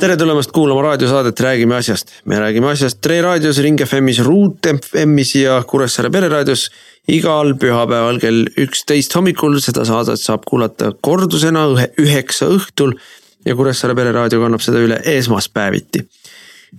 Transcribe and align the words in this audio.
tere 0.00 0.14
tulemast 0.16 0.52
kuulama 0.56 0.80
raadiosaadet 0.82 1.40
Räägime 1.40 1.74
asjast. 1.76 2.08
me 2.24 2.38
räägime 2.38 2.70
asjast 2.70 3.00
Tre 3.00 3.20
raadios, 3.22 3.58
Ring 3.58 3.80
FM-is, 3.84 4.18
Ruut 4.24 4.66
FM-is 4.66 5.34
ja 5.34 5.62
Kuressaare 5.66 6.10
pereraadios 6.10 6.70
igal 7.08 7.52
pühapäeval 7.60 8.20
kell 8.20 8.46
üksteist 8.56 9.14
hommikul. 9.14 9.58
seda 9.60 9.84
saadet 9.84 10.20
saab 10.20 10.46
kuulata 10.48 10.92
kordusena 11.00 11.66
üheksa 12.00 12.48
õhtul 12.48 12.96
ja 13.44 13.56
Kuressaare 13.56 13.94
pereraadio 13.94 14.40
kannab 14.40 14.64
seda 14.64 14.80
üle 14.80 15.02
esmaspäeviti. 15.04 16.06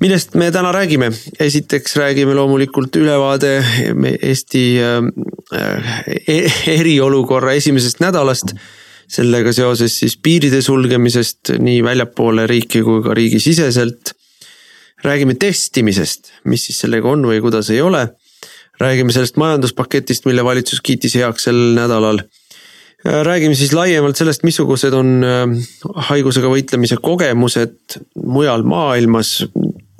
millest 0.02 0.34
me 0.34 0.52
täna 0.52 0.72
räägime? 0.72 1.12
esiteks 1.40 1.96
räägime 2.02 2.34
loomulikult 2.34 2.96
ülevaade 2.96 3.60
Eesti 4.22 4.66
äh, 4.82 6.06
e-, 6.28 6.54
eriolukorra 6.80 7.54
esimesest 7.54 8.00
nädalast 8.00 8.56
sellega 9.12 9.52
seoses 9.56 9.98
siis 10.04 10.16
piiride 10.24 10.62
sulgemisest 10.64 11.56
nii 11.60 11.82
väljapoole 11.86 12.48
riiki 12.50 12.84
kui 12.86 13.04
ka 13.04 13.16
riigisiseselt. 13.18 14.16
räägime 15.02 15.34
testimisest, 15.34 16.30
mis 16.46 16.68
siis 16.68 16.84
sellega 16.84 17.10
on 17.10 17.26
või 17.26 17.42
kuidas 17.42 17.70
ei 17.74 17.82
ole. 17.82 18.08
räägime 18.82 19.14
sellest 19.14 19.38
majanduspaketist, 19.38 20.26
mille 20.26 20.44
valitsus 20.44 20.82
kiitis 20.82 21.16
heaks 21.16 21.44
sel 21.44 21.60
nädalal. 21.76 22.22
räägime 23.04 23.56
siis 23.56 23.74
laiemalt 23.74 24.16
sellest, 24.16 24.44
missugused 24.44 24.94
on 24.94 25.24
äh, 25.24 25.46
haigusega 26.10 26.48
võitlemise 26.48 26.98
kogemused 27.02 28.00
mujal 28.16 28.64
maailmas, 28.64 29.44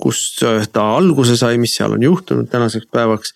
kust 0.02 0.42
ta 0.72 0.86
alguse 0.96 1.36
sai, 1.36 1.58
mis 1.58 1.74
seal 1.76 1.92
on 1.92 2.02
juhtunud 2.02 2.48
tänaseks 2.50 2.88
päevaks 2.90 3.34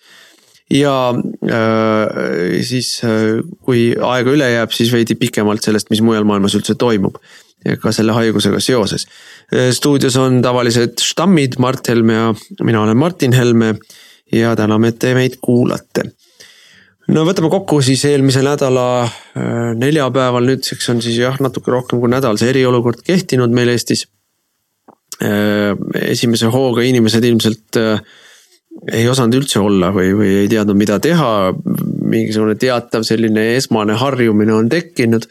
ja 0.73 1.13
äh, 1.15 2.61
siis, 2.65 2.97
äh, 3.03 3.39
kui 3.63 3.91
aega 3.95 4.33
üle 4.35 4.49
jääb, 4.51 4.73
siis 4.75 4.91
veidi 4.91 5.15
pikemalt 5.19 5.63
sellest, 5.63 5.91
mis 5.93 6.03
mujal 6.03 6.27
maailmas 6.27 6.57
üldse 6.59 6.75
toimub. 6.79 7.19
ka 7.81 7.91
selle 7.91 8.13
haigusega 8.15 8.59
seoses. 8.63 9.07
Äh, 9.51 9.71
stuudios 9.75 10.15
on 10.21 10.41
tavalised 10.41 11.01
štammid, 11.03 11.57
Mart 11.59 11.87
Helme 11.89 12.13
ja 12.13 12.27
mina 12.63 12.83
olen 12.83 12.97
Martin 12.97 13.33
Helme 13.33 13.73
ja 14.31 14.55
täname, 14.55 14.93
et 14.93 14.99
te 14.99 15.13
meid 15.15 15.39
kuulate 15.41 16.03
no 17.07 17.23
võtame 17.23 17.49
kokku 17.49 17.79
siis 17.81 18.03
eelmise 18.05 18.41
nädala 18.43 19.07
neljapäeval, 19.79 20.43
nüüdseks 20.43 20.89
on 20.91 21.01
siis 21.01 21.17
jah, 21.21 21.37
natuke 21.39 21.71
rohkem 21.71 22.01
kui 22.03 22.11
nädal 22.11 22.39
see 22.39 22.51
eriolukord 22.51 22.99
kehtinud 23.07 23.53
meil 23.55 23.71
Eestis. 23.71 24.05
esimese 25.17 26.51
hooga 26.53 26.83
inimesed 26.85 27.23
ilmselt 27.23 27.79
äh, 27.79 28.01
ei 28.93 29.07
osanud 29.09 29.39
üldse 29.39 29.59
olla 29.63 29.91
või, 29.95 30.13
või 30.17 30.31
ei 30.43 30.51
teadnud, 30.51 30.77
mida 30.79 30.99
teha. 31.03 31.53
mingisugune 32.07 32.55
teatav 32.55 33.03
selline 33.07 33.53
esmane 33.57 33.97
harjumine 33.99 34.53
on 34.55 34.69
tekkinud. 34.71 35.27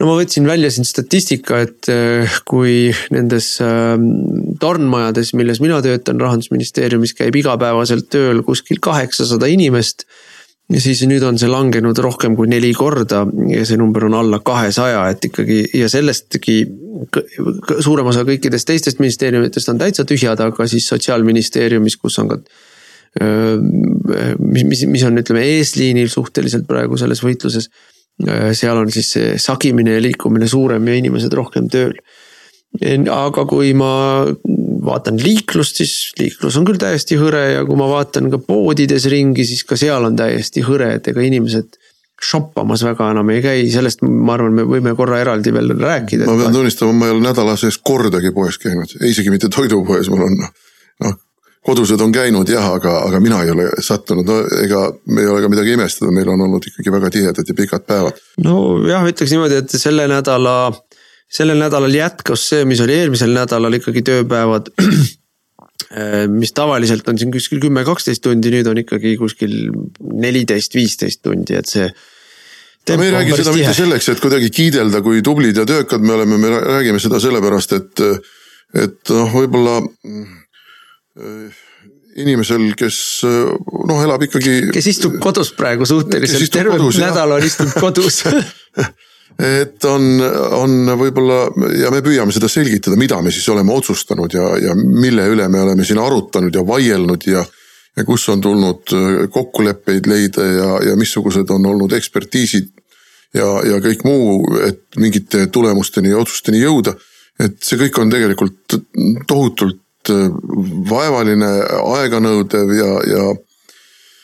no 0.00 0.06
ma 0.10 0.14
võtsin 0.20 0.46
välja 0.46 0.70
siin 0.70 0.84
statistika, 0.84 1.60
et 1.64 1.88
äh, 1.92 2.38
kui 2.44 2.92
nendes 3.10 3.56
ähm, 3.64 4.10
tornmajades, 4.60 5.32
milles 5.34 5.60
mina 5.64 5.80
töötan 5.82 6.20
rahandusministeeriumis, 6.20 7.16
käib 7.16 7.36
igapäevaselt 7.36 8.10
tööl 8.12 8.42
kuskil 8.46 8.82
kaheksasada 8.82 9.48
inimest 9.50 10.06
ja 10.72 10.80
siis 10.82 11.02
nüüd 11.06 11.22
on 11.26 11.38
see 11.38 11.50
langenud 11.50 11.98
rohkem 12.02 12.34
kui 12.38 12.50
neli 12.50 12.72
korda 12.74 13.22
ja 13.52 13.64
see 13.66 13.78
number 13.78 14.08
on 14.08 14.16
alla 14.18 14.40
kahesaja, 14.44 15.04
et 15.12 15.28
ikkagi 15.28 15.60
ja 15.78 15.88
sellestki 15.90 16.58
suurem 17.84 18.10
osa 18.10 18.24
kõikidest 18.26 18.66
teistest 18.68 19.02
ministeeriumitest 19.02 19.70
on 19.70 19.78
täitsa 19.82 20.06
tühjad, 20.08 20.42
aga 20.42 20.66
siis 20.70 20.88
sotsiaalministeeriumis, 20.90 21.98
kus 22.02 22.18
on 22.22 22.32
ka 22.34 22.40
mis, 23.20 24.64
mis, 24.68 24.84
mis 24.90 25.04
on, 25.06 25.20
ütleme 25.20 25.44
eesliinil 25.56 26.10
suhteliselt 26.12 26.66
praegu 26.68 26.98
selles 27.00 27.22
võitluses. 27.24 27.70
seal 28.56 28.78
on 28.80 28.88
siis 28.92 29.10
see 29.12 29.32
sagimine 29.40 29.96
ja 29.96 30.00
liikumine 30.00 30.48
suurem 30.48 30.86
ja 30.88 30.96
inimesed 30.96 31.32
rohkem 31.36 31.68
tööl. 31.72 31.96
aga 33.12 33.44
kui 33.48 33.72
ma 33.76 34.26
vaatan 34.86 35.18
liiklust, 35.20 35.80
siis 35.80 36.12
liiklus 36.18 36.56
on 36.58 36.66
küll 36.68 36.78
täiesti 36.80 37.18
hõre 37.18 37.42
ja 37.56 37.64
kui 37.66 37.76
ma 37.78 37.88
vaatan 37.90 38.30
ka 38.30 38.38
poodides 38.38 39.08
ringi, 39.10 39.46
siis 39.48 39.64
ka 39.64 39.78
seal 39.80 40.04
on 40.04 40.16
täiesti 40.16 40.62
hõre, 40.66 40.94
et 40.98 41.08
ega 41.08 41.24
inimesed 41.24 41.78
shoppamas 42.22 42.84
väga 42.84 43.10
enam 43.12 43.28
ei 43.32 43.42
käi, 43.44 43.66
sellest 43.72 44.00
ma 44.04 44.36
arvan, 44.36 44.54
me 44.56 44.64
võime 44.68 44.94
korra 44.96 45.20
eraldi 45.20 45.52
veel 45.52 45.74
rääkida. 45.76 46.28
ma 46.28 46.38
pean 46.40 46.54
tunnistama, 46.54 46.94
ma 46.96 47.10
ei 47.10 47.16
ole 47.16 47.24
nädala 47.26 47.56
sees 47.60 47.76
kordagi 47.78 48.32
poes 48.36 48.56
käinud, 48.62 48.96
isegi 49.04 49.32
mitte 49.32 49.52
toidupoes, 49.52 50.08
mul 50.12 50.28
on 50.28 50.40
noh 50.40 51.16
kodused 51.66 52.00
on 52.02 52.14
käinud 52.14 52.48
jah, 52.50 52.68
aga, 52.78 53.00
aga 53.08 53.20
mina 53.22 53.42
ei 53.44 53.50
ole 53.52 53.68
sattunud, 53.82 54.26
no 54.28 54.38
ega 54.62 54.86
me 55.10 55.24
ei 55.24 55.30
ole 55.32 55.42
ka 55.44 55.50
midagi 55.52 55.74
imestada, 55.74 56.14
meil 56.14 56.30
on 56.32 56.46
olnud 56.46 56.70
ikkagi 56.70 56.94
väga 56.94 57.10
tihedad 57.14 57.50
ja 57.50 57.58
pikad 57.58 57.86
päevad. 57.88 58.22
nojah, 58.44 59.06
ütleks 59.10 59.34
niimoodi, 59.34 59.60
et 59.62 59.76
selle 59.82 60.06
nädala, 60.10 60.56
sellel 61.26 61.60
nädalal 61.62 61.94
jätkus 61.94 62.48
see, 62.52 62.64
mis 62.68 62.82
oli 62.84 62.98
eelmisel 63.00 63.34
nädalal 63.34 63.80
ikkagi 63.80 64.04
tööpäevad 64.06 64.70
mis 66.40 66.52
tavaliselt 66.56 67.08
on 67.08 67.18
siin 67.18 67.32
kuskil 67.34 67.60
kümme, 67.62 67.84
kaksteist 67.86 68.24
tundi, 68.24 68.50
nüüd 68.54 68.68
on 68.70 68.80
ikkagi 68.80 69.16
kuskil 69.20 69.56
neliteist, 70.22 70.74
viisteist 70.74 71.22
tundi, 71.24 71.56
et 71.58 71.70
see. 71.70 71.90
No 72.86 72.96
me 73.00 73.08
ei 73.08 73.12
räägi 73.14 73.34
seda 73.34 73.50
tihe. 73.50 73.66
mitte 73.66 73.74
selleks, 73.80 74.08
et 74.12 74.20
kuidagi 74.22 74.50
kiidelda, 74.54 75.00
kui 75.02 75.22
tublid 75.26 75.58
ja 75.58 75.66
töökad 75.66 76.04
me 76.06 76.14
oleme, 76.14 76.38
me 76.38 76.52
räägime 76.54 77.00
seda 77.02 77.18
sellepärast, 77.22 77.74
et, 77.74 78.02
et 78.86 79.14
noh, 79.14 79.32
võib-olla 79.34 79.80
inimesel, 82.16 82.70
kes 82.78 82.98
äh, 83.26 83.50
noh, 83.88 84.04
elab 84.04 84.24
ikkagi. 84.26 84.70
kes 84.74 84.88
istub 84.92 85.18
kodus 85.22 85.52
praegu 85.56 85.88
suhteliselt, 85.88 86.48
terve 86.52 86.78
kodus, 86.78 87.00
nädal 87.02 87.36
on 87.36 87.44
istunud 87.44 87.76
kodus 87.80 88.22
et 89.36 89.84
on, 89.88 90.06
on 90.56 90.94
võib-olla 90.96 91.42
ja 91.76 91.92
me 91.92 92.00
püüame 92.04 92.34
seda 92.34 92.48
selgitada, 92.52 92.96
mida 93.00 93.20
me 93.24 93.32
siis 93.34 93.48
oleme 93.52 93.74
otsustanud 93.76 94.32
ja, 94.32 94.48
ja 94.62 94.76
mille 94.76 95.26
üle 95.32 95.48
me 95.52 95.60
oleme 95.66 95.84
siin 95.84 96.00
arutanud 96.00 96.56
ja 96.56 96.64
vaielnud 96.66 97.28
ja. 97.28 97.44
ja 97.96 98.06
kus 98.08 98.28
on 98.32 98.44
tulnud 98.44 98.96
äh, 98.96 99.26
kokkuleppeid 99.32 100.08
leida 100.10 100.48
ja, 100.48 100.70
ja 100.90 100.96
missugused 101.00 101.52
on 101.52 101.72
olnud 101.72 101.96
ekspertiisid. 101.96 102.72
ja, 103.36 103.50
ja 103.72 103.80
kõik 103.84 104.06
muu, 104.08 104.40
et 104.64 104.86
mingite 104.96 105.46
tulemusteni 105.52 106.14
ja 106.14 106.22
otsusteni 106.22 106.64
jõuda. 106.64 106.96
et 107.40 107.60
see 107.60 107.76
kõik 107.84 108.00
on 108.00 108.12
tegelikult 108.12 108.80
tohutult 109.28 109.82
Äh, 109.85 109.85
vaevaline, 110.90 111.50
aeganõudev 111.96 112.72
ja, 112.76 112.88
ja. 113.10 113.26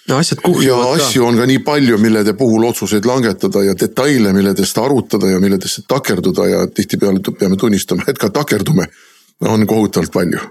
no 0.08 0.20
asjad 0.20 0.42
kuhjuvad 0.44 0.96
ka. 0.96 1.06
asju 1.06 1.26
on 1.26 1.40
ka 1.40 1.46
nii 1.50 1.62
palju, 1.66 1.98
millede 2.02 2.36
puhul 2.38 2.68
otsuseid 2.68 3.06
langetada 3.08 3.64
ja 3.66 3.76
detaile, 3.78 4.32
milledest 4.36 4.78
arutada 4.78 5.30
ja 5.30 5.40
milledesse 5.42 5.86
takerduda 5.88 6.48
ja 6.48 6.66
tihtipeale 6.66 7.22
peame 7.38 7.60
tunnistama, 7.60 8.08
et 8.08 8.18
ka 8.18 8.30
takerdume, 8.30 8.88
on 9.48 9.66
kohutavalt 9.66 10.12
palju 10.12 10.42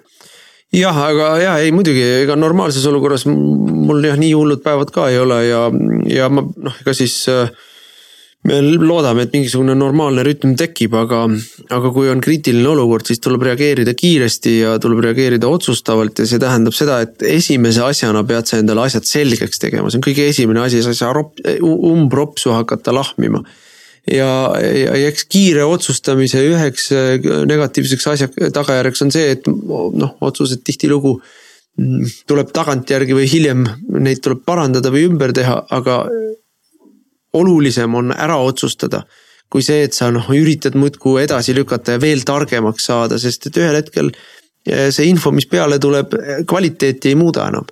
jah, 0.76 0.96
aga 1.10 1.32
ja 1.42 1.58
ei 1.64 1.72
muidugi, 1.76 2.04
ega 2.24 2.38
normaalses 2.40 2.86
olukorras 2.88 3.26
mul 3.28 4.04
jah 4.06 4.20
nii 4.20 4.32
hullud 4.34 4.64
päevad 4.64 4.94
ka 4.96 5.10
ei 5.12 5.20
ole 5.20 5.42
ja, 5.50 5.66
ja 6.08 6.30
ma 6.32 6.46
noh, 6.48 6.78
ega 6.84 6.96
siis 6.96 7.18
äh, 7.32 7.52
me 8.48 8.58
loodame, 8.62 9.28
et 9.28 9.36
mingisugune 9.36 9.76
normaalne 9.78 10.24
rütm 10.26 10.56
tekib, 10.58 10.96
aga, 10.98 11.24
aga 11.74 11.92
kui 11.94 12.10
on 12.10 12.22
kriitiline 12.24 12.72
olukord, 12.72 13.06
siis 13.06 13.22
tuleb 13.22 13.46
reageerida 13.46 13.94
kiiresti 13.98 14.56
ja 14.64 14.76
tuleb 14.82 15.04
reageerida 15.06 15.50
otsustavalt 15.50 16.24
ja 16.24 16.26
see 16.30 16.42
tähendab 16.42 16.76
seda, 16.78 17.02
et 17.06 17.22
esimese 17.28 17.84
asjana 17.86 18.24
pead 18.28 18.50
sa 18.50 18.62
endale 18.62 18.88
asjad 18.88 19.06
selgeks 19.06 19.62
tegema, 19.62 19.92
see 19.92 20.02
on 20.02 20.08
kõige 20.08 20.26
esimene 20.32 20.64
asi, 20.64 20.82
sa 20.82 20.94
ei 20.94 20.98
saa 20.98 21.12
rop-, 21.18 21.38
umbropsu 21.62 22.56
hakata 22.56 22.96
lahmima. 22.98 23.44
ja, 24.10 24.32
ja 24.58 24.98
eks 25.12 25.28
kiire 25.30 25.68
otsustamise 25.70 26.42
üheks 26.48 26.90
negatiivseks 27.46 28.10
asja, 28.16 28.32
tagajärjeks 28.58 29.06
on 29.06 29.14
see, 29.14 29.38
et 29.38 29.46
noh, 29.46 30.18
otsused 30.26 30.66
tihtilugu 30.66 31.20
mm, 31.78 32.10
tuleb 32.26 32.50
tagantjärgi 32.58 33.14
või 33.14 33.30
hiljem 33.30 33.68
neid 34.02 34.26
tuleb 34.26 34.42
parandada 34.50 34.90
või 34.90 35.06
ümber 35.12 35.38
teha, 35.38 35.62
aga 35.70 36.08
olulisem 37.34 37.96
on 37.96 38.14
ära 38.16 38.38
otsustada. 38.38 39.04
kui 39.52 39.60
see, 39.60 39.82
et 39.84 39.92
sa 39.92 40.08
noh, 40.16 40.30
üritad 40.32 40.78
muudkui 40.80 41.26
edasi 41.26 41.52
lükata 41.52 41.98
ja 41.98 42.00
veel 42.00 42.22
targemaks 42.24 42.86
saada, 42.88 43.18
sest 43.20 43.50
et 43.50 43.58
ühel 43.60 43.76
hetkel 43.76 44.08
eh, 44.64 44.86
see 44.96 45.10
info, 45.12 45.34
mis 45.36 45.44
peale 45.52 45.76
tuleb, 45.76 46.16
kvaliteeti 46.48 47.12
ei 47.12 47.18
muuda 47.20 47.50
enam. 47.52 47.66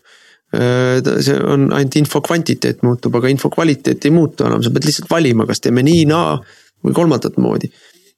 Eh, 0.52 1.00
see 1.24 1.38
on 1.40 1.70
ainult 1.72 1.96
info 2.02 2.20
kvantiteet 2.26 2.84
muutub, 2.84 3.16
aga 3.16 3.32
info 3.32 3.48
kvaliteet 3.54 4.10
ei 4.10 4.12
muutu 4.12 4.44
enam, 4.44 4.60
sa 4.60 4.74
pead 4.76 4.90
lihtsalt 4.90 5.08
valima, 5.14 5.48
kas 5.48 5.64
teeme 5.64 5.86
nii, 5.88 6.04
naa 6.12 6.36
või 6.84 6.98
kolmandat 7.00 7.40
moodi. 7.40 7.72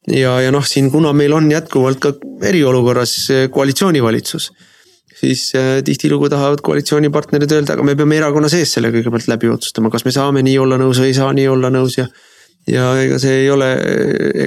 ja, 0.09 0.33
ja 0.41 0.49
noh, 0.49 0.65
siin 0.65 0.89
kuna 0.89 1.13
meil 1.13 1.37
on 1.37 1.51
jätkuvalt 1.53 2.01
ka 2.01 2.15
eriolukorras 2.49 3.13
koalitsioonivalitsus 3.53 4.49
siis 5.21 5.51
äh, 5.55 5.83
tihtilugu 5.85 6.29
tahavad 6.29 6.61
koalitsioonipartnerid 6.65 7.51
öelda, 7.51 7.75
aga 7.75 7.85
me 7.85 7.95
peame 7.97 8.17
erakonna 8.17 8.49
sees 8.51 8.73
selle 8.75 8.91
kõigepealt 8.93 9.29
läbi 9.29 9.51
otsustama, 9.53 9.91
kas 9.93 10.05
me 10.07 10.13
saame 10.15 10.43
nii 10.45 10.57
olla 10.63 10.79
nõus 10.81 11.01
või 11.01 11.11
ei 11.11 11.17
saa 11.17 11.31
nii 11.37 11.47
olla 11.51 11.69
nõus 11.73 11.97
ja. 11.99 12.07
ja 12.69 12.87
ega 13.03 13.19
see 13.21 13.43
ei 13.43 13.49
ole, 13.53 13.69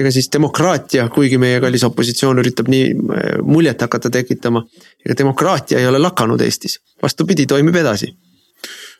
ega 0.01 0.11
siis 0.15 0.27
demokraatia, 0.33 1.07
kuigi 1.15 1.39
meie 1.41 1.61
kallis 1.63 1.85
opositsioon 1.87 2.43
üritab 2.43 2.71
nii 2.71 2.91
äh, 2.91 3.29
muljet 3.47 3.87
hakata 3.87 4.11
tekitama. 4.17 4.65
ega 5.05 5.17
demokraatia 5.23 5.79
ei 5.79 5.87
ole 5.87 6.01
lakanud 6.03 6.43
Eestis, 6.43 6.79
vastupidi, 7.03 7.47
toimib 7.47 7.79
edasi. 7.83 8.11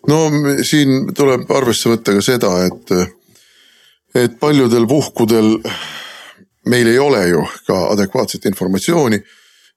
no 0.08 0.24
siin 0.64 1.12
tuleb 1.18 1.52
arvesse 1.52 1.92
võtta 1.92 2.16
ka 2.16 2.24
seda, 2.24 2.56
et, 2.70 2.96
et 4.24 4.40
paljudel 4.40 4.88
puhkudel 4.88 5.58
meil 6.72 6.88
ei 6.88 7.00
ole 7.00 7.28
ju 7.28 7.44
ka 7.68 7.82
adekvaatset 7.92 8.48
informatsiooni. 8.48 9.20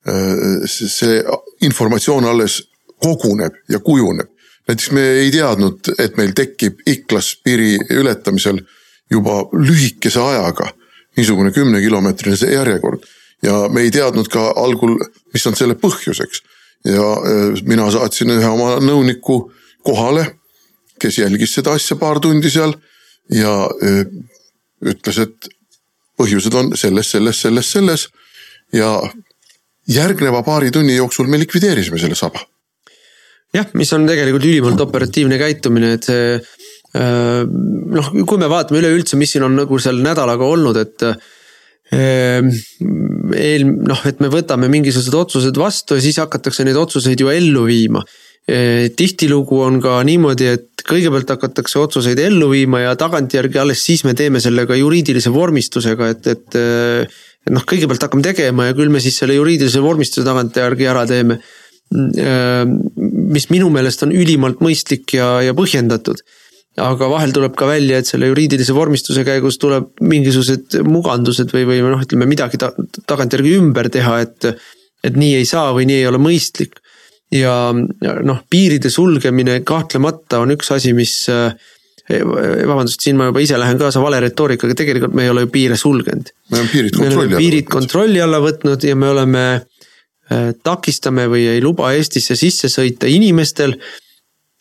Äh, 0.07 0.63
see 0.65 1.19
informatsioon 1.61 2.25
alles 2.25 2.61
koguneb 3.03 3.53
ja 3.69 3.79
kujuneb. 3.79 4.27
näiteks 4.67 4.91
me 4.91 5.01
ei 5.01 5.31
teadnud, 5.31 5.79
et 5.97 6.17
meil 6.17 6.31
tekib 6.35 6.79
Iklas 6.85 7.39
piiri 7.43 7.77
ületamisel 7.89 8.59
juba 9.11 9.41
lühikese 9.53 10.21
ajaga 10.21 10.69
niisugune 11.17 11.51
kümnekilomeetrine 11.51 12.51
järjekord. 12.53 13.03
ja 13.43 13.69
me 13.69 13.81
ei 13.81 13.91
teadnud 13.91 14.27
ka 14.27 14.53
algul, 14.55 14.97
mis 15.33 15.47
on 15.47 15.55
selle 15.55 15.75
põhjuseks. 15.75 16.43
ja 16.85 17.05
äh, 17.11 17.61
mina 17.63 17.91
saatsin 17.91 18.29
ühe 18.29 18.47
oma 18.47 18.77
nõuniku 18.83 19.51
kohale, 19.83 20.25
kes 20.99 21.17
jälgis 21.17 21.53
seda 21.55 21.73
asja 21.75 21.97
paar 21.97 22.19
tundi 22.19 22.49
seal 22.49 22.75
ja 23.31 23.53
äh, 23.83 24.05
ütles, 24.85 25.19
et 25.19 25.49
põhjused 26.19 26.55
on 26.55 26.75
selles, 26.77 27.11
selles, 27.11 27.41
selles, 27.41 27.71
selles 27.71 28.07
ja 28.73 28.91
järgneva 29.89 30.43
paari 30.45 30.71
tunni 30.71 30.95
jooksul 30.95 31.27
me 31.27 31.39
likvideerisime 31.41 31.99
selle 31.99 32.15
saba. 32.15 32.41
jah, 33.53 33.67
mis 33.73 33.93
on 33.93 34.05
tegelikult 34.05 34.45
ülimalt 34.45 34.81
operatiivne 34.81 35.39
käitumine, 35.41 35.93
et 35.97 36.09
see 36.09 36.39
Äh, 36.97 37.43
noh, 37.45 38.07
kui 38.25 38.39
me 38.41 38.47
vaatame 38.49 38.79
üleüldse, 38.81 39.17
mis 39.19 39.35
siin 39.35 39.45
on 39.45 39.53
nagu 39.59 39.77
seal 39.81 39.99
nädalaga 40.01 40.47
olnud, 40.47 40.77
et 40.81 41.05
äh, 41.05 42.47
eel-, 43.37 43.67
noh, 43.85 44.01
et 44.09 44.23
me 44.23 44.31
võtame 44.33 44.71
mingisugused 44.73 45.17
otsused 45.19 45.59
vastu 45.59 45.99
ja 45.99 46.05
siis 46.05 46.17
hakatakse 46.21 46.65
neid 46.65 46.79
otsuseid 46.81 47.21
ju 47.21 47.29
ellu 47.29 47.67
viima. 47.69 48.01
Äh, 48.49 48.87
tihtilugu 48.97 49.61
on 49.67 49.77
ka 49.83 49.99
niimoodi, 50.07 50.49
et 50.49 50.85
kõigepealt 50.89 51.29
hakatakse 51.35 51.77
otsuseid 51.77 52.17
ellu 52.25 52.49
viima 52.55 52.81
ja 52.87 52.95
tagantjärgi 52.97 53.61
alles 53.61 53.85
siis 53.85 54.01
me 54.07 54.15
teeme 54.17 54.41
selle 54.41 54.65
ka 54.65 54.77
juriidilise 54.79 55.33
vormistusega, 55.33 56.13
et, 56.15 56.31
et. 56.33 56.61
Et 57.49 57.55
noh, 57.55 57.65
kõigepealt 57.65 58.05
hakkame 58.05 58.25
tegema 58.25 58.69
ja 58.69 58.77
küll 58.77 58.93
me 58.93 59.01
siis 59.01 59.17
selle 59.17 59.33
juriidilise 59.35 59.81
vormistuse 59.81 60.27
tagantjärgi 60.27 60.89
ära 60.89 61.07
teeme. 61.09 61.41
mis 61.89 63.47
minu 63.49 63.71
meelest 63.73 64.03
on 64.05 64.11
ülimalt 64.13 64.59
mõistlik 64.61 65.15
ja, 65.17 65.39
ja 65.41 65.55
põhjendatud 65.57 66.21
aga 66.79 67.07
vahel 67.11 67.33
tuleb 67.33 67.55
ka 67.57 67.67
välja, 67.69 67.99
et 67.99 68.09
selle 68.09 68.29
juriidilise 68.29 68.75
vormistuse 68.75 69.23
käigus 69.27 69.57
tuleb 69.61 69.89
mingisugused 70.05 70.79
mugandused 70.87 71.51
või, 71.55 71.65
või 71.67 71.81
noh, 71.83 72.03
ütleme 72.05 72.27
midagi 72.29 72.59
ta, 72.61 72.71
tagantjärgi 73.09 73.55
ümber 73.59 73.89
teha, 73.93 74.19
et. 74.25 74.51
et 75.03 75.15
nii 75.15 75.37
ei 75.39 75.45
saa 75.47 75.71
või 75.71 75.85
nii 75.87 76.01
ei 76.01 76.07
ole 76.09 76.19
mõistlik. 76.21 76.81
ja 77.31 77.71
noh, 77.73 78.39
piiride 78.49 78.89
sulgemine 78.89 79.59
kahtlemata 79.63 80.39
on 80.43 80.51
üks 80.55 80.71
asi, 80.75 80.93
mis 80.97 81.13
eh, 81.29 81.53
vabandust, 82.09 83.03
siin 83.03 83.17
ma 83.19 83.29
juba 83.29 83.41
ise 83.43 83.57
lähen 83.61 83.77
kaasa 83.77 84.01
vale 84.01 84.19
retoorikaga, 84.23 84.73
tegelikult 84.77 85.13
me 85.13 85.27
ei 85.27 85.29
ole 85.29 85.45
ju 85.45 85.51
piire 85.53 85.77
sulgenud. 85.77 86.31
me 86.49 86.57
oleme 86.57 86.71
piirid 86.71 86.95
kontrolli 86.97 87.21
alla 87.21 87.29
võtnud. 87.29 87.37
piirid 87.37 87.69
kontrolli 87.69 88.21
alla 88.25 88.39
võtnud 88.43 88.85
ja 88.89 88.95
me 88.95 89.09
oleme, 89.13 89.45
eh, 90.31 90.51
takistame 90.63 91.27
või 91.29 91.47
ei 91.53 91.61
luba 91.61 91.93
Eestisse 91.93 92.35
sisse 92.39 92.71
sõita 92.73 93.09
inimestel 93.09 93.77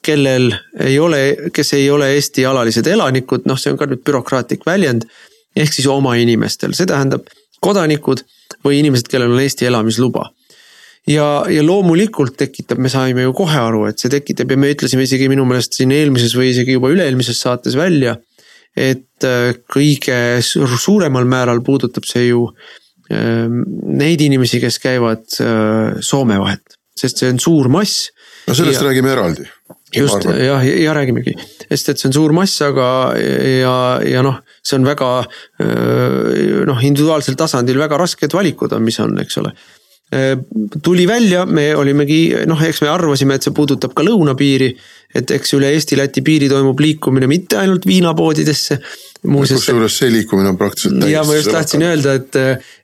kellel 0.05 0.53
ei 0.81 0.99
ole, 0.99 1.51
kes 1.53 1.73
ei 1.73 1.91
ole 1.91 2.13
Eesti 2.15 2.45
alalised 2.47 2.87
elanikud, 2.87 3.47
noh, 3.49 3.59
see 3.59 3.73
on 3.73 3.79
ka 3.81 3.89
nüüd 3.89 4.05
bürokraatlik 4.07 4.67
väljend. 4.67 5.09
ehk 5.57 5.73
siis 5.75 5.89
oma 5.91 6.13
inimestel, 6.15 6.75
see 6.77 6.87
tähendab 6.87 7.27
kodanikud 7.65 8.21
või 8.65 8.79
inimesed, 8.79 9.09
kellel 9.11 9.33
on 9.33 9.41
Eesti 9.43 9.67
elamisluba. 9.67 10.29
Ja, 11.09 11.27
ja 11.51 11.65
loomulikult 11.65 12.37
tekitab, 12.39 12.81
me 12.83 12.91
saime 12.93 13.25
ju 13.27 13.35
kohe 13.37 13.59
aru, 13.61 13.85
et 13.91 14.01
see 14.01 14.13
tekitab 14.13 14.53
ja 14.53 14.61
me 14.61 14.73
ütlesime 14.75 15.07
isegi 15.07 15.29
minu 15.31 15.47
meelest 15.49 15.79
siin 15.79 15.93
eelmises 15.95 16.35
või 16.39 16.53
isegi 16.53 16.77
juba 16.77 16.93
üle-eelmises 16.95 17.41
saates 17.45 17.79
välja. 17.79 18.19
et 18.79 19.25
äh, 19.25 19.57
kõige 19.67 20.39
suuremal 20.45 21.25
määral 21.27 21.63
puudutab 21.67 22.05
see 22.07 22.29
ju 22.29 22.45
ähm, 23.11 23.63
neid 23.99 24.21
inimesi, 24.23 24.61
kes 24.63 24.79
käivad 24.79 25.25
äh, 25.43 25.97
Soome 26.05 26.39
vahet, 26.39 26.77
sest 26.95 27.19
see 27.19 27.33
on 27.33 27.41
suur 27.43 27.69
mass. 27.73 28.11
no 28.47 28.55
sellest 28.55 28.83
ja, 28.83 28.91
räägime 28.91 29.11
eraldi 29.15 29.49
just 29.95 30.29
jah, 30.29 30.61
ja, 30.63 30.77
ja 30.85 30.95
räägimegi, 30.95 31.33
sest 31.65 31.95
et 31.95 31.99
see 31.99 32.11
on 32.11 32.19
suur 32.19 32.37
mass, 32.37 32.61
aga 32.63 33.17
ja, 33.17 33.75
ja 34.05 34.23
noh, 34.23 34.43
see 34.61 34.77
on 34.77 34.85
väga 34.85 35.11
noh, 36.69 36.85
individuaalsel 36.85 37.39
tasandil 37.41 37.81
väga 37.81 37.97
rasked 37.97 38.37
valikud 38.37 38.77
on, 38.77 38.85
mis 38.85 39.01
on, 39.01 39.17
eks 39.25 39.41
ole. 39.41 39.57
Tuli 40.83 41.05
välja, 41.09 41.43
me 41.45 41.75
olimegi 41.77 42.21
noh, 42.49 42.63
eks 42.65 42.81
me 42.81 42.89
arvasime, 42.89 43.37
et 43.37 43.45
see 43.45 43.53
puudutab 43.53 43.93
ka 43.93 44.07
lõunapiiri. 44.07 44.71
et 45.19 45.31
eks 45.31 45.55
üle 45.57 45.69
Eesti-Läti 45.73 46.21
piiri 46.25 46.49
toimub 46.49 46.81
liikumine 46.81 47.27
mitte 47.29 47.57
ainult 47.61 47.87
viinapoodidesse 47.89 48.79
kusjuures 49.23 49.97
see 49.99 50.11
liikumine 50.13 50.53
on 50.53 50.59
praktiliselt 50.59 51.01
täiesti. 51.01 51.13
ja 51.13 51.25
ma 51.27 51.35
just 51.35 51.51
tahtsin 51.53 51.83
öelda, 51.83 52.15
et, 52.21 52.39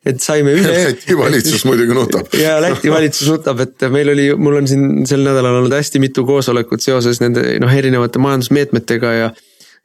et 0.06 0.20
saime 0.20 0.54
üle. 0.56 0.72
Läti 0.88 1.16
valitsus 1.18 1.64
muidugi 1.68 1.94
nutab. 1.96 2.34
ja 2.44 2.56
Läti 2.62 2.90
valitsus 2.90 3.30
nutab, 3.30 3.62
et 3.64 3.86
meil 3.94 4.10
oli, 4.14 4.28
mul 4.36 4.58
on 4.60 4.70
siin 4.70 5.06
sel 5.08 5.24
nädalal 5.26 5.60
olnud 5.60 5.74
hästi 5.74 6.02
mitu 6.02 6.26
koosolekut 6.28 6.82
seoses 6.84 7.22
nende 7.22 7.46
noh, 7.62 7.74
erinevate 7.82 8.22
majandusmeetmetega 8.22 9.12
ja. 9.20 9.34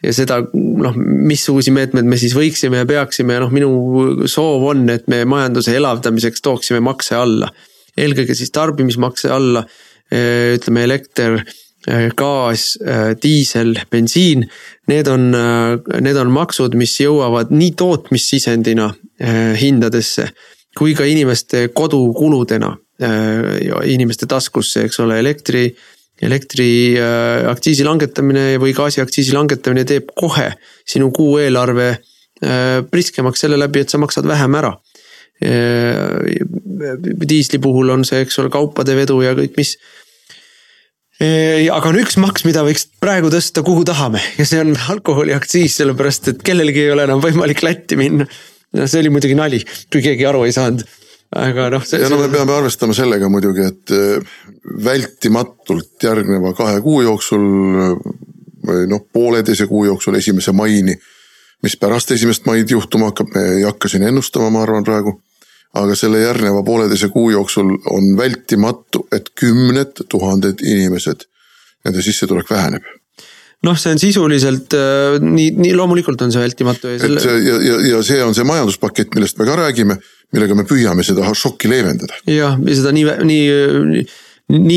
Ja 0.03 0.13
seda 0.15 0.39
noh, 0.53 0.95
missuguseid 0.95 1.75
meetmeid 1.75 2.07
me 2.07 2.19
siis 2.19 2.35
võiksime 2.37 2.83
ja 2.83 2.87
peaksime 2.89 3.35
ja 3.35 3.43
noh, 3.43 3.53
minu 3.53 4.27
soov 4.31 4.69
on, 4.71 4.85
et 4.93 5.09
me 5.11 5.25
majanduse 5.27 5.75
elavdamiseks 5.75 6.45
tooksime 6.45 6.79
makse 6.83 7.17
alla. 7.19 7.51
eelkõige 7.99 8.35
siis 8.35 8.51
tarbimismakse 8.55 9.31
alla, 9.33 9.65
ütleme 10.09 10.83
elekter 10.87 11.41
Äh, 11.87 12.09
gaas, 12.15 12.77
äh, 12.81 13.15
diisel, 13.23 13.79
bensiin. 13.89 14.49
Need 14.87 15.07
on, 15.07 15.31
need 16.01 16.17
on 16.19 16.31
maksud, 16.33 16.75
mis 16.75 16.97
jõuavad 16.99 17.53
nii 17.55 17.71
tootmissisendina 17.77 18.89
hindadesse 19.59 20.29
kui 20.77 20.93
ka 20.95 21.03
inimeste 21.05 21.67
kodukuludena 21.75 22.71
inimeste 23.85 24.27
taskusse, 24.31 24.85
eks 24.87 25.01
ole, 25.03 25.17
elektri 25.19 25.65
elektri 26.25 26.97
aktsiisi 27.49 27.85
langetamine 27.87 28.57
või 28.59 28.73
gaasiaktsiisi 28.75 29.35
langetamine 29.35 29.85
teeb 29.87 30.11
kohe 30.19 30.49
sinu 30.87 31.11
kuueelarve 31.15 31.93
priskemaks 32.91 33.45
selle 33.45 33.59
läbi, 33.59 33.83
et 33.83 33.91
sa 33.91 33.99
maksad 33.99 34.27
vähem 34.27 34.55
ära. 34.59 34.73
diisli 37.29 37.59
puhul 37.63 37.89
on 37.95 38.03
see, 38.07 38.21
eks 38.25 38.39
ole, 38.39 38.51
kaupade 38.51 38.95
vedu 38.95 39.21
ja 39.23 39.31
kõik, 39.35 39.55
mis 39.55 39.77
aga 41.19 41.91
on 41.91 41.99
üks 41.99 42.15
maks, 42.19 42.45
mida 42.47 42.63
võiks 42.63 42.85
praegu 43.03 43.31
tõsta, 43.33 43.63
kuhu 43.65 43.83
tahame 43.87 44.21
ja 44.37 44.45
see 44.47 44.61
on 44.63 44.71
alkoholiaktsiis, 44.93 45.75
sellepärast 45.81 46.31
et 46.31 46.45
kellelgi 46.45 46.85
ei 46.85 46.93
ole 46.93 47.03
enam 47.09 47.19
võimalik 47.23 47.63
Lätti 47.65 47.99
minna. 47.99 48.27
no 48.73 48.87
see 48.87 49.03
oli 49.03 49.11
muidugi 49.11 49.35
nali, 49.35 49.59
kui 49.91 50.03
keegi 50.05 50.27
aru 50.29 50.45
ei 50.47 50.55
saanud, 50.55 50.85
aga 51.35 51.67
noh. 51.75 51.83
ja 51.91 52.11
no 52.11 52.21
me 52.21 52.29
peame 52.31 52.55
arvestama 52.55 52.95
sellega 52.95 53.27
muidugi, 53.31 53.67
et 53.67 53.95
äh, 53.95 54.39
vältimatult 54.83 56.03
järgneva 56.03 56.53
kahe 56.57 56.81
kuu 56.81 57.01
jooksul 57.01 57.45
või 58.69 58.85
noh, 58.91 59.05
pooleteise 59.13 59.67
kuu 59.67 59.85
jooksul 59.85 60.19
esimese 60.19 60.51
maini. 60.51 60.95
mis 61.63 61.75
pärast 61.77 62.11
esimest 62.11 62.45
maid 62.45 62.69
juhtuma 62.71 63.09
hakkab, 63.09 63.33
me 63.35 63.41
ei 63.57 63.63
hakka 63.67 63.89
siin 63.91 64.03
ennustama, 64.07 64.49
ma 64.49 64.61
arvan 64.63 64.83
praegu 64.83 65.17
aga 65.73 65.95
selle 65.95 66.21
järgneva 66.21 66.63
pooleteise 66.63 67.09
kuu 67.13 67.29
jooksul 67.29 67.75
on 67.91 68.15
vältimatu, 68.17 69.07
et 69.11 69.29
kümned 69.35 70.05
tuhanded 70.09 70.63
inimesed, 70.65 71.27
nende 71.85 72.01
sissetulek 72.05 72.49
väheneb 72.49 72.87
noh, 73.67 73.75
see 73.75 73.91
on 73.91 73.99
sisuliselt 73.99 74.75
äh, 74.77 75.17
nii, 75.19 75.49
nii 75.59 75.73
loomulikult 75.75 76.21
on 76.23 76.31
see 76.31 76.41
vältimatu. 76.41 76.93
et 76.95 77.03
selle... 77.03 77.35
ja, 77.43 77.57
ja, 77.65 77.79
ja 77.89 77.99
see 78.07 78.21
on 78.23 78.35
see 78.37 78.47
majanduspakett, 78.47 79.11
millest 79.17 79.39
me 79.39 79.47
ka 79.49 79.57
räägime, 79.59 79.99
millega 80.35 80.55
me 80.55 80.63
püüame 80.69 81.03
seda 81.03 81.27
šokki 81.35 81.71
leevendada. 81.71 82.21
jah, 82.29 82.55
ja 82.55 82.77
seda 82.79 82.93
nii, 82.95 83.05
nii, 83.27 83.43
nii 83.91 84.05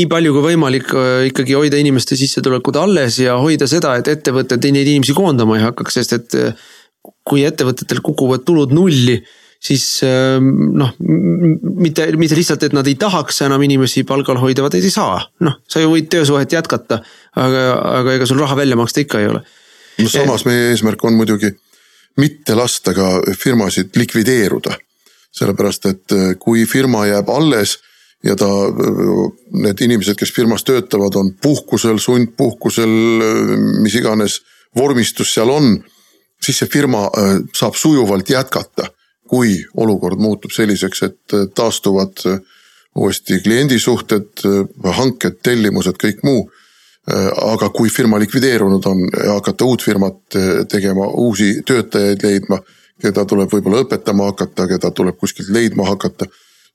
palju 0.09 0.33
kui 0.35 0.45
võimalik 0.51 0.91
äh, 0.93 1.27
ikkagi 1.31 1.55
hoida 1.57 1.79
inimeste 1.81 2.17
sissetulekud 2.19 2.77
alles 2.77 3.19
ja 3.23 3.37
hoida 3.41 3.67
seda, 3.69 3.95
et 3.97 4.11
ettevõtted 4.11 4.65
neid 4.69 4.87
inimesi 4.87 5.15
koondama 5.17 5.57
ei 5.57 5.65
hakkaks, 5.65 5.99
sest 5.99 6.17
et 6.19 6.35
äh, 6.37 6.67
kui 7.25 7.45
ettevõtetel 7.47 8.03
kukuvad 8.05 8.45
tulud 8.45 8.75
nulli 8.75 9.17
siis 9.63 10.01
ähm, 10.03 10.75
noh, 10.75 10.91
mitte, 10.99 12.07
mitte 12.19 12.35
lihtsalt, 12.35 12.65
et 12.67 12.75
nad 12.75 12.87
ei 12.89 12.97
tahaks 12.99 13.43
enam 13.45 13.63
inimesi 13.63 14.03
palgal 14.07 14.39
hoida, 14.41 14.65
vaid 14.65 14.75
ei 14.79 14.91
saa. 14.91 15.21
noh, 15.45 15.59
sa 15.69 15.83
ju 15.83 15.91
võid 15.93 16.09
töösuhet 16.11 16.51
jätkata, 16.51 16.99
aga, 17.39 17.61
aga 18.01 18.17
ega 18.17 18.27
sul 18.29 18.41
raha 18.43 18.57
välja 18.59 18.77
maksta 18.79 19.03
ikka 19.05 19.21
ei 19.23 19.29
ole. 19.31 19.43
no 20.03 20.09
samas 20.11 20.43
meie 20.49 20.73
eesmärk 20.73 21.03
on 21.07 21.15
muidugi 21.15 21.53
mitte 22.19 22.57
lasta 22.59 22.93
ka 22.93 23.21
firmasid 23.39 23.95
likvideeruda. 23.99 24.75
sellepärast, 25.33 25.85
et 25.89 26.13
äh, 26.13 26.35
kui 26.39 26.67
firma 26.69 27.07
jääb 27.09 27.31
alles 27.33 27.79
ja 28.23 28.35
ta, 28.39 28.47
need 29.51 29.81
inimesed, 29.83 30.15
kes 30.19 30.31
firmas 30.31 30.63
töötavad, 30.63 31.15
on 31.19 31.33
puhkusel, 31.43 31.99
sundpuhkusel, 31.99 32.93
mis 33.83 33.97
iganes 33.99 34.39
vormistus 34.77 35.33
seal 35.35 35.51
on 35.51 35.75
siis 36.45 36.59
see 36.61 36.71
firma 36.71 37.05
äh, 37.07 37.37
saab 37.55 37.77
sujuvalt 37.79 38.29
jätkata, 38.29 38.89
kui 39.29 39.55
olukord 39.79 40.21
muutub 40.21 40.51
selliseks, 40.51 41.03
et 41.07 41.37
äh, 41.37 41.47
taastuvad 41.55 42.25
äh, 42.29 42.41
uuesti 42.95 43.39
kliendisuhted, 43.41 44.43
hanked, 44.99 45.39
tellimused, 45.43 45.97
kõik 45.97 46.19
muu. 46.23 46.43
aga 47.41 47.67
kui 47.73 47.89
firma 47.89 48.15
likvideerunud 48.21 48.85
on 48.87 48.99
ja 49.11 49.33
hakata 49.33 49.65
uut 49.65 49.81
firmat 49.83 50.35
tegema, 50.71 51.07
uusi 51.19 51.63
töötajaid 51.67 52.21
leidma, 52.23 52.59
keda 53.01 53.25
tuleb 53.27 53.49
võib-olla 53.51 53.81
õpetama 53.83 54.29
hakata, 54.29 54.67
keda 54.69 54.91
tuleb 54.95 55.17
kuskilt 55.19 55.49
leidma 55.51 55.87
hakata. 55.89 56.29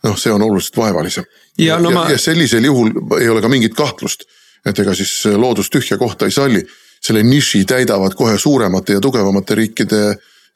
Noh, 0.05 0.19
see 0.19 0.33
on 0.33 0.43
oluliselt 0.43 0.77
vaevalisem. 0.77 1.25
ja, 1.59 1.79
no 1.79 1.91
ma... 1.91 2.09
ja 2.11 2.19
sellisel 2.19 2.65
juhul 2.65 2.93
ei 3.21 3.29
ole 3.29 3.43
ka 3.45 3.49
mingit 3.49 3.75
kahtlust, 3.75 4.27
et 4.67 4.79
ega 4.79 4.95
siis 4.95 5.25
loodus 5.37 5.71
tühja 5.71 5.99
kohta 5.99 6.29
ei 6.29 6.35
salli 6.35 6.65
selle 7.05 7.23
niši 7.23 7.65
täidavad 7.69 8.17
kohe 8.19 8.39
suuremate 8.39 8.99
ja 8.99 9.03
tugevamate 9.03 9.57
riikide 9.59 10.03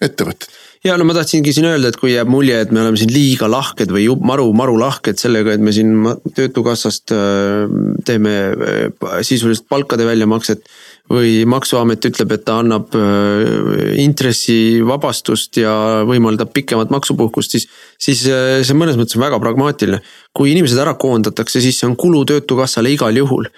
ettevõtted. 0.02 0.48
ja 0.84 0.96
no 0.98 1.06
ma 1.06 1.14
tahtsingi 1.14 1.52
siin 1.54 1.68
öelda, 1.70 1.92
et 1.92 1.98
kui 2.00 2.14
jääb 2.14 2.30
mulje, 2.30 2.58
et 2.64 2.72
me 2.74 2.82
oleme 2.82 2.98
siin 2.98 3.12
liiga 3.14 3.48
lahked 3.50 3.92
või 3.94 4.08
maru, 4.18 4.48
maru 4.56 4.74
lahked 4.80 5.20
sellega, 5.20 5.54
et 5.54 5.62
me 5.62 5.74
siin 5.74 5.94
töötukassast 6.34 7.14
äh, 7.14 7.70
teeme 8.06 8.34
äh, 8.50 9.20
sisuliselt 9.22 9.68
palkade 9.70 10.06
väljamakset. 10.08 10.66
Või 11.10 11.42
maksuamet 11.48 12.06
ütleb, 12.08 12.32
et 12.36 12.44
ta 12.46 12.60
annab 12.62 12.94
äh, 12.94 13.98
intressivabastust 14.02 15.58
ja 15.60 15.74
võimaldab 16.08 16.52
pikemat 16.54 16.92
maksupuhkust, 16.94 17.56
siis. 17.56 17.68
siis 17.98 18.22
see 18.22 18.78
mõnes 18.78 18.96
mõttes 18.98 19.18
on 19.18 19.24
väga 19.26 19.40
pragmaatiline. 19.42 20.00
kui 20.32 20.52
inimesed 20.52 20.78
ära 20.78 20.94
koondatakse, 20.94 21.60
siis 21.60 21.78
see 21.80 21.88
on 21.90 21.96
kulu 21.96 22.24
töötukassale 22.28 22.92
igal 22.94 23.16
juhul 23.16 23.48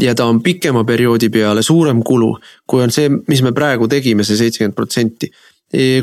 ja 0.00 0.14
ta 0.14 0.26
on 0.26 0.42
pikema 0.42 0.84
perioodi 0.84 1.30
peale 1.30 1.62
suurem 1.62 2.02
kulu, 2.02 2.34
kui 2.66 2.82
on 2.82 2.90
see, 2.90 3.10
mis 3.28 3.42
me 3.42 3.52
praegu 3.54 3.88
tegime 3.88 4.24
see, 4.24 4.34
see 4.36 4.48
seitsekümmend 4.48 4.76
protsenti. 4.76 5.30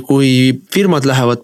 kui 0.07 0.29
firmad 0.73 1.05
lähevad, 1.07 1.43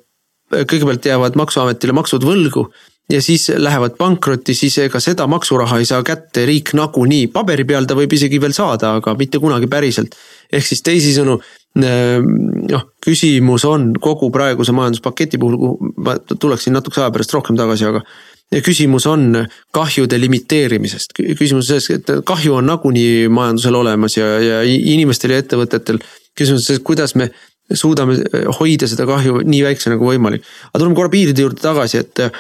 kõigepealt 0.52 1.06
jäävad 1.06 1.36
maksuametile 1.40 1.94
maksud 1.96 2.26
võlgu 2.28 2.66
ja 3.10 3.22
siis 3.22 3.50
lähevad 3.56 3.96
pankrotti, 3.98 4.54
siis 4.54 4.78
ega 4.84 5.00
seda 5.00 5.28
maksuraha 5.32 5.80
ei 5.80 5.86
saa 5.88 6.04
kätte 6.04 6.46
riik 6.46 6.74
nagunii, 6.76 7.28
paberi 7.32 7.64
peal 7.66 7.88
ta 7.88 7.96
võib 7.96 8.14
isegi 8.14 8.42
veel 8.42 8.56
saada, 8.56 8.98
aga 9.00 9.16
mitte 9.20 9.40
kunagi 9.40 9.70
päriselt. 9.72 10.16
ehk 10.52 10.66
siis 10.66 10.82
teisisõnu 10.84 11.38
noh, 11.78 12.84
küsimus 13.04 13.66
on 13.68 13.92
kogu 14.02 14.32
praeguse 14.34 14.74
majanduspaketi 14.76 15.38
puhul, 15.38 15.58
kuhu 15.58 15.94
ma 16.04 16.18
tuleksin 16.40 16.74
natukese 16.74 17.04
aja 17.04 17.14
pärast 17.14 17.34
rohkem 17.34 17.58
tagasi, 17.60 17.86
aga 17.86 18.04
ja 18.52 18.62
küsimus 18.64 19.08
on 19.08 19.44
kahjude 19.76 20.20
limiteerimisest, 20.20 21.18
küsimus 21.40 21.68
selles, 21.72 21.90
et 21.92 22.12
kahju 22.28 22.60
on 22.60 22.70
nagunii 22.72 23.28
majandusel 23.32 23.76
olemas 23.76 24.18
ja, 24.18 24.28
ja 24.42 24.64
inimestel 24.64 25.36
ja 25.36 25.44
ettevõtetel. 25.44 26.00
küsimus 26.38 26.64
on 26.64 26.66
selles, 26.66 26.84
kuidas 26.84 27.16
me 27.16 27.32
suudame 27.74 28.16
hoida 28.60 28.88
seda 28.88 29.06
kahju 29.10 29.42
nii 29.44 29.64
väiksena 29.66 29.98
kui 30.00 30.16
võimalik. 30.16 30.46
aga 30.70 30.80
tuleme 30.80 30.96
korra 30.96 31.12
piiride 31.12 31.44
juurde 31.44 31.62
tagasi, 31.62 32.04
et 32.04 32.24
eh, 32.24 32.32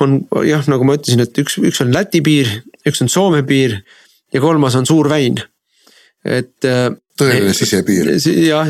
on 0.00 0.20
jah, 0.46 0.66
nagu 0.70 0.86
ma 0.86 0.96
ütlesin, 0.98 1.24
et 1.24 1.38
üks, 1.42 1.58
üks 1.58 1.82
on 1.82 1.94
Läti 1.94 2.22
piir, 2.22 2.50
üks 2.86 3.02
on 3.02 3.10
Soome 3.10 3.42
piir 3.46 3.80
ja 4.32 4.42
kolmas 4.42 4.76
on 4.78 4.86
Suur 4.86 5.10
väin, 5.10 5.40
et 6.24 6.68
eh, 6.68 6.90
tõeline 7.18 7.54
sisepiir. 7.56 8.12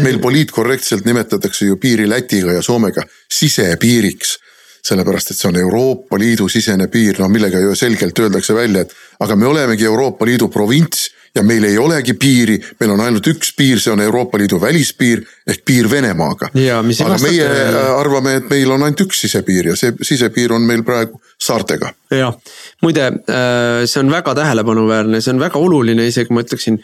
meil 0.02 0.20
poliitkorrektselt 0.22 1.04
nimetatakse 1.04 1.68
ju 1.68 1.76
piiri 1.76 2.08
Lätiga 2.08 2.56
ja 2.56 2.62
Soomega 2.62 3.04
sisepiiriks 3.28 4.38
sellepärast 4.80 5.32
et 5.32 5.36
see 5.36 5.48
on 5.50 5.58
Euroopa 5.60 6.18
Liidu 6.18 6.48
sisene 6.48 6.86
piir, 6.88 7.18
no 7.20 7.28
millega 7.28 7.60
ju 7.60 7.74
selgelt 7.76 8.18
öeldakse 8.18 8.54
välja, 8.56 8.86
et 8.86 8.94
aga 9.20 9.36
me 9.36 9.46
olemegi 9.46 9.84
Euroopa 9.84 10.24
Liidu 10.24 10.48
provints 10.48 11.10
ja 11.34 11.42
meil 11.46 11.64
ei 11.64 11.78
olegi 11.78 12.14
piiri, 12.18 12.56
meil 12.80 12.94
on 12.94 13.02
ainult 13.04 13.26
üks 13.30 13.52
piir, 13.56 13.80
see 13.80 13.92
on 13.92 14.02
Euroopa 14.02 14.38
Liidu 14.40 14.60
välispiir 14.60 15.22
ehk 15.46 15.62
piir 15.66 15.90
Venemaaga. 15.90 16.50
aga 16.50 17.18
meie 17.22 17.50
arvame, 17.94 18.36
et 18.40 18.48
meil 18.50 18.70
on 18.74 18.82
ainult 18.82 19.04
üks 19.06 19.22
sisepiir 19.26 19.70
ja 19.72 19.76
see 19.78 19.94
sisepiir 20.06 20.52
on 20.56 20.66
meil 20.66 20.82
praegu 20.86 21.20
saartega. 21.40 21.92
jah, 22.10 22.34
muide, 22.82 23.06
äh, 23.06 23.84
see 23.86 24.02
on 24.02 24.10
väga 24.10 24.34
tähelepanuväärne, 24.34 25.20
see 25.20 25.34
on 25.34 25.40
väga 25.42 25.62
oluline, 25.62 26.08
isegi 26.10 26.34
ma 26.34 26.42
ütleksin 26.42 26.80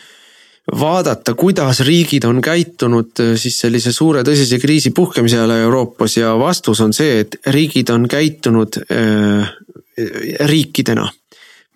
vaadata, 0.66 1.34
kuidas 1.38 1.82
riigid 1.86 2.24
on 2.26 2.40
käitunud 2.42 3.22
äh, 3.22 3.34
siis 3.40 3.58
sellise 3.66 3.92
suure 3.92 4.22
tõsise 4.26 4.60
kriisi 4.62 4.94
puhkemise 4.94 5.40
ajal 5.42 5.58
Euroopas 5.58 6.18
ja 6.20 6.36
vastus 6.38 6.80
on 6.86 6.94
see, 6.94 7.20
et 7.26 7.38
riigid 7.50 7.90
on 7.94 8.06
käitunud 8.10 8.82
äh, 8.86 9.54
riikidena 10.46 11.10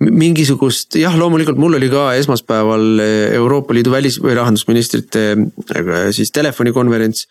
mingisugust, 0.00 0.97
jah, 0.97 1.14
loomulikult 1.19 1.59
mul 1.61 1.76
oli 1.76 1.90
ka 1.92 2.14
esmaspäeval 2.16 3.02
Euroopa 3.37 3.75
Liidu 3.76 3.92
välis- 3.92 4.21
või 4.23 4.35
rahandusministrite 4.38 5.25
siis 6.16 6.33
telefonikonverents. 6.33 7.26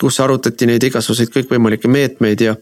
kus 0.00 0.16
arutati 0.20 0.64
neid 0.64 0.80
igasuguseid 0.80 1.28
kõikvõimalikke 1.28 1.88
meetmeid 1.92 2.40
ja, 2.40 2.54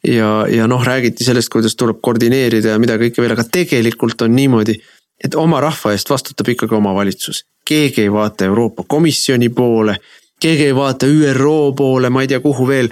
ja, 0.00 0.46
ja 0.48 0.66
noh, 0.66 0.80
räägiti 0.80 1.24
sellest, 1.24 1.50
kuidas 1.52 1.76
tuleb 1.76 1.98
koordineerida 2.00 2.72
ja 2.72 2.78
mida 2.80 2.96
kõike 2.96 3.20
veel, 3.20 3.34
aga 3.34 3.44
tegelikult 3.44 4.22
on 4.24 4.32
niimoodi 4.32 4.78
et 5.24 5.36
oma 5.38 5.60
rahva 5.64 5.92
eest 5.94 6.10
vastutab 6.10 6.48
ikkagi 6.52 6.76
omavalitsus. 6.76 7.44
keegi 7.66 8.02
ei 8.06 8.12
vaata 8.12 8.44
Euroopa 8.44 8.84
Komisjoni 8.88 9.48
poole, 9.48 9.96
keegi 10.40 10.64
ei 10.64 10.74
vaata 10.74 11.06
ÜRO 11.06 11.72
poole, 11.76 12.10
ma 12.10 12.22
ei 12.22 12.28
tea, 12.28 12.40
kuhu 12.40 12.66
veel. 12.68 12.88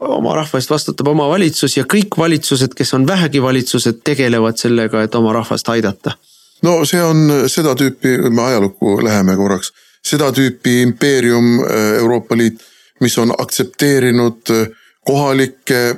Oma 0.00 0.34
rahva 0.34 0.58
eest 0.58 0.70
vastutab 0.70 1.10
omavalitsus 1.12 1.76
ja 1.76 1.84
kõik 1.84 2.18
valitsused, 2.18 2.74
kes 2.76 2.94
on 2.94 3.06
vähegi 3.06 3.42
valitsused, 3.42 4.02
tegelevad 4.04 4.58
sellega, 4.60 5.02
et 5.02 5.14
oma 5.14 5.32
rahvast 5.32 5.68
aidata. 5.68 6.16
no 6.62 6.84
see 6.84 7.02
on 7.02 7.30
seda 7.46 7.74
tüüpi, 7.74 8.30
me 8.30 8.42
ajalukku 8.42 8.98
läheme 9.04 9.36
korraks, 9.36 9.72
seda 10.04 10.32
tüüpi 10.32 10.82
impeerium 10.82 11.58
äh, 11.60 11.98
Euroopa 11.98 12.36
Liit, 12.36 12.60
mis 13.00 13.18
on 13.18 13.34
aktsepteerinud 13.38 14.54
äh, 14.54 14.68
kohalikke 15.06 15.82
äh, 15.90 15.96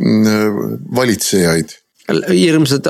valitsejaid 0.97 1.80
hirmsad 2.28 2.87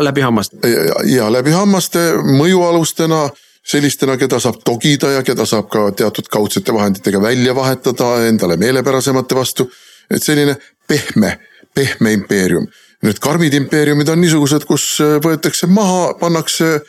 läbi 0.00 0.20
hammaste. 0.20 0.56
ja 1.04 1.32
läbi 1.32 1.50
hammaste 1.50 1.98
mõjualustena, 2.24 3.28
sellistena, 3.66 4.16
keda 4.16 4.40
saab 4.40 4.62
togida 4.64 5.10
ja 5.10 5.22
keda 5.22 5.46
saab 5.46 5.68
ka 5.70 5.90
teatud 5.96 6.28
kaudsete 6.30 6.74
vahenditega 6.74 7.20
välja 7.22 7.54
vahetada 7.54 8.26
endale 8.26 8.56
meelepärasemate 8.56 9.34
vastu. 9.34 9.70
Et 10.10 10.22
selline 10.22 10.56
pehme, 10.88 11.36
pehme 11.74 12.12
impeerium. 12.16 12.66
Need 13.02 13.18
karmid 13.22 13.54
impeeriumid 13.58 14.08
on 14.12 14.20
niisugused, 14.22 14.64
kus 14.68 14.84
võetakse 15.24 15.66
maha, 15.66 16.12
pannakse 16.20 16.80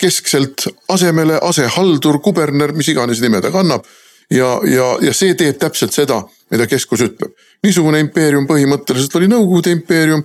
keskselt 0.00 0.66
asemele 0.92 1.38
asehaldur, 1.42 2.18
kuberner, 2.20 2.74
mis 2.76 2.90
iganes 2.92 3.22
nime 3.24 3.40
ta 3.40 3.52
kannab. 3.54 3.84
ja, 4.30 4.60
ja, 4.64 4.96
ja 5.04 5.12
see 5.12 5.34
teeb 5.34 5.58
täpselt 5.60 5.92
seda, 5.92 6.22
mida 6.50 6.66
keskus 6.66 7.00
ütleb. 7.04 7.32
niisugune 7.62 8.00
impeerium 8.00 8.46
põhimõtteliselt 8.46 9.16
oli 9.16 9.28
Nõukogude 9.28 9.72
impeerium 9.72 10.24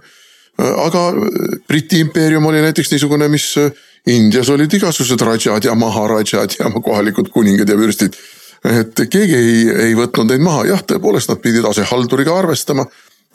aga 0.59 1.13
Briti 1.67 1.99
impeerium 2.03 2.45
oli 2.45 2.61
näiteks 2.61 2.91
niisugune, 2.91 3.27
mis 3.31 3.53
Indias 4.09 4.49
olid 4.49 4.73
igasugused 4.73 5.21
rajad 5.21 5.65
ja 5.65 5.75
maharajad 5.75 6.55
ja 6.59 6.71
kohalikud 6.83 7.29
kuningad 7.33 7.69
ja 7.69 7.77
vürstid. 7.77 8.15
Et 8.65 9.05
keegi 9.09 9.35
ei, 9.35 9.61
ei 9.89 9.93
võtnud 9.95 10.31
neid 10.31 10.43
maha, 10.43 10.65
jah, 10.73 10.81
tõepoolest 10.83 11.31
nad 11.31 11.39
pidid 11.43 11.65
asehalduriga 11.69 12.35
arvestama 12.37 12.85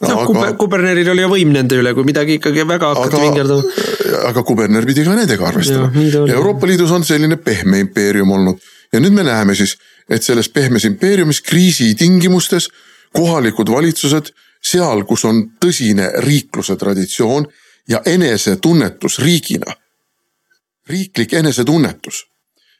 noh 0.03 0.23
aga..., 0.25 0.53
kuberneril 0.59 1.09
oli 1.13 1.27
võim 1.31 1.53
nende 1.55 1.79
üle, 1.79 1.93
kui 1.95 2.07
midagi 2.07 2.37
ikkagi 2.39 2.65
väga 2.67 2.91
hakati 2.93 3.21
vingerdama. 3.21 3.75
aga 4.29 4.43
kuberner 4.47 4.87
pidi 4.87 5.05
ka 5.07 5.15
nendega 5.15 5.47
arvestama. 5.47 5.91
Euroopa 6.25 6.67
Liidus 6.67 6.91
on 6.91 7.05
selline 7.07 7.37
pehme 7.37 7.79
impeerium 7.83 8.33
olnud 8.35 8.59
ja 8.93 9.01
nüüd 9.03 9.15
me 9.15 9.23
näeme 9.27 9.55
siis, 9.55 9.77
et 10.09 10.23
selles 10.23 10.49
pehmes 10.49 10.85
impeeriumis 10.87 11.41
kriisi 11.41 11.93
tingimustes 11.95 12.69
kohalikud 13.15 13.71
valitsused 13.71 14.33
seal, 14.65 15.05
kus 15.07 15.25
on 15.25 15.41
tõsine 15.61 16.11
riikluse 16.25 16.75
traditsioon 16.75 17.47
ja 17.89 18.01
enesetunnetus 18.05 19.19
riigina. 19.19 19.73
riiklik 20.89 21.33
enesetunnetus, 21.33 22.25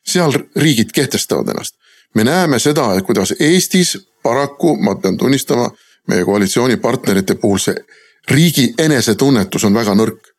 seal 0.06 0.34
riigid 0.56 0.92
kehtestavad 0.94 1.48
ennast. 1.50 1.74
Me 2.16 2.24
näeme 2.24 2.60
seda, 2.60 2.90
kuidas 3.02 3.34
Eestis 3.40 3.98
paraku, 4.24 4.76
ma 4.76 4.96
pean 4.96 5.18
tunnistama, 5.18 5.70
meie 6.08 6.26
koalitsioonipartnerite 6.26 7.36
puhul 7.36 7.60
see 7.60 7.76
riigi 8.32 8.74
enesetunnetus 8.80 9.66
on 9.66 9.74
väga 9.74 9.96
nõrk. 9.96 10.32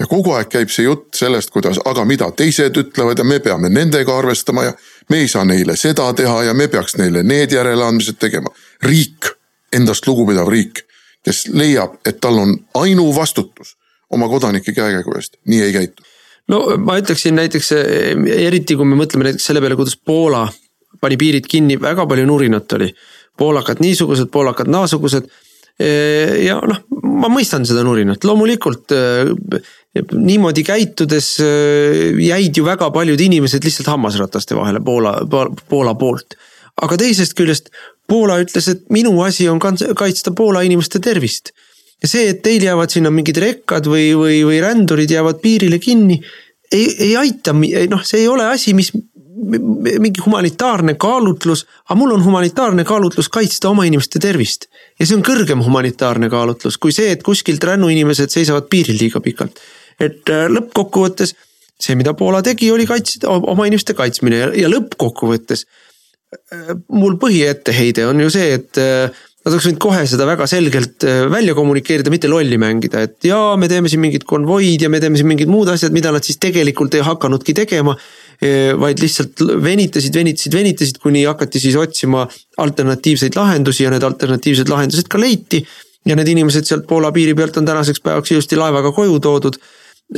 ja 0.00 0.06
kogu 0.06 0.32
aeg 0.32 0.48
käib 0.48 0.70
see 0.72 0.84
jutt 0.84 1.14
sellest, 1.14 1.50
kuidas, 1.50 1.78
aga 1.84 2.04
mida 2.04 2.30
teised 2.30 2.76
ütlevad 2.76 3.18
ja 3.18 3.24
me 3.24 3.38
peame 3.38 3.68
nendega 3.68 4.18
arvestama 4.18 4.64
ja 4.64 4.72
me 5.10 5.18
ei 5.18 5.28
saa 5.28 5.44
neile 5.44 5.76
seda 5.76 6.12
teha 6.12 6.42
ja 6.42 6.54
me 6.54 6.68
peaks 6.68 6.96
neile 6.96 7.22
need 7.22 7.52
järeleandmised 7.52 8.18
tegema. 8.18 8.50
riik, 8.82 9.28
endast 9.72 10.06
lugupidav 10.06 10.48
riik 10.48 10.84
kes 11.24 11.46
leiab, 11.54 11.98
et 12.06 12.18
tal 12.20 12.38
on 12.42 12.56
ainuvastutus 12.82 13.76
oma 14.12 14.28
kodanike 14.28 14.74
käekäigu 14.74 15.14
eest, 15.16 15.38
nii 15.48 15.62
ei 15.62 15.72
käitu. 15.72 16.02
no 16.48 16.64
ma 16.78 16.98
ütleksin 16.98 17.38
näiteks 17.38 17.72
eriti, 18.36 18.76
kui 18.76 18.88
me 18.88 18.98
mõtleme 18.98 19.28
näiteks 19.28 19.46
selle 19.46 19.62
peale, 19.62 19.78
kuidas 19.78 19.96
Poola 19.96 20.46
pani 21.00 21.18
piirid 21.20 21.48
kinni, 21.48 21.78
väga 21.80 22.06
palju 22.08 22.26
nurinat 22.28 22.78
oli. 22.78 22.92
poolakad 23.38 23.80
niisugused, 23.80 24.28
poolakad 24.30 24.68
naasugused. 24.68 25.30
ja 26.44 26.58
noh, 26.68 26.82
ma 27.02 27.30
mõistan 27.32 27.64
seda 27.66 27.82
nurinat, 27.82 28.24
loomulikult 28.28 28.92
niimoodi 30.12 30.62
käitudes 30.62 31.38
jäid 32.20 32.56
ju 32.56 32.64
väga 32.64 32.90
paljud 32.92 33.20
inimesed 33.20 33.64
lihtsalt 33.64 33.88
hammasrataste 33.88 34.56
vahele 34.56 34.80
Poola, 34.84 35.16
Poola 35.68 35.94
poolt. 35.94 36.36
aga 36.82 36.96
teisest 37.00 37.34
küljest 37.38 37.72
Poola 38.12 38.38
ütles, 38.42 38.68
et 38.68 38.88
minu 38.92 39.14
asi 39.24 39.48
on 39.48 39.60
kaitsta 39.62 40.32
Poola 40.36 40.62
inimeste 40.66 41.00
tervist. 41.00 41.52
ja 42.02 42.08
see, 42.10 42.28
et 42.32 42.42
teil 42.42 42.64
jäävad 42.66 42.90
sinna 42.90 43.12
mingid 43.14 43.38
rekkad 43.38 43.86
või, 43.86 44.10
või, 44.18 44.40
või 44.44 44.58
rändurid 44.60 45.10
jäävad 45.10 45.38
piirile 45.40 45.78
kinni, 45.78 46.18
ei, 46.72 46.88
ei 47.06 47.12
aita, 47.16 47.54
noh, 47.54 48.02
see 48.04 48.24
ei 48.24 48.28
ole 48.28 48.48
asi, 48.50 48.74
mis 48.74 48.90
mingi 49.32 50.20
humanitaarne 50.24 50.94
kaalutlus, 51.00 51.64
aga 51.88 51.96
mul 51.98 52.14
on 52.16 52.24
humanitaarne 52.24 52.84
kaalutlus 52.84 53.30
kaitsta 53.32 53.70
oma 53.70 53.84
inimeste 53.88 54.20
tervist. 54.22 54.66
ja 55.00 55.06
see 55.06 55.16
on 55.16 55.24
kõrgem 55.24 55.62
humanitaarne 55.64 56.28
kaalutlus 56.32 56.78
kui 56.78 56.92
see, 56.92 57.12
et 57.14 57.22
kuskilt 57.24 57.64
rännuinimesed 57.64 58.32
seisavad 58.32 58.68
piiril 58.70 58.98
liiga 59.00 59.20
pikalt. 59.24 59.60
et 60.00 60.28
äh, 60.28 60.46
lõppkokkuvõttes 60.52 61.34
see, 61.80 61.96
mida 61.98 62.14
Poola 62.14 62.42
tegi, 62.42 62.70
oli 62.70 62.86
kaitsta 62.86 63.30
oma 63.32 63.66
inimeste 63.66 63.94
kaitsmine 63.98 64.38
ja, 64.38 64.52
ja 64.64 64.70
lõppkokkuvõttes. 64.70 65.66
Äh, 66.52 66.74
mul 66.92 67.16
põhietteheide 67.20 68.06
on 68.10 68.20
ju 68.20 68.32
see, 68.32 68.56
et 68.60 68.80
äh, 68.80 69.22
Nad 69.42 69.56
oleks 69.56 69.64
võinud 69.66 69.78
kohe 69.82 70.02
seda 70.06 70.22
väga 70.22 70.46
selgelt 70.46 71.02
välja 71.26 71.50
kommunikeerida, 71.58 72.12
mitte 72.14 72.28
lolli 72.30 72.54
mängida, 72.62 73.00
et 73.02 73.26
jaa, 73.26 73.56
me 73.58 73.66
teeme 73.66 73.90
siin 73.90 73.98
mingid 74.04 74.22
konvoid 74.22 74.84
ja 74.84 74.86
me 74.86 75.00
teeme 75.02 75.18
siin 75.18 75.26
mingid 75.26 75.50
muud 75.50 75.66
asjad, 75.72 75.90
mida 75.90 76.12
nad 76.14 76.22
siis 76.22 76.38
tegelikult 76.38 76.94
ei 76.94 77.02
hakanudki 77.02 77.50
tegema 77.58 77.96
vaid 78.80 78.98
lihtsalt 78.98 79.42
venitasid, 79.62 80.14
venitasid, 80.14 80.54
venitasid, 80.56 80.96
kuni 81.02 81.24
hakati 81.24 81.60
siis 81.62 81.76
otsima 81.78 82.24
alternatiivseid 82.58 83.36
lahendusi 83.38 83.84
ja 83.84 83.92
need 83.94 84.02
alternatiivsed 84.02 84.72
lahendused 84.72 85.10
ka 85.10 85.20
leiti. 85.20 85.62
ja 86.06 86.16
need 86.18 86.28
inimesed 86.28 86.66
sealt 86.66 86.86
Poola 86.86 87.12
piiri 87.14 87.34
pealt 87.38 87.56
on 87.56 87.66
tänaseks 87.66 88.00
päevaks 88.02 88.32
ilusti 88.32 88.56
laevaga 88.58 88.90
koju 88.92 89.20
toodud 89.22 89.60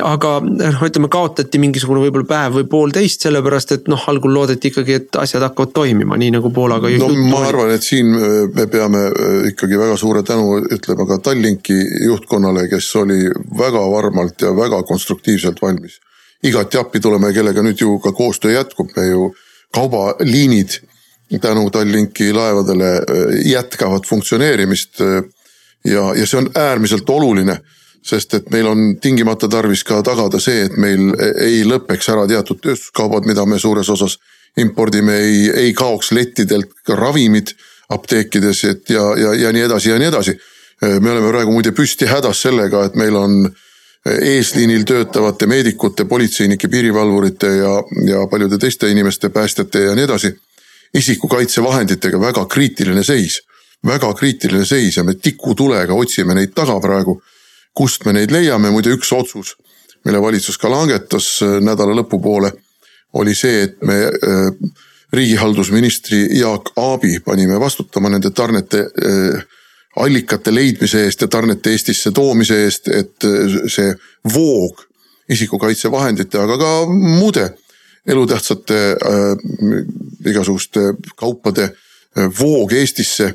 aga 0.02 0.30
noh, 0.42 0.80
ütleme 0.86 1.08
kaotati 1.12 1.60
mingisugune 1.62 2.00
võib-olla 2.02 2.26
päev 2.26 2.56
või 2.58 2.66
poolteist, 2.70 3.26
sellepärast 3.26 3.74
et 3.76 3.90
noh, 3.90 4.00
algul 4.10 4.32
loodeti 4.34 4.72
ikkagi, 4.72 4.96
et 4.98 5.18
asjad 5.20 5.44
hakkavad 5.46 5.74
toimima, 5.76 6.18
nii 6.18 6.32
nagu 6.34 6.50
Poolaga. 6.54 6.90
no 6.98 7.10
ma 7.30 7.44
arvan, 7.48 7.74
et 7.74 7.86
siin 7.86 8.10
me 8.54 8.66
peame 8.70 9.04
ikkagi 9.52 9.78
väga 9.78 9.98
suure 10.00 10.24
tänu 10.26 10.58
ütlema 10.74 11.06
ka 11.10 11.20
Tallinki 11.28 11.76
juhtkonnale, 12.08 12.66
kes 12.72 12.90
oli 13.02 13.20
väga 13.58 13.84
varmalt 13.92 14.42
ja 14.42 14.54
väga 14.56 14.82
konstruktiivselt 14.88 15.62
valmis 15.62 16.00
igati 16.44 16.78
appi 16.78 17.00
tulema 17.00 17.30
ja 17.30 17.40
kellega 17.40 17.62
nüüd 17.64 17.80
ju 17.80 17.98
ka 17.98 18.12
koostöö 18.12 18.52
jätkub, 18.52 18.90
me 18.96 19.06
ju 19.06 19.30
kaubaliinid 19.74 20.80
tänu 21.40 21.70
Tallinki 21.70 22.32
laevadele 22.32 22.90
äh, 22.94 23.02
jätkavad 23.44 24.06
funktsioneerimist. 24.06 25.00
Äh, 25.00 25.22
ja, 25.84 26.14
ja 26.14 26.26
see 26.26 26.38
on 26.38 26.50
äärmiselt 26.54 27.10
oluline, 27.10 27.58
sest 28.02 28.34
et 28.34 28.50
meil 28.50 28.66
on 28.66 28.96
tingimata 29.00 29.48
tarvis 29.48 29.84
ka 29.84 30.02
tagada 30.02 30.40
see, 30.40 30.64
et 30.68 30.76
meil 30.80 31.12
ei 31.40 31.62
lõpeks 31.68 32.08
ära 32.12 32.26
teatud 32.28 32.62
tööstuskaubad, 32.64 33.26
mida 33.28 33.44
me 33.46 33.58
suures 33.58 33.90
osas 33.92 34.18
impordime, 34.56 35.18
ei, 35.18 35.50
ei 35.50 35.72
kaoks 35.76 36.12
lettidelt 36.12 36.72
ka 36.86 36.96
ravimid 36.96 37.52
apteekides, 37.92 38.64
et 38.64 38.90
ja, 38.90 39.10
ja, 39.18 39.34
ja 39.34 39.52
nii 39.52 39.66
edasi 39.66 39.90
ja 39.90 39.98
nii 40.00 40.08
edasi. 40.12 40.38
Äh, 40.84 40.98
me 41.00 41.12
oleme 41.12 41.32
praegu 41.32 41.52
muide 41.52 41.74
püsti 41.76 42.08
hädas 42.08 42.42
sellega, 42.46 42.84
et 42.88 42.96
meil 43.00 43.16
on 43.18 43.44
eesliinil 44.04 44.84
töötavate 44.84 45.46
meedikute, 45.46 46.04
politseinike, 46.04 46.68
piirivalvurite 46.68 47.46
ja, 47.56 47.74
ja 48.08 48.26
paljude 48.30 48.58
teiste 48.58 48.90
inimeste, 48.90 49.28
päästjate 49.28 49.84
ja 49.88 49.94
nii 49.94 50.04
edasi. 50.04 50.34
isikukaitsevahenditega 50.94 52.20
väga 52.20 52.44
kriitiline 52.46 53.02
seis, 53.02 53.40
väga 53.86 54.12
kriitiline 54.14 54.64
seis 54.64 54.96
ja 54.96 55.04
me 55.04 55.14
tikutulega 55.14 55.94
otsime 55.94 56.34
neid 56.34 56.52
taga 56.54 56.80
praegu. 56.80 57.22
kust 57.74 58.04
me 58.04 58.12
neid 58.12 58.30
leiame, 58.30 58.70
muide 58.70 58.92
üks 58.94 59.12
otsus, 59.12 59.56
mille 60.04 60.20
valitsus 60.22 60.58
ka 60.58 60.70
langetas 60.70 61.42
äh, 61.42 61.56
nädala 61.60 61.96
lõpupoole, 61.98 62.52
oli 63.18 63.34
see, 63.34 63.62
et 63.62 63.82
me 63.82 63.96
äh, 64.04 64.52
riigihaldusministri 65.12 66.38
Jaak 66.38 66.70
Aabi 66.76 67.18
panime 67.24 67.58
vastutama 67.60 68.08
nende 68.08 68.30
tarnete 68.30 68.78
äh, 68.78 69.42
allikate 69.96 70.54
leidmise 70.54 71.04
eest 71.06 71.22
ja 71.22 71.28
tarnete 71.30 71.74
Eestisse 71.74 72.12
toomise 72.14 72.64
eest, 72.64 72.88
et 72.88 73.26
äh, 73.26 73.60
see 73.70 73.92
voog 74.34 74.82
isikukaitsevahendite, 75.30 76.40
aga 76.40 76.58
ka 76.60 76.72
muude 76.90 77.48
elutähtsate 78.06 78.80
äh, 78.92 79.30
igasuguste 80.26 80.92
kaupade 81.16 81.70
äh, 81.70 82.28
voog 82.40 82.74
Eestisse 82.76 83.34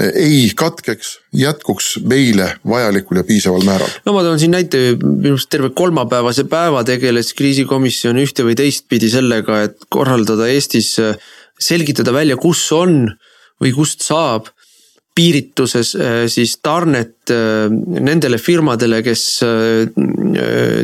ei 0.00 0.46
katkeks, 0.56 1.08
jätkuks 1.36 1.98
meile 2.08 2.46
vajalikul 2.64 3.18
ja 3.18 3.24
piisaval 3.26 3.64
määral. 3.66 3.90
no 4.06 4.14
ma 4.14 4.22
toon 4.24 4.38
siin 4.40 4.54
näite, 4.54 4.78
minu 5.02 5.34
arust 5.34 5.50
terve 5.52 5.72
kolmapäevase 5.76 6.46
päeva 6.48 6.84
tegeles 6.86 7.34
kriisikomisjon 7.36 8.20
ühte 8.22 8.46
või 8.46 8.54
teistpidi 8.56 9.10
sellega, 9.12 9.58
et 9.66 9.84
korraldada 9.92 10.46
Eestis, 10.48 10.94
selgitada 11.60 12.14
välja, 12.16 12.38
kus 12.40 12.62
on 12.72 13.02
või 13.60 13.74
kust 13.76 14.06
saab 14.06 14.48
piirituses 15.20 15.94
äh, 15.96 16.24
siis 16.32 16.56
tarnet 16.64 17.32
äh, 17.32 17.68
nendele 18.00 18.38
firmadele, 18.40 19.02
kes 19.04 19.24
äh, 19.44 19.90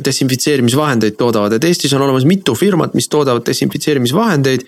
desinfitseerimisvahendeid 0.04 1.16
toodavad, 1.20 1.56
et 1.56 1.68
Eestis 1.68 1.94
on 1.96 2.04
olemas 2.04 2.26
mitu 2.28 2.56
firmat, 2.58 2.94
mis 2.98 3.08
toodavad 3.12 3.46
desinfitseerimisvahendeid. 3.48 4.66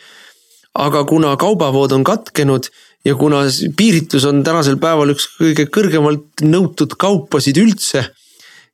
aga 0.78 1.00
kuna 1.08 1.32
kaubavood 1.36 1.92
on 1.92 2.04
katkenud 2.06 2.68
ja 3.04 3.14
kuna 3.18 3.40
piiritus 3.76 4.24
on 4.28 4.44
tänasel 4.46 4.76
päeval 4.78 5.10
üks 5.10 5.24
kõige 5.38 5.64
kõrgemalt 5.74 6.44
nõutud 6.44 6.94
kaupasid 6.94 7.58
üldse. 7.58 8.04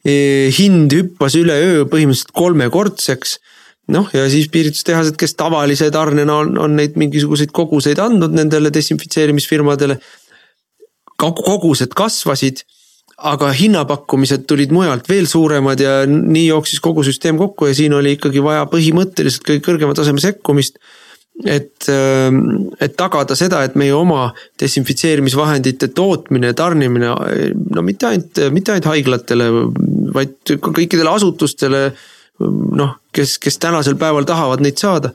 hind 0.04 0.92
hüppas 0.92 1.33
üleöö 1.38 1.87
põhimõtteliselt 1.88 2.35
kolmekordseks 2.37 3.38
noh, 3.94 4.11
ja 4.12 4.26
siis 4.28 4.50
piiritustehased, 4.52 5.16
kes 5.16 5.35
tavalise 5.38 5.88
tarnena 5.94 6.37
on, 6.42 6.59
on 6.61 6.76
neid 6.76 6.98
mingisuguseid 7.00 7.52
koguseid 7.57 8.02
andnud 8.02 8.37
nendele 8.37 8.72
desinfitseerimisfirmadele 8.74 9.98
kogused 11.18 11.94
kasvasid 11.96 12.64
aga 13.22 13.50
hinnapakkumised 13.55 14.46
tulid 14.48 14.72
mujalt 14.74 15.09
veel 15.09 15.29
suuremad 15.31 15.81
ja 15.81 15.94
nii 16.09 16.48
jooksis 16.48 16.83
kogu 16.83 17.05
süsteem 17.07 17.38
kokku 17.38 17.68
ja 17.70 17.77
siin 17.77 17.94
oli 17.94 18.16
ikkagi 18.16 18.42
vaja 18.42 18.66
põhimõtteliselt 18.70 19.46
kõige 19.46 19.62
kõrgema 19.68 19.94
taseme 19.94 20.22
sekkumist. 20.22 20.79
et, 21.44 21.88
ähm, 21.90 22.68
et 22.81 22.92
tagada 22.96 23.35
seda, 23.35 23.64
et 23.64 23.74
meie 23.74 23.90
oma 23.94 24.29
desinfitseerimisvahendite 24.61 25.88
tootmine 25.88 26.53
ja 26.53 26.55
tarnimine, 26.55 27.09
no 27.74 27.83
mitte 27.83 28.07
ainult, 28.07 28.38
mitte 28.55 28.70
ainult 28.70 28.87
haiglatele, 28.87 29.48
vaid 30.14 30.37
ka 30.46 30.70
kõikidele 30.70 31.11
asutustele. 31.11 31.92
noh, 32.38 32.94
kes, 33.12 33.38
kes 33.38 33.59
tänasel 33.59 33.94
päeval 33.94 34.24
tahavad 34.27 34.62
neid 34.62 34.79
saada, 34.79 35.11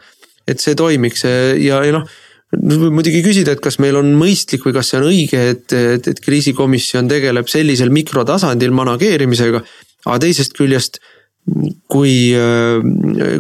et 0.48 0.60
see 0.60 0.76
toimiks 0.76 1.24
ja, 1.24 1.80
ja 1.84 1.92
noh 1.92 2.08
võib 2.56 2.96
muidugi 2.98 3.22
küsida, 3.26 3.54
et 3.54 3.62
kas 3.62 3.78
meil 3.82 3.98
on 4.00 4.10
mõistlik 4.18 4.64
või 4.66 4.74
kas 4.80 4.90
see 4.90 5.00
on 5.00 5.08
õige, 5.12 5.42
et, 5.54 5.66
et, 5.76 6.08
et 6.10 6.22
kriisikomisjon 6.24 7.10
tegeleb 7.10 7.50
sellisel 7.52 7.94
mikrotasandil 7.94 8.74
manageerimisega. 8.74 9.62
aga 10.06 10.20
teisest 10.24 10.56
küljest, 10.58 11.00
kui, 11.88 12.34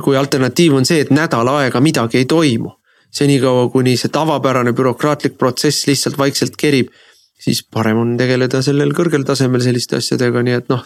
kui 0.03 0.17
alternatiiv 0.17 0.75
on 0.77 0.85
see, 0.85 1.01
et 1.01 1.13
nädal 1.13 1.49
aega 1.55 1.81
midagi 1.81 2.21
ei 2.21 2.25
toimu. 2.25 2.75
senikaua, 3.09 3.69
kuni 3.73 3.95
see 3.97 4.11
tavapärane 4.13 4.69
bürokraatlik 4.77 5.37
protsess 5.37 5.87
lihtsalt 5.87 6.17
vaikselt 6.17 6.53
kerib, 6.61 6.91
siis 7.41 7.63
parem 7.63 7.97
on 7.97 8.11
tegeleda 8.17 8.61
sellel 8.61 8.93
kõrgel 8.93 9.25
tasemel 9.25 9.63
selliste 9.65 9.97
asjadega, 9.97 10.43
nii 10.45 10.57
et 10.59 10.69
noh, 10.69 10.83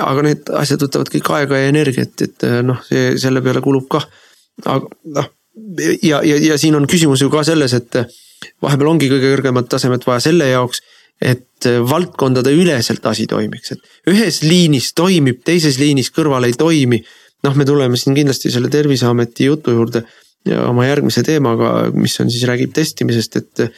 aga 0.00 0.24
need 0.24 0.48
asjad 0.56 0.86
võtavad 0.86 1.12
kõik 1.12 1.28
aega 1.36 1.60
ja 1.60 1.68
energiat, 1.68 2.24
et 2.24 2.48
noh, 2.64 2.80
see 2.88 3.18
selle 3.20 3.44
peale 3.44 3.60
kulub 3.60 3.84
kah. 3.92 4.08
aga 4.64 4.88
noh 5.18 5.28
ja, 6.02 6.22
ja, 6.24 6.38
ja 6.50 6.58
siin 6.58 6.76
on 6.78 6.88
küsimus 6.90 7.22
ju 7.22 7.30
ka 7.32 7.44
selles, 7.46 7.74
et 7.76 8.00
vahepeal 8.62 8.92
ongi 8.94 9.10
kõige 9.10 9.32
kõrgemat 9.34 9.68
tasemet 9.70 10.06
vaja 10.06 10.24
selle 10.28 10.48
jaoks, 10.50 10.82
et 11.22 11.68
valdkondade 11.86 12.50
üleselt 12.56 13.04
asi 13.06 13.28
toimiks, 13.30 13.74
et 13.74 14.10
ühes 14.10 14.40
liinis 14.42 14.90
toimib, 14.98 15.42
teises 15.46 15.78
liinis 15.78 16.10
kõrval 16.14 16.48
ei 16.48 16.56
toimi. 16.58 17.02
noh, 17.42 17.54
me 17.58 17.64
tuleme 17.66 17.98
siin 17.98 18.14
kindlasti 18.14 18.50
selle 18.54 18.68
terviseameti 18.70 19.48
jutu 19.48 19.72
juurde 19.74 20.04
oma 20.66 20.86
järgmise 20.86 21.22
teemaga, 21.26 21.90
mis 21.94 22.14
on 22.22 22.30
siis 22.30 22.44
räägib 22.46 22.74
testimisest, 22.74 23.36
et 23.36 23.72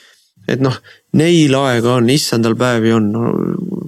et 0.49 0.61
noh, 0.61 0.75
neil 1.17 1.55
aega 1.57 1.95
on, 1.97 2.11
issandal 2.13 2.57
päevi 2.61 2.93
on 2.93 3.07
no,, 3.13 3.31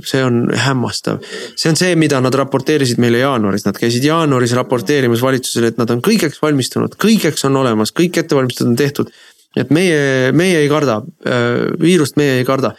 see 0.05 0.23
on 0.25 0.47
hämmastav. 0.53 1.21
see 1.57 1.71
on 1.71 1.79
see, 1.79 1.95
mida 1.99 2.21
nad 2.21 2.35
raporteerisid 2.35 3.01
meile 3.03 3.23
jaanuaris, 3.23 3.67
nad 3.69 3.79
käisid 3.79 4.05
jaanuaris 4.05 4.57
raporteerimas 4.59 5.23
valitsusele, 5.25 5.73
et 5.73 5.81
nad 5.81 5.91
on 5.95 6.03
kõigeks 6.05 6.43
valmistunud, 6.43 6.99
kõigeks 7.01 7.47
on 7.49 7.57
olemas, 7.63 7.95
kõik 7.97 8.21
ettevalmistused 8.23 8.73
on 8.73 8.77
tehtud. 8.77 9.11
et 9.57 9.71
meie, 9.73 10.33
meie 10.37 10.59
ei 10.61 10.69
karda, 10.69 10.99
äh, 11.25 11.73
viirust 11.81 12.17
meie 12.21 12.41
ei 12.41 12.45
karda. 12.45 12.75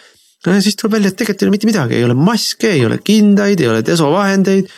no 0.45 0.53
ja 0.53 0.61
siis 0.61 0.75
tuleb 0.75 0.99
välja, 0.99 1.09
et 1.09 1.17
tegelikult 1.17 1.43
ei 1.43 1.47
ole 1.47 1.55
mitte 1.55 1.71
midagi, 1.71 1.95
ei 1.95 2.03
ole 2.03 2.13
maske, 2.13 2.69
ei 2.71 2.85
ole 2.85 2.99
kindaid, 3.03 3.59
ei 3.59 3.67
ole 3.67 3.81
desovahendeid. 3.81 4.69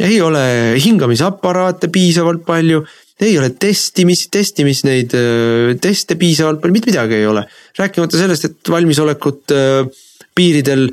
ei 0.00 0.20
ole 0.20 0.74
hingamisaparaate 0.80 1.88
piisavalt 1.92 2.46
palju 2.46 2.84
ei 3.22 3.38
ole 3.38 3.52
testimis, 3.60 4.26
testimis 4.32 4.82
neid 4.86 5.14
äh, 5.14 5.74
teste 5.82 6.16
piisavalt 6.18 6.60
palju, 6.62 6.74
mitte 6.74 6.90
midagi 6.90 7.20
ei 7.20 7.26
ole. 7.26 7.44
rääkimata 7.78 8.18
sellest, 8.18 8.48
et 8.48 8.70
valmisolekut 8.72 9.54
äh, 9.54 9.86
piiridel 10.34 10.88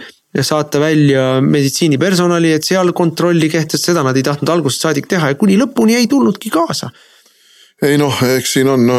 saata 0.46 0.80
välja 0.80 1.42
meditsiinipersonali, 1.42 2.52
et 2.54 2.68
seal 2.68 2.92
kontrolli 2.94 3.50
kehtestada, 3.50 3.86
seda 3.94 4.04
nad 4.06 4.18
ei 4.18 4.26
tahtnud 4.26 4.52
algusest 4.54 4.86
saadik 4.86 5.08
teha 5.10 5.32
ja 5.32 5.38
kuni 5.40 5.58
lõpuni 5.58 5.98
ei 5.98 6.08
tulnudki 6.08 6.52
kaasa 6.54 6.92
ei 7.86 7.98
noh, 8.00 8.16
eks 8.36 8.58
siin 8.58 8.68
on 8.68 8.86
no, 8.88 8.98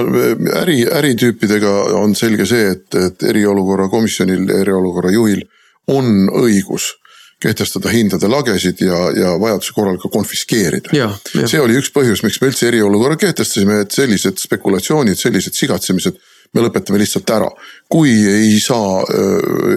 äri, 0.63 0.83
äritüüpidega 0.89 1.73
on 2.01 2.15
selge 2.17 2.47
see, 2.49 2.71
et, 2.73 2.87
et 2.97 3.29
eriolukorra 3.29 3.91
komisjonil, 3.93 4.47
eriolukorra 4.57 5.13
juhil 5.13 5.45
on 5.93 6.31
õigus 6.41 6.95
kehtestada 7.41 7.93
hindade 7.93 8.29
lagesid 8.29 8.83
ja, 8.85 8.99
ja 9.17 9.35
vajaduse 9.41 9.73
korral 9.77 9.97
ka 10.01 10.11
konfiskeerida. 10.13 11.09
see 11.49 11.61
oli 11.61 11.79
üks 11.81 11.89
põhjus, 11.95 12.25
miks 12.25 12.41
me 12.41 12.51
üldse 12.51 12.69
eriolukorra 12.69 13.17
kehtestasime, 13.21 13.81
et 13.85 13.97
sellised 13.97 14.41
spekulatsioonid, 14.43 15.17
sellised 15.21 15.57
sigatsemised 15.57 16.21
me 16.55 16.65
lõpetame 16.65 16.99
lihtsalt 16.99 17.31
ära. 17.31 17.51
kui 17.89 18.11
ei 18.29 18.61
saa 18.61 19.05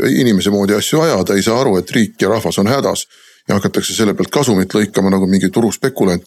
inimese 0.09 0.49
moodi 0.49 0.73
asju 0.77 1.01
ajada, 1.01 1.35
ei 1.35 1.43
saa 1.45 1.59
aru, 1.61 1.77
et 1.77 1.91
riik 1.91 2.21
ja 2.21 2.29
rahvas 2.29 2.57
on 2.59 2.67
hädas 2.67 3.05
ja 3.47 3.59
hakatakse 3.59 3.93
selle 3.93 4.13
pealt 4.13 4.31
kasumit 4.31 4.73
lõikama 4.73 5.11
nagu 5.13 5.27
mingi 5.27 5.49
turuspekulant 5.53 6.23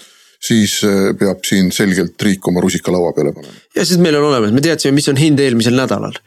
siis 0.47 0.81
peab 1.19 1.45
siin 1.49 1.71
selgelt 1.73 2.23
riik 2.23 2.49
oma 2.49 2.61
rusika 2.61 2.93
laua 2.93 3.13
peale 3.17 3.33
panema. 3.33 3.55
ja 3.75 3.85
sest 3.85 4.01
meil 4.01 4.19
on 4.19 4.29
olemas, 4.31 4.53
me 4.53 4.61
teadsime, 4.61 4.95
mis 4.95 5.09
on 5.09 5.17
hind 5.17 5.41
eelmisel 5.41 5.77
nädalal 5.79 6.19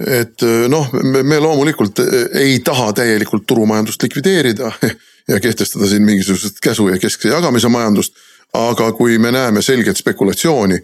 et 0.00 0.44
noh, 0.72 0.88
me 1.02 1.38
loomulikult 1.38 2.00
ei 2.40 2.58
taha 2.64 2.92
täielikult 2.96 3.46
turumajandust 3.46 4.02
likvideerida 4.02 4.72
ja 5.30 5.40
kehtestada 5.40 5.86
siin 5.86 6.02
mingisugust 6.02 6.60
käsu 6.62 6.88
ja 6.88 6.98
keskse 6.98 7.28
jagamise 7.28 7.68
majandust. 7.68 8.14
aga 8.52 8.90
kui 8.92 9.18
me 9.18 9.30
näeme 9.32 9.62
selget 9.62 9.96
spekulatsiooni 9.96 10.78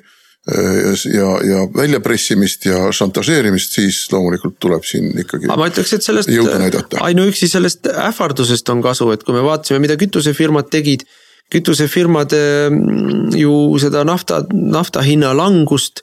ja, 0.46 1.31
ja 1.44 1.62
väljapressimist 1.77 2.66
ja 2.68 2.87
šantažeerimist, 2.94 3.74
siis 3.77 4.05
loomulikult 4.12 4.57
tuleb 4.62 4.85
siin 4.87 5.11
ikkagi. 5.24 5.51
ma 5.51 5.68
ütleks, 5.68 5.92
et 5.96 6.07
sellest 6.07 6.31
ainuüksi 7.01 7.48
sellest 7.51 7.90
ähvardusest 7.92 8.70
on 8.72 8.83
kasu, 8.85 9.11
et 9.12 9.24
kui 9.27 9.37
me 9.37 9.42
vaatasime, 9.44 9.83
mida 9.85 9.98
kütusefirmad 10.01 10.70
tegid 10.72 11.05
kütusefirmad 11.53 12.33
mm, 12.37 13.37
ju 13.40 13.53
seda 13.81 14.05
nafta, 14.05 14.42
nafta 14.53 15.05
hinna 15.05 15.35
langust 15.37 16.03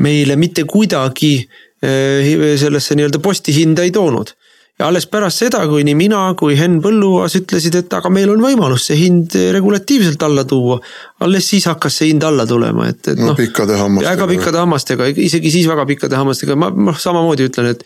meile 0.00 0.36
mitte 0.38 0.64
kuidagi 0.70 1.34
sellesse 1.80 2.96
nii-öelda 2.96 3.18
postihinda 3.24 3.86
ei 3.86 3.90
toonud. 3.90 4.34
Ja 4.80 4.88
alles 4.88 5.06
pärast 5.10 5.42
seda, 5.42 5.60
kui 5.68 5.84
nii 5.84 5.96
mina 5.98 6.22
kui 6.40 6.56
Henn 6.58 6.80
Põlluaas 6.84 7.36
ütlesid, 7.36 7.76
et 7.82 7.96
aga 7.96 8.10
meil 8.12 8.32
on 8.32 8.40
võimalus 8.40 8.88
see 8.88 8.96
hind 9.02 9.36
regulatiivselt 9.54 10.22
alla 10.24 10.46
tuua. 10.48 10.80
alles 11.20 11.48
siis 11.52 11.68
hakkas 11.68 12.00
see 12.00 12.12
hind 12.14 12.24
alla 12.24 12.46
tulema, 12.48 12.88
et, 12.88 13.02
et 13.12 13.20
noh 13.20 13.34
no,. 13.34 13.38
pikkade 13.38 13.76
hammastega. 13.76 14.14
väga 14.14 14.28
pikkade 14.32 14.62
hammastega, 14.62 15.10
isegi 15.28 15.52
siis 15.52 15.68
väga 15.68 15.84
pikkade 15.90 16.16
hammastega, 16.16 16.56
ma 16.56 16.70
noh, 16.72 16.96
samamoodi 16.96 17.50
ütlen, 17.50 17.74
et 17.74 17.84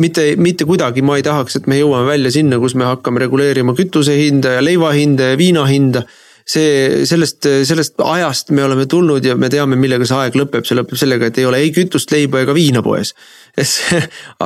mitte, 0.00 0.24
mitte 0.36 0.64
kuidagi 0.68 1.04
ma 1.04 1.16
ei 1.16 1.24
tahaks, 1.24 1.56
et 1.60 1.68
me 1.70 1.78
jõuame 1.80 2.08
välja 2.08 2.32
sinna, 2.34 2.58
kus 2.60 2.74
me 2.76 2.88
hakkame 2.88 3.22
reguleerima 3.24 3.76
kütuse 3.76 4.16
hinda 4.18 4.58
ja 4.58 4.64
leiva 4.64 4.92
hinda 4.96 5.32
ja 5.32 5.38
viina 5.40 5.64
hinda. 5.68 6.04
See, 6.52 7.04
sellest, 7.08 7.48
sellest 7.68 8.02
ajast 8.04 8.52
me 8.52 8.64
oleme 8.66 8.86
tulnud 8.90 9.24
ja 9.24 9.36
me 9.38 9.50
teame, 9.52 9.78
millega 9.80 10.06
see 10.08 10.18
aeg 10.18 10.36
lõpeb, 10.38 10.66
see 10.68 10.78
lõpeb 10.78 11.00
sellega, 11.00 11.30
et 11.30 11.40
ei 11.40 11.48
ole 11.48 11.62
ei 11.64 11.72
kütust, 11.74 12.12
leiba 12.14 12.42
ega 12.44 12.54
viina 12.56 12.82
poes. 12.84 13.14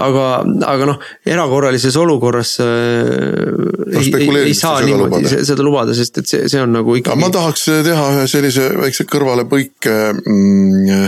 aga, 0.07 0.25
aga 0.66 0.88
noh, 0.88 1.03
erakorralises 1.27 1.99
olukorras 2.01 2.57
äh, 2.64 4.01
ei, 4.01 4.14
ei 4.42 4.57
saa 4.59 4.81
niimoodi 4.83 5.23
lubada. 5.23 5.45
seda 5.51 5.66
lubada, 5.66 5.95
sest 5.95 6.23
et 6.23 6.33
see, 6.33 6.49
see 6.51 6.62
on 6.62 6.75
nagu 6.75 6.97
ikkagi. 6.99 7.21
ma 7.23 7.31
tahaks 7.35 7.69
teha 7.87 8.09
ühe 8.16 8.27
sellise 8.31 8.73
väikse 8.81 9.07
kõrvalepõike 9.11 9.95
mm, 10.25 11.07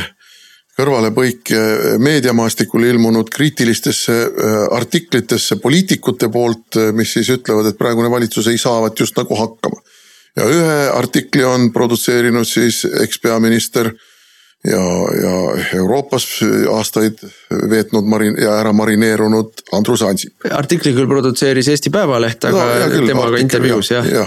kõrvalepõik 0.79 1.51
meediamaastikul 1.99 2.87
ilmunud 2.87 3.31
kriitilistesse 3.35 4.15
äh, 4.15 4.59
artiklitesse 4.77 5.59
poliitikute 5.63 6.31
poolt, 6.31 6.79
äh, 6.79 6.93
mis 6.95 7.17
siis 7.17 7.33
ütlevad, 7.35 7.73
et 7.73 7.79
praegune 7.79 8.11
valitsus 8.13 8.47
ei 8.53 8.61
saavat 8.63 9.01
just 9.01 9.19
nagu 9.19 9.39
hakkama. 9.39 9.83
Ja 10.39 10.47
ühe 10.53 10.77
artikli 10.95 11.45
on 11.45 11.73
produtseerinud 11.75 12.47
siis 12.49 12.85
ekspeaminister 13.03 13.91
ja, 14.65 14.85
ja 15.23 15.35
Euroopas 15.79 16.29
aastaid 16.75 17.23
veetnud 17.71 18.07
marin- 18.09 18.39
ja 18.43 18.59
ära 18.61 18.73
marineerunud 18.73 19.65
Andrus 19.73 20.03
Ansip. 20.03 20.47
artikli 20.51 20.95
küll 20.97 21.11
produtseeris 21.11 21.69
Eesti 21.75 21.91
Päevaleht, 21.95 22.45
aga 22.45 22.65
no, 22.65 22.93
küll, 22.95 23.11
temaga 23.13 23.43
intervjuus 23.43 23.93
jah 23.97 24.07
ja. 24.07 24.25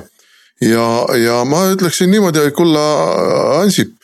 ja, 0.62 0.69
ja, 0.69 1.17
ja 1.24 1.41
ma 1.45 1.65
ütleksin 1.74 2.12
niimoodi, 2.12 2.45
et 2.47 2.56
kulla 2.56 2.86
Ansip 3.62 3.97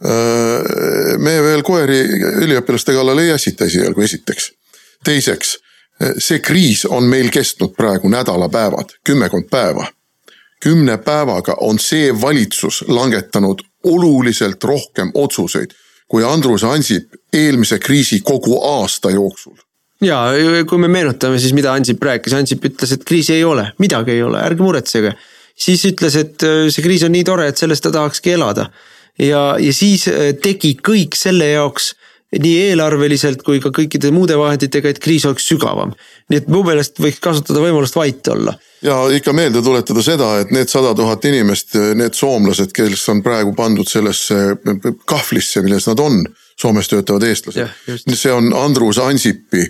Äh, 0.00 1.18
me 1.20 1.34
veel 1.44 1.60
koeri 1.60 1.98
üliõpilaste 2.40 2.94
kallal 2.96 3.20
ei 3.20 3.34
ässita 3.34 3.66
esialgu, 3.68 4.00
esiteks. 4.00 4.52
teiseks, 5.04 5.58
see 6.20 6.40
kriis 6.44 6.86
on 6.88 7.04
meil 7.08 7.28
kestnud 7.32 7.72
praegu 7.76 8.08
nädalapäevad, 8.08 8.96
kümmekond 9.04 9.48
päeva. 9.52 9.86
Kümne 10.60 10.98
päevaga 10.98 11.56
on 11.60 11.78
see 11.78 12.12
valitsus 12.20 12.84
langetanud 12.88 13.62
oluliselt 13.84 14.64
rohkem 14.64 15.10
otsuseid 15.14 15.72
kui 16.10 16.24
Andrus 16.26 16.64
Ansip 16.64 17.14
eelmise 17.32 17.78
kriisi 17.78 18.20
kogu 18.26 18.58
aasta 18.66 19.10
jooksul 19.14 19.56
ja 20.04 20.22
kui 20.68 20.80
me 20.80 20.88
meenutame 20.88 21.38
siis, 21.38 21.54
mida 21.56 21.74
Ansip 21.76 22.02
rääkis, 22.02 22.34
Ansip 22.36 22.64
ütles, 22.66 22.94
et 22.94 23.04
kriisi 23.06 23.36
ei 23.36 23.44
ole, 23.44 23.70
midagi 23.78 24.16
ei 24.16 24.22
ole, 24.24 24.40
ärge 24.42 24.64
muretsege. 24.64 25.14
siis 25.60 25.84
ütles, 25.84 26.16
et 26.16 26.42
äh, 26.42 26.68
see 26.72 26.82
kriis 26.82 27.04
on 27.04 27.12
nii 27.12 27.24
tore, 27.24 27.48
et 27.48 27.60
sellest 27.60 27.84
ta 27.84 27.92
tahakski 27.92 28.32
elada 28.32 28.70
ja, 29.18 29.56
ja 29.60 29.72
siis 29.76 30.08
äh, 30.08 30.32
tegi 30.42 30.76
kõik 30.88 31.18
selle 31.18 31.52
jaoks 31.52 31.94
nii 32.38 32.56
eelarveliselt 32.70 33.42
kui 33.42 33.58
ka 33.62 33.72
kõikide 33.74 34.12
muude 34.14 34.36
vahenditega, 34.38 34.92
et 34.92 35.00
kriis 35.02 35.24
oleks 35.26 35.48
sügavam. 35.50 35.94
nii 36.30 36.38
et 36.38 36.48
mu 36.48 36.62
meelest 36.66 37.00
võiks 37.02 37.18
kasutada 37.22 37.62
võimalust 37.64 37.96
vait 37.98 38.28
olla. 38.28 38.54
ja 38.82 38.96
ikka 39.10 39.32
meelde 39.32 39.62
tuletada 39.62 40.02
seda, 40.02 40.30
et 40.40 40.50
need 40.54 40.70
sada 40.70 40.94
tuhat 40.94 41.24
inimest, 41.24 41.74
need 41.94 42.14
soomlased, 42.14 42.72
kes 42.72 43.08
on 43.08 43.22
praegu 43.22 43.54
pandud 43.54 43.88
sellesse 43.88 44.56
kahvlisse, 45.06 45.62
milles 45.62 45.90
nad 45.90 46.00
on, 46.00 46.22
Soomes 46.60 46.88
töötavad 46.88 47.24
eestlased. 47.24 47.68
see 48.14 48.32
on 48.32 48.52
Andrus 48.54 48.98
Ansipi 48.98 49.64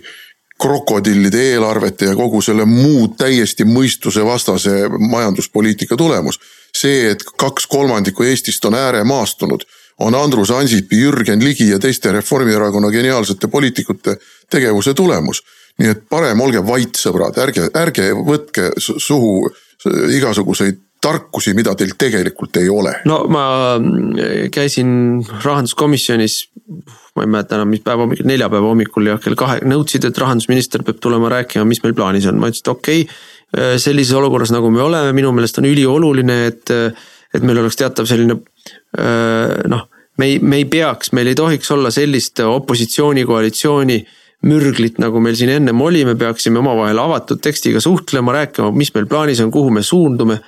krokodillide 0.61 1.53
eelarvete 1.55 2.11
ja 2.11 2.17
kogu 2.19 2.43
selle 2.45 2.67
muu 2.69 3.07
täiesti 3.17 3.65
mõistusevastase 3.65 4.91
majanduspoliitika 4.99 5.97
tulemus 5.97 6.37
see, 6.77 7.11
et 7.11 7.25
kaks 7.39 7.67
kolmandikku 7.71 8.27
Eestist 8.27 8.65
on 8.65 8.75
ääremaastunud, 8.75 9.65
on 10.01 10.15
Andrus 10.15 10.51
Ansipi, 10.51 11.01
Jürgen 11.01 11.45
Ligi 11.45 11.69
ja 11.71 11.79
teiste 11.79 12.13
Reformierakonna 12.13 12.91
geniaalsete 12.91 13.49
poliitikute 13.49 14.17
tegevuse 14.51 14.95
tulemus. 14.95 15.43
nii 15.81 15.89
et 15.89 16.01
parem 16.13 16.41
olge 16.45 16.61
vait, 16.67 16.97
sõbrad, 16.99 17.39
ärge, 17.41 17.71
ärge 17.79 18.11
võtke 18.13 18.67
suhu 18.77 19.49
igasuguseid 20.13 20.81
tarkusi, 21.01 21.55
mida 21.57 21.73
teil 21.75 21.95
tegelikult 21.97 22.59
ei 22.61 22.69
ole. 22.69 22.93
no 23.09 23.23
ma 23.33 23.45
mm, 23.79 24.51
käisin 24.53 24.91
rahanduskomisjonis, 25.45 26.41
ma 27.17 27.25
ei 27.25 27.31
mäleta 27.33 27.57
enam, 27.57 27.71
mis 27.73 27.81
päeva 27.85 28.05
hommikul, 28.05 28.29
neljapäeva 28.29 28.73
hommikul 28.75 29.13
ja 29.13 29.19
kell 29.23 29.39
kahe, 29.41 29.63
nõudsid, 29.65 30.05
et 30.05 30.19
rahandusminister 30.21 30.85
peab 30.85 31.01
tulema 31.01 31.33
rääkima, 31.33 31.65
mis 31.65 31.81
meil 31.85 31.97
plaanis 31.97 32.29
on, 32.29 32.43
ma 32.43 32.53
ütlesin, 32.53 32.67
et 32.67 32.75
okei 32.75 33.07
okay, 33.07 33.21
Äh, 33.51 33.79
sellises 33.83 34.15
olukorras, 34.15 34.53
nagu 34.55 34.69
me 34.71 34.83
oleme, 34.85 35.11
minu 35.17 35.33
meelest 35.35 35.59
on 35.59 35.67
ülioluline, 35.67 36.37
et, 36.53 36.71
et 37.35 37.45
meil 37.47 37.61
oleks 37.63 37.79
teatav 37.79 38.09
selline 38.11 38.37
noh, 39.71 39.85
me 40.21 40.27
ei, 40.27 40.39
me 40.43 40.61
ei 40.61 40.67
peaks, 40.69 41.13
meil 41.17 41.31
ei 41.31 41.39
tohiks 41.39 41.71
olla 41.75 41.93
sellist 41.95 42.43
opositsiooni-koalitsiooni 42.45 44.01
mürglit, 44.49 44.97
nagu 45.01 45.21
meil 45.21 45.37
siin 45.37 45.53
ennem 45.53 45.81
oli, 45.85 46.05
me 46.09 46.17
peaksime 46.19 46.61
omavahel 46.63 46.99
avatud 47.01 47.43
tekstiga 47.45 47.81
suhtlema, 47.83 48.33
rääkima, 48.39 48.71
mis 48.77 48.93
meil 48.95 49.09
plaanis 49.09 49.43
on, 49.45 49.53
kuhu 49.53 49.73
me 49.75 49.83
suundume. 49.85 50.41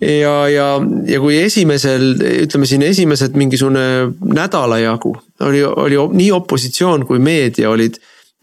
ja, 0.00 0.34
ja, 0.52 0.66
ja 1.08 1.20
kui 1.22 1.38
esimesel, 1.40 2.12
ütleme 2.44 2.68
siin 2.68 2.84
esimesed 2.86 3.38
mingisugune 3.38 4.12
nädala 4.28 4.78
jagu 4.82 5.14
oli, 5.40 5.62
oli 5.64 5.96
nii 6.20 6.30
opositsioon 6.36 7.06
kui 7.08 7.18
meedia 7.18 7.70
olid, 7.70 7.96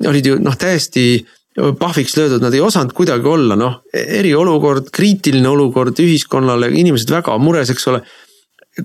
olid 0.09 0.25
ju 0.25 0.39
noh, 0.41 0.57
täiesti 0.57 1.25
pahviks 1.55 2.17
löödud, 2.17 2.41
nad 2.41 2.53
ei 2.53 2.61
osanud 2.61 2.93
kuidagi 2.97 3.29
olla, 3.29 3.57
noh, 3.59 3.81
eriolukord, 3.93 4.89
kriitiline 4.93 5.49
olukord 5.49 5.99
ühiskonnale, 6.01 6.71
inimesed 6.73 7.13
väga 7.13 7.37
mures, 7.41 7.73
eks 7.73 7.89
ole. 7.91 8.03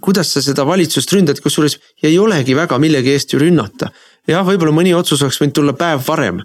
kuidas 0.04 0.28
sa 0.35 0.42
seda 0.44 0.66
valitsust 0.68 1.12
ründad, 1.16 1.38
kusjuures 1.40 1.78
ei 2.04 2.18
olegi 2.20 2.52
väga 2.57 2.76
millegi 2.78 3.14
eest 3.16 3.33
ju 3.33 3.38
rünnata. 3.40 3.88
jah, 4.28 4.44
võib-olla 4.44 4.74
mõni 4.76 4.92
otsus 4.94 5.22
oleks 5.22 5.40
võinud 5.40 5.54
tulla 5.57 5.72
päev 5.72 6.02
varem, 6.07 6.42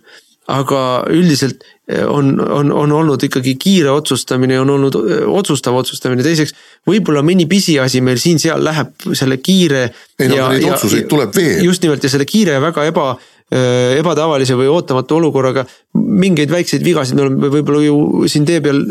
aga 0.48 1.04
üldiselt 1.12 1.64
eh, 1.88 2.06
on, 2.08 2.40
on, 2.40 2.72
on 2.72 2.92
olnud 2.92 3.24
ikkagi 3.24 3.56
kiire 3.60 3.92
otsustamine, 3.92 4.60
on 4.60 4.70
olnud 4.70 4.96
eh, 4.96 5.28
otsustav 5.28 5.76
otsustamine, 5.76 6.24
teiseks 6.24 6.56
võib-olla 6.88 7.24
mõni 7.24 7.48
pisiasi 7.52 8.02
meil 8.02 8.20
siin-seal 8.20 8.64
läheb 8.64 8.96
selle 9.12 9.38
kiire. 9.44 9.90
ei 10.20 10.32
no 10.32 10.48
neid 10.52 10.68
otsuseid 10.72 11.08
tuleb 11.12 11.36
veel. 11.36 11.64
just 11.68 11.84
nimelt 11.84 12.04
ja 12.04 12.12
selle 12.12 12.28
kiire 12.28 12.56
ja 12.56 12.64
väga 12.64 12.88
eba 12.92 13.14
ebatavalise 13.52 14.56
või 14.58 14.70
ootamatu 14.72 15.20
olukorraga. 15.20 15.66
mingeid 15.94 16.52
väikseid 16.52 16.84
vigasid 16.84 17.16
me 17.16 17.26
oleme 17.28 17.50
võib-olla 17.54 17.84
ju 17.84 18.28
siin 18.28 18.46
tee 18.46 18.62
peal 18.62 18.84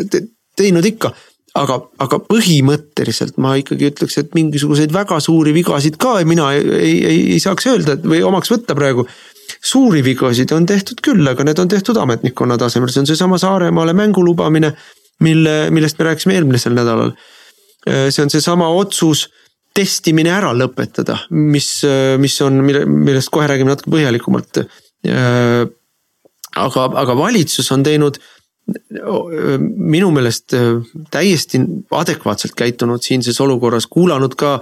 teinud 0.56 0.84
ikka. 0.86 1.12
aga, 1.54 1.80
aga 1.98 2.18
põhimõtteliselt 2.24 3.36
ma 3.36 3.56
ikkagi 3.60 3.90
ütleks, 3.90 4.18
et 4.18 4.34
mingisuguseid 4.34 4.92
väga 4.92 5.18
suuri 5.20 5.52
vigasid 5.52 5.98
ka 6.00 6.14
mina 6.24 6.52
ei, 6.56 6.62
ei, 6.64 6.94
ei, 7.04 7.18
ei 7.34 7.40
saaks 7.40 7.66
öelda 7.68 7.98
või 8.00 8.22
omaks 8.24 8.52
võtta 8.52 8.74
praegu 8.74 9.04
suuri 9.60 10.02
vigasid 10.04 10.52
on 10.56 10.66
tehtud 10.66 11.02
küll, 11.04 11.26
aga 11.28 11.44
need 11.44 11.60
on 11.62 11.68
tehtud 11.70 11.98
ametnikkonna 12.00 12.58
tasemel, 12.60 12.90
see 12.92 13.02
on 13.02 13.10
seesama 13.10 13.38
Saaremaale 13.38 13.94
mängu 13.96 14.24
lubamine, 14.24 14.72
mille, 15.22 15.56
millest 15.70 15.98
me 15.98 16.08
rääkisime 16.08 16.38
eelmisel 16.38 16.74
nädalal. 16.76 17.12
Äh, 17.88 18.08
see 18.10 18.24
on 18.24 18.32
seesama 18.32 18.70
otsus 18.72 19.28
testimine 19.74 20.32
ära 20.34 20.52
lõpetada, 20.56 21.18
mis, 21.30 21.70
mis 22.20 22.36
on, 22.44 22.60
mille, 22.66 22.84
millest 22.86 23.32
kohe 23.32 23.48
räägime 23.50 23.72
natuke 23.72 23.92
põhjalikumalt. 23.94 24.62
aga, 26.56 26.84
aga 27.02 27.16
valitsus 27.18 27.72
on 27.72 27.82
teinud 27.82 28.20
minu 28.62 30.10
meelest 30.14 30.54
täiesti 31.10 31.58
adekvaatselt 31.98 32.54
käitunud 32.56 33.02
siinses 33.02 33.40
olukorras, 33.42 33.88
kuulanud 33.90 34.36
ka 34.38 34.52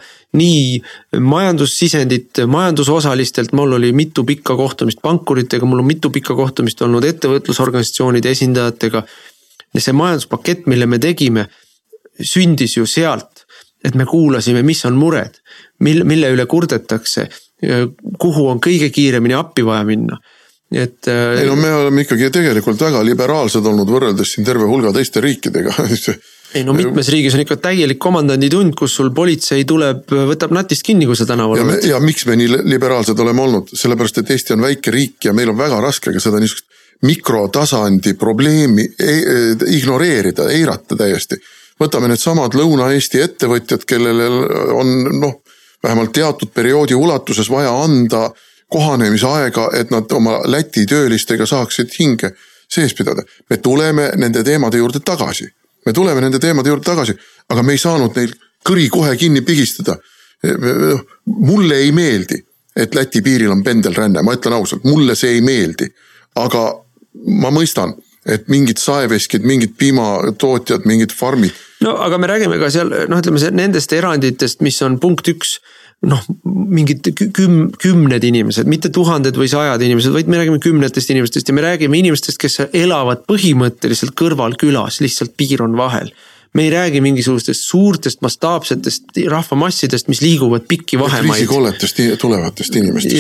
nii 0.41 0.81
majandussisendit 1.21 2.41
majandusosalistelt, 2.49 3.53
mul 3.53 3.77
oli 3.77 3.93
mitu 3.93 4.25
pikka 4.25 4.57
kohtumist 4.57 5.03
pankuritega, 5.03 5.67
mul 5.67 5.85
on 5.85 5.91
mitu 5.91 6.11
pikka 6.11 6.35
kohtumist 6.39 6.81
olnud 6.83 7.05
ettevõtlusorganisatsioonide 7.05 8.33
esindajatega. 8.33 9.03
ja 9.75 9.81
see 9.81 9.93
majanduspakett, 9.95 10.67
mille 10.67 10.87
me 10.87 10.99
tegime, 10.99 11.47
sündis 12.21 12.77
ju 12.77 12.87
sealt, 12.87 13.40
et 13.85 13.95
me 13.97 14.05
kuulasime, 14.07 14.63
mis 14.67 14.85
on 14.85 14.99
mured, 15.01 15.41
mille, 15.81 16.05
mille 16.05 16.31
üle 16.35 16.47
kurdetakse, 16.47 17.29
kuhu 18.21 18.49
on 18.49 18.61
kõige 18.61 18.91
kiiremini 18.93 19.37
appi 19.37 19.65
vaja 19.65 19.85
minna 19.89 20.21
et. 20.71 21.09
Äh, 21.09 21.41
ei 21.43 21.47
no 21.49 21.57
me 21.59 21.73
oleme 21.75 22.05
ikkagi 22.05 22.31
tegelikult 22.33 22.81
väga 22.81 23.03
liberaalsed 23.07 23.65
olnud 23.67 23.91
võrreldes 23.91 24.37
siin 24.37 24.47
terve 24.47 24.69
hulga 24.71 24.93
teiste 24.95 25.23
riikidega 25.25 25.75
ei 26.55 26.65
no 26.67 26.75
mitmes 26.75 27.11
riigis 27.13 27.35
on 27.37 27.45
ikka 27.45 27.57
täielik 27.63 27.99
komandanditund, 28.03 28.75
kus 28.79 28.95
sul 28.99 29.13
politsei 29.15 29.65
tuleb, 29.69 30.03
võtab 30.31 30.55
natist 30.55 30.87
kinni, 30.87 31.07
kui 31.07 31.19
sa 31.19 31.27
tänaval 31.29 31.63
oled. 31.65 31.87
ja 31.87 32.01
miks 32.03 32.27
me 32.27 32.39
nii 32.39 32.63
liberaalsed 32.71 33.19
oleme 33.23 33.45
olnud, 33.47 33.73
sellepärast 33.75 34.23
et 34.23 34.35
Eesti 34.35 34.57
on 34.57 34.67
väike 34.67 34.95
riik 34.95 35.31
ja 35.31 35.35
meil 35.37 35.53
on 35.53 35.59
väga 35.59 35.81
raske 35.83 36.15
ka 36.15 36.23
seda 36.23 36.43
niisugust 36.43 36.69
mikrotasandi 37.07 38.13
probleemi 38.21 38.85
e 39.01 39.15
ignoreerida, 39.73 40.51
eirata 40.53 40.99
täiesti. 41.01 41.39
Võtame 41.81 42.11
needsamad 42.11 42.55
Lõuna-Eesti 42.55 43.23
ettevõtjad, 43.25 43.87
kellel 43.89 44.21
on 44.77 44.93
noh, 45.21 45.41
vähemalt 45.83 46.13
teatud 46.13 46.53
perioodi 46.55 46.95
ulatuses 46.95 47.51
vaja 47.51 47.73
anda 47.83 48.29
kohanemisaega, 48.71 49.71
et 49.75 49.91
nad 49.91 50.13
oma 50.13 50.41
Läti 50.45 50.87
töölistega 50.87 51.47
saaksid 51.47 51.95
hinge 51.99 52.35
sees 52.71 52.95
pidada. 52.95 53.23
me 53.51 53.57
tuleme 53.57 54.11
nende 54.17 54.45
teemade 54.45 54.79
juurde 54.79 55.01
tagasi, 55.01 55.49
me 55.87 55.93
tuleme 55.93 56.21
nende 56.21 56.39
teemade 56.39 56.69
juurde 56.69 56.85
tagasi, 56.85 57.17
aga 57.49 57.63
me 57.63 57.73
ei 57.73 57.79
saanud 57.79 58.17
neil 58.17 58.35
kõri 58.69 58.89
kohe 58.89 59.17
kinni 59.17 59.41
pigistada. 59.41 59.97
mulle 61.25 61.77
ei 61.77 61.93
meeldi, 61.93 62.39
et 62.77 62.95
Läti 62.95 63.23
piiril 63.23 63.51
on 63.51 63.63
pendelränne, 63.63 64.23
ma 64.23 64.35
ütlen 64.35 64.55
ausalt, 64.55 64.85
mulle 64.85 65.15
see 65.15 65.35
ei 65.35 65.41
meeldi. 65.41 65.89
aga 66.35 66.85
ma 67.27 67.51
mõistan, 67.51 67.95
et 68.27 68.49
mingid 68.49 68.79
saeveskid, 68.79 69.43
mingid 69.43 69.75
piimatootjad, 69.79 70.87
mingid 70.87 71.13
farmid. 71.13 71.53
No 71.85 71.97
aga 72.05 72.19
me 72.21 72.31
räägime 72.31 72.59
ka 72.61 72.71
seal 72.73 72.91
noh, 73.11 73.21
ütleme 73.21 73.53
nendest 73.57 73.93
eranditest, 73.97 74.65
mis 74.65 74.81
on 74.87 74.99
punkt 75.03 75.29
üks 75.33 75.59
noh, 76.07 76.23
mingid 76.45 77.05
küm-, 77.37 77.71
kümned 77.77 78.25
inimesed, 78.25 78.69
mitte 78.71 78.89
tuhanded 78.95 79.37
või 79.37 79.51
sajad 79.53 79.83
inimesed, 79.85 80.15
vaid 80.15 80.31
me 80.33 80.41
räägime 80.41 80.61
kümnetest 80.63 81.13
inimestest 81.13 81.51
ja 81.51 81.57
me 81.57 81.65
räägime 81.65 82.01
inimestest, 82.01 82.41
kes 82.41 82.63
elavad 82.73 83.27
põhimõtteliselt 83.29 84.17
kõrvalkülas, 84.19 85.03
lihtsalt 85.05 85.37
piir 85.37 85.65
on 85.67 85.77
vahel 85.81 86.13
me 86.55 86.65
ei 86.67 86.71
räägi 86.71 87.01
mingisugustest 87.01 87.63
suurtest 87.63 88.25
mastaapsetest 88.27 89.21
rahvamassidest, 89.31 90.09
mis 90.11 90.19
liiguvad 90.21 90.65
pikki 90.69 90.99
vahemaid. 90.99 91.31
kriisikolletest 91.31 92.01
tulevatest 92.19 92.77
inimestest. 92.77 93.15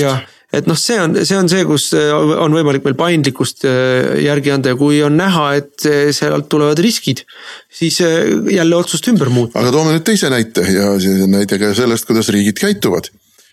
Et 0.53 0.67
noh, 0.67 0.79
see 0.79 0.99
on, 0.99 1.15
see 1.27 1.39
on 1.39 1.49
see, 1.51 1.63
kus 1.69 1.91
äh, 1.99 2.11
on 2.11 2.55
võimalik 2.55 2.85
meil 2.87 2.97
paindlikkust 2.99 3.65
äh, 3.69 4.19
järgi 4.25 4.53
anda 4.55 4.73
ja 4.73 4.79
kui 4.79 4.99
on 5.07 5.17
näha, 5.19 5.47
et 5.61 5.87
äh, 5.87 6.11
sealt 6.17 6.49
tulevad 6.51 6.81
riskid, 6.83 7.23
siis 7.71 8.01
jälle 8.01 8.77
otsust 8.77 9.07
ümber 9.13 9.31
muuta. 9.31 9.59
aga 9.61 9.73
toome 9.75 9.95
nüüd 9.95 10.07
teise 10.07 10.31
näite 10.33 10.67
ja 10.67 10.93
näide 11.31 11.59
ka 11.61 11.73
sellest, 11.77 12.09
kuidas 12.09 12.31
riigid 12.35 12.59
käituvad 12.59 13.11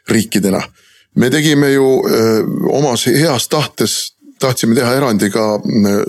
riikidena. 0.09 0.61
me 1.15 1.29
tegime 1.29 1.71
ju 1.71 2.03
öö, 2.05 2.43
omas 2.69 3.05
heas 3.07 3.47
tahtes, 3.47 4.13
tahtsime 4.39 4.75
teha 4.75 4.93
erandi 4.93 5.29
ka 5.29 5.59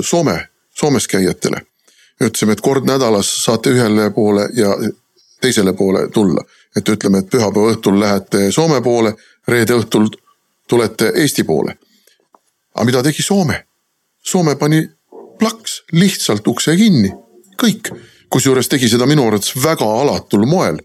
Soome, 0.00 0.48
Soomes 0.74 1.08
käijatele. 1.08 1.62
ütlesime, 2.20 2.52
et 2.52 2.60
kord 2.60 2.84
nädalas 2.86 3.28
saate 3.44 3.70
ühele 3.70 4.10
poole 4.10 4.48
ja 4.54 4.74
teisele 5.40 5.72
poole 5.72 6.08
tulla, 6.10 6.42
et 6.76 6.88
ütleme, 6.88 7.18
et 7.18 7.30
pühapäeva 7.30 7.72
õhtul 7.72 8.00
lähete 8.00 8.52
Soome 8.52 8.80
poole, 8.82 9.14
reede 9.48 9.76
õhtul 9.78 10.08
tulete 10.68 11.12
Eesti 11.14 11.44
poole. 11.44 11.78
aga 12.74 12.84
mida 12.84 13.02
tegi 13.02 13.22
Soome? 13.22 13.64
Soome 14.24 14.56
pani 14.56 14.82
plaks 15.38 15.82
lihtsalt 15.92 16.46
ukse 16.46 16.76
kinni, 16.76 17.10
kõik. 17.62 17.92
kusjuures 18.28 18.68
tegi 18.68 18.90
seda 18.92 19.06
minu 19.08 19.24
arvates 19.26 19.54
väga 19.56 19.86
alatul 20.02 20.46
moel. 20.46 20.78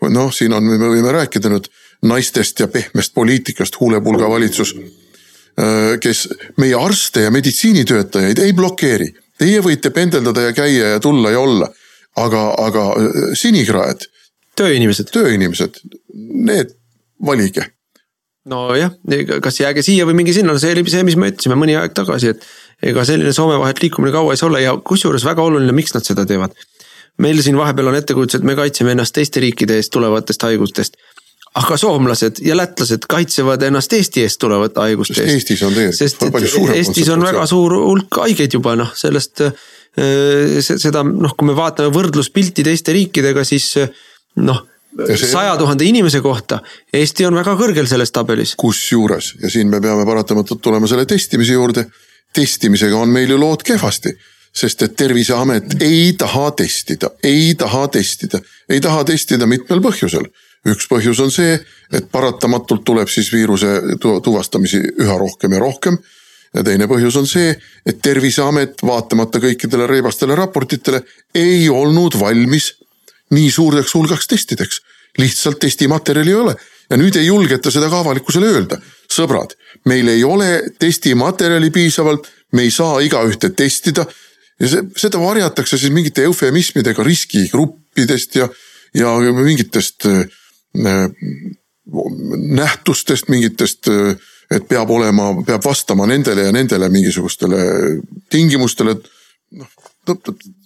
noh, 0.00 0.32
siin 0.32 0.52
on, 0.52 0.64
me 0.64 0.78
võime 0.80 1.12
rääkida 1.12 1.50
nüüd 1.52 1.68
naistest 2.08 2.60
ja 2.60 2.68
pehmest 2.68 3.14
poliitikast, 3.14 3.76
huulepulga 3.80 4.30
valitsus. 4.30 4.74
Äh, 5.60 5.98
kes 6.00 6.28
meie 6.56 6.76
arste 6.78 7.26
ja 7.26 7.30
meditsiinitöötajaid 7.30 8.38
ei 8.38 8.52
blokeeri. 8.56 9.10
Teie 9.38 9.60
võite 9.60 9.90
pendeldada 9.90 10.46
ja 10.46 10.52
käia 10.56 10.94
ja 10.94 11.00
tulla 11.00 11.30
ja 11.30 11.40
olla. 11.40 11.68
aga, 12.16 12.54
aga 12.58 12.86
äh, 12.96 13.34
sinikraed. 13.34 14.08
tööinimesed. 14.56 15.12
tööinimesed, 15.12 15.76
need 16.48 16.72
valige 17.26 17.68
nojah, 18.50 18.92
kas 19.42 19.60
jääge 19.60 19.84
siia 19.86 20.06
või 20.08 20.18
minge 20.20 20.34
sinna, 20.36 20.56
see 20.60 20.74
oli 20.74 20.84
see, 20.90 21.04
mis 21.06 21.16
me 21.20 21.30
ütlesime 21.32 21.58
mõni 21.58 21.76
aeg 21.78 21.94
tagasi, 21.96 22.34
et 22.34 22.90
ega 22.90 23.04
selline 23.08 23.32
Soome 23.36 23.58
vahelt 23.60 23.82
liikumine 23.84 24.12
kaua 24.14 24.34
ei 24.34 24.40
saa 24.40 24.48
olla 24.48 24.62
ja 24.62 24.74
kusjuures 24.76 25.24
väga 25.26 25.44
oluline, 25.46 25.74
miks 25.76 25.94
nad 25.96 26.06
seda 26.06 26.26
teevad. 26.28 26.54
meil 27.20 27.42
siin 27.44 27.56
vahepeal 27.56 27.90
on 27.90 27.96
ettekujutus, 27.98 28.40
et 28.40 28.44
me 28.48 28.54
kaitseme 28.56 28.94
ennast 28.94 29.12
teiste 29.14 29.40
riikide 29.44 29.76
eest 29.76 29.92
tulevatest 29.92 30.42
haigustest. 30.42 30.96
aga 31.54 31.76
soomlased 31.76 32.38
ja 32.46 32.56
lätlased 32.56 33.06
kaitsevad 33.10 33.62
ennast 33.66 33.92
Eesti 33.92 34.22
eest 34.22 34.38
tulevate 34.38 34.80
haiguste 34.80 35.18
eest. 35.22 35.34
Eestis 35.34 35.62
on 35.66 35.74
tegelikult. 35.74 35.98
sest 35.98 36.22
et 36.22 36.76
Eestis 36.76 37.08
on 37.10 37.22
väga 37.26 37.46
suur 37.46 37.74
hulk 37.74 38.20
haigeid 38.22 38.54
juba 38.54 38.76
noh, 38.78 38.92
sellest 38.94 39.42
äh, 39.42 39.54
seda 40.60 41.02
noh, 41.02 41.34
kui 41.36 41.50
me 41.50 41.56
vaatame 41.58 41.90
võrdluspilti 41.94 42.64
teiste 42.64 42.94
riikidega, 42.94 43.44
siis 43.44 43.72
noh 44.38 44.62
saja 45.16 45.56
tuhande 45.56 45.84
inimese 45.84 46.20
kohta. 46.20 46.60
Eesti 46.92 47.26
on 47.26 47.34
väga 47.38 47.54
kõrgel 47.58 47.86
selles 47.86 48.12
tabelis. 48.12 48.54
kusjuures 48.56 49.34
ja 49.42 49.50
siin 49.50 49.68
me 49.68 49.80
peame 49.80 50.06
paratamatult 50.06 50.62
tulema 50.62 50.86
selle 50.86 51.06
testimise 51.06 51.52
juurde. 51.52 51.86
testimisega 52.32 52.96
on 52.96 53.08
meil 53.08 53.30
ju 53.30 53.40
lood 53.40 53.62
kehvasti, 53.62 54.12
sest 54.54 54.82
et 54.82 54.96
terviseamet 54.96 55.82
ei 55.82 56.12
taha 56.18 56.50
testida, 56.50 57.10
ei 57.22 57.54
taha 57.54 57.88
testida, 57.88 58.38
ei 58.68 58.80
taha 58.80 59.04
testida 59.04 59.46
mitmel 59.46 59.80
põhjusel. 59.80 60.30
üks 60.66 60.86
põhjus 60.90 61.20
on 61.20 61.30
see, 61.30 61.58
et 61.92 62.10
paratamatult 62.12 62.84
tuleb 62.84 63.08
siis 63.08 63.32
viiruse 63.32 63.98
tuvastamisi 64.00 64.82
üha 65.00 65.18
rohkem 65.18 65.52
ja 65.52 65.58
rohkem 65.58 65.98
ja 66.54 66.64
teine 66.64 66.86
põhjus 66.90 67.16
on 67.16 67.26
see, 67.26 67.54
et 67.86 68.02
terviseamet 68.02 68.82
vaatamata 68.82 69.40
kõikidele 69.40 69.86
reibastele 69.86 70.34
raportitele 70.34 71.02
ei 71.34 71.68
olnud 71.68 72.18
valmis 72.20 72.74
nii 73.30 73.50
suureks 73.50 73.94
hulgaks 73.94 74.26
testideks. 74.26 74.80
lihtsalt 75.18 75.58
testimaterjali 75.58 76.30
ei 76.30 76.34
ole 76.34 76.54
ja 76.90 76.96
nüüd 76.98 77.16
ei 77.18 77.26
julgeta 77.26 77.70
seda 77.70 77.88
ka 77.90 78.00
avalikkusele 78.04 78.46
öelda. 78.46 78.80
sõbrad, 79.10 79.56
meil 79.84 80.08
ei 80.08 80.24
ole 80.24 80.62
testimaterjali 80.78 81.70
piisavalt, 81.70 82.28
me 82.52 82.62
ei 82.62 82.70
saa 82.70 83.00
igaühte 83.00 83.50
testida. 83.50 84.06
ja 84.60 84.68
see, 84.68 84.82
seda 84.96 85.20
varjatakse 85.20 85.78
siis 85.78 85.92
mingite 85.92 86.24
eufemismidega 86.24 87.02
riskigruppidest 87.02 88.36
ja, 88.36 88.48
ja 88.94 89.16
mingitest 89.32 90.06
äh, 90.06 90.26
nähtustest, 92.60 93.28
mingitest 93.28 93.88
äh, 93.88 94.14
et 94.50 94.66
peab 94.68 94.90
olema, 94.90 95.30
peab 95.46 95.64
vastama 95.64 96.06
nendele 96.10 96.48
ja 96.48 96.52
nendele 96.52 96.88
mingisugustele 96.90 97.58
tingimustele. 98.30 98.96
noh, 99.50 99.68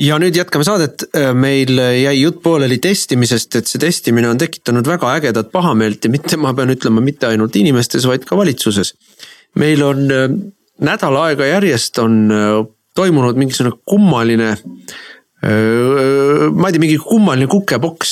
ja 0.00 0.16
nüüd 0.20 0.36
jätkame 0.36 0.64
saadet, 0.64 1.04
äh, 1.16 1.30
meil 1.36 1.76
jäi 1.76 2.14
jutt 2.20 2.40
pooleli 2.44 2.78
testimisest, 2.82 3.56
et 3.58 3.68
see 3.70 3.80
testimine 3.82 4.30
on 4.30 4.40
tekitanud 4.40 4.86
väga 4.88 5.12
ägedat 5.18 5.50
pahameelt 5.52 6.04
ja 6.04 6.12
mitte, 6.12 6.38
ma 6.40 6.54
pean 6.56 6.72
ütlema, 6.72 7.02
mitte 7.04 7.28
ainult 7.28 7.56
inimestes, 7.56 8.06
vaid 8.08 8.24
ka 8.28 8.38
valitsuses. 8.38 8.94
meil 9.60 9.82
on 9.82 10.04
äh, 10.14 10.28
nädal 10.80 11.16
aega 11.24 11.46
järjest 11.46 11.98
on 11.98 12.30
äh, 12.32 12.60
toimunud 12.94 13.36
mingisugune 13.38 13.76
kummaline, 13.86 14.56
ma 15.40 16.68
ei 16.68 16.72
tea, 16.74 16.80
mingi 16.82 16.96
kummaline 17.00 17.46
kukepoks 17.48 18.10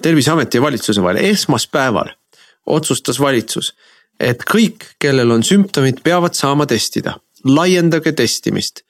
terviseameti 0.00 0.56
ja 0.56 0.62
valitsuse 0.62 1.02
vahel, 1.02 1.18
esmaspäeval 1.26 2.08
otsustas 2.70 3.18
valitsus, 3.20 3.74
et 4.16 4.46
kõik, 4.48 4.86
kellel 5.02 5.34
on 5.34 5.44
sümptomid, 5.44 6.00
peavad 6.06 6.38
saama 6.38 6.64
testida 6.70 7.18
laiendage 7.44 8.14
testimist. 8.16 8.84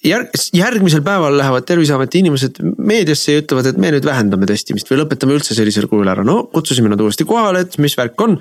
Järg, 0.00 0.32
järgmisel 0.56 1.02
päeval 1.04 1.34
lähevad 1.36 1.66
terviseameti 1.68 2.22
inimesed 2.22 2.56
meediasse 2.78 3.34
ja 3.34 3.42
ütlevad, 3.42 3.66
et 3.68 3.80
me 3.80 3.90
nüüd 3.92 4.06
vähendame 4.08 4.46
testimist 4.48 4.88
või 4.88 5.02
lõpetame 5.02 5.34
üldse 5.36 5.52
sellisel 5.56 5.90
kujul 5.90 6.08
ära, 6.08 6.24
no 6.24 6.46
kutsusime 6.54 6.88
nad 6.88 7.02
uuesti 7.04 7.26
kohale, 7.28 7.66
et 7.66 7.76
mis 7.84 7.96
värk 7.98 8.24
on. 8.24 8.38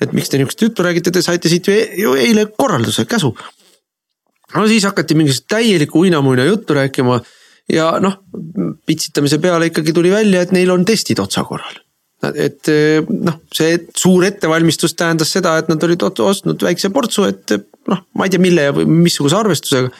et 0.00 0.12
miks 0.16 0.32
te 0.32 0.38
niisugust 0.40 0.62
juttu 0.64 0.82
räägite, 0.82 1.12
te 1.12 1.20
saite 1.22 1.50
siit 1.52 1.68
ju, 1.68 1.74
e-, 1.76 2.00
ju 2.00 2.14
eile 2.16 2.46
korralduse, 2.56 3.04
käsu. 3.04 3.34
no 4.54 4.66
siis 4.66 4.88
hakati 4.88 5.14
mingisugust 5.14 5.50
täielikku 5.52 6.00
uinamuina 6.00 6.48
juttu 6.48 6.74
rääkima 6.74 7.20
ja 7.68 7.92
noh, 8.00 8.16
pitsitamise 8.86 9.38
peale 9.38 9.68
ikkagi 9.68 9.92
tuli 9.92 10.10
välja, 10.10 10.40
et 10.42 10.52
neil 10.56 10.72
on 10.72 10.84
testid 10.88 11.20
otsakorral 11.20 11.76
et 12.22 12.70
noh, 13.10 13.36
see 13.54 13.76
suur 13.98 14.24
ettevalmistus 14.24 14.94
tähendas 14.94 15.32
seda, 15.34 15.56
et 15.58 15.68
nad 15.68 15.82
olid 15.82 16.04
ostnud 16.06 16.62
väikse 16.62 16.92
portsu, 16.94 17.26
et 17.26 17.56
noh, 17.90 18.04
ma 18.14 18.26
ei 18.26 18.32
tea, 18.32 18.42
mille 18.42 18.66
ja 18.68 18.74
missuguse 18.86 19.36
arvestusega. 19.36 19.90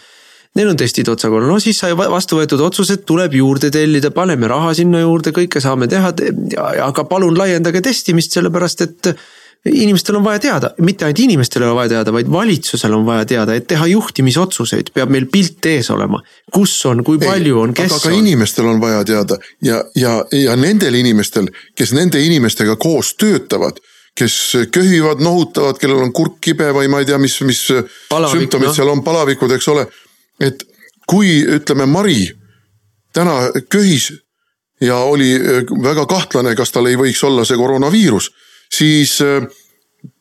Neil 0.53 0.69
on 0.69 0.77
testid 0.77 1.09
otsakorral, 1.09 1.49
no 1.49 1.61
siis 1.63 1.79
sai 1.81 1.95
vastu 1.97 2.37
võetud 2.37 2.61
otsus, 2.61 2.91
et 2.93 3.07
tuleb 3.09 3.33
juurde 3.39 3.71
tellida, 3.73 4.11
paneme 4.13 4.51
raha 4.51 4.75
sinna 4.77 5.01
juurde, 5.01 5.33
kõike 5.33 5.63
saame 5.65 5.89
teha, 5.89 6.11
aga 6.85 7.05
palun 7.09 7.39
laiendage 7.39 7.81
testimist, 7.85 8.37
sellepärast 8.37 8.85
et 8.85 9.15
inimestel 9.71 10.19
on 10.19 10.25
vaja 10.27 10.43
teada, 10.43 10.73
mitte 10.83 11.07
ainult 11.07 11.23
inimestel 11.23 11.63
ei 11.63 11.69
ole 11.71 11.77
vaja 11.77 11.93
teada, 11.95 12.13
vaid 12.13 12.29
valitsusel 12.35 12.97
on 12.97 13.07
vaja 13.07 13.25
teada, 13.31 13.55
et 13.57 13.69
teha 13.71 13.87
juhtimisotsuseid, 13.95 14.91
peab 14.93 15.13
meil 15.15 15.29
pilt 15.33 15.71
ees 15.71 15.89
olema. 15.95 16.21
kus 16.53 16.75
on, 16.91 17.05
kui 17.07 17.21
palju 17.23 17.61
on, 17.63 17.73
kes 17.73 17.95
aga 17.97 18.11
on. 18.11 18.19
inimestel 18.19 18.69
on 18.69 18.83
vaja 18.83 19.05
teada 19.09 19.39
ja, 19.65 19.81
ja, 19.97 20.19
ja 20.35 20.57
nendel 20.57 21.01
inimestel, 21.01 21.49
kes 21.79 21.95
nende 21.97 22.21
inimestega 22.21 22.77
koos 22.77 23.15
töötavad 23.15 23.81
kes 24.15 24.35
köhivad, 24.73 25.23
nohutavad, 25.25 25.79
kellel 25.81 26.03
on 26.05 26.13
kurk 26.13 26.37
kibe 26.45 26.67
või 26.77 26.91
ma 26.93 27.01
ei 27.01 27.09
tea, 27.09 27.17
mis, 27.21 27.39
mis 27.49 27.63
Palavik, 28.11 28.43
sümptomid 28.43 28.69
no. 28.69 28.75
seal 28.77 28.91
on, 28.93 29.01
palavikud, 29.05 29.55
eks 29.57 29.69
ole. 29.73 29.87
Et 30.43 30.65
kui 31.07 31.41
ütleme, 31.59 31.87
Mari 31.87 32.31
täna 33.15 33.51
köhis 33.71 34.13
ja 34.81 34.97
oli 35.07 35.35
väga 35.83 36.07
kahtlane, 36.07 36.57
kas 36.59 36.73
tal 36.73 36.87
ei 36.91 36.99
võiks 36.99 37.23
olla 37.27 37.45
see 37.47 37.57
koroonaviirus 37.57 38.31
siis 38.79 39.21
äh, 39.21 39.49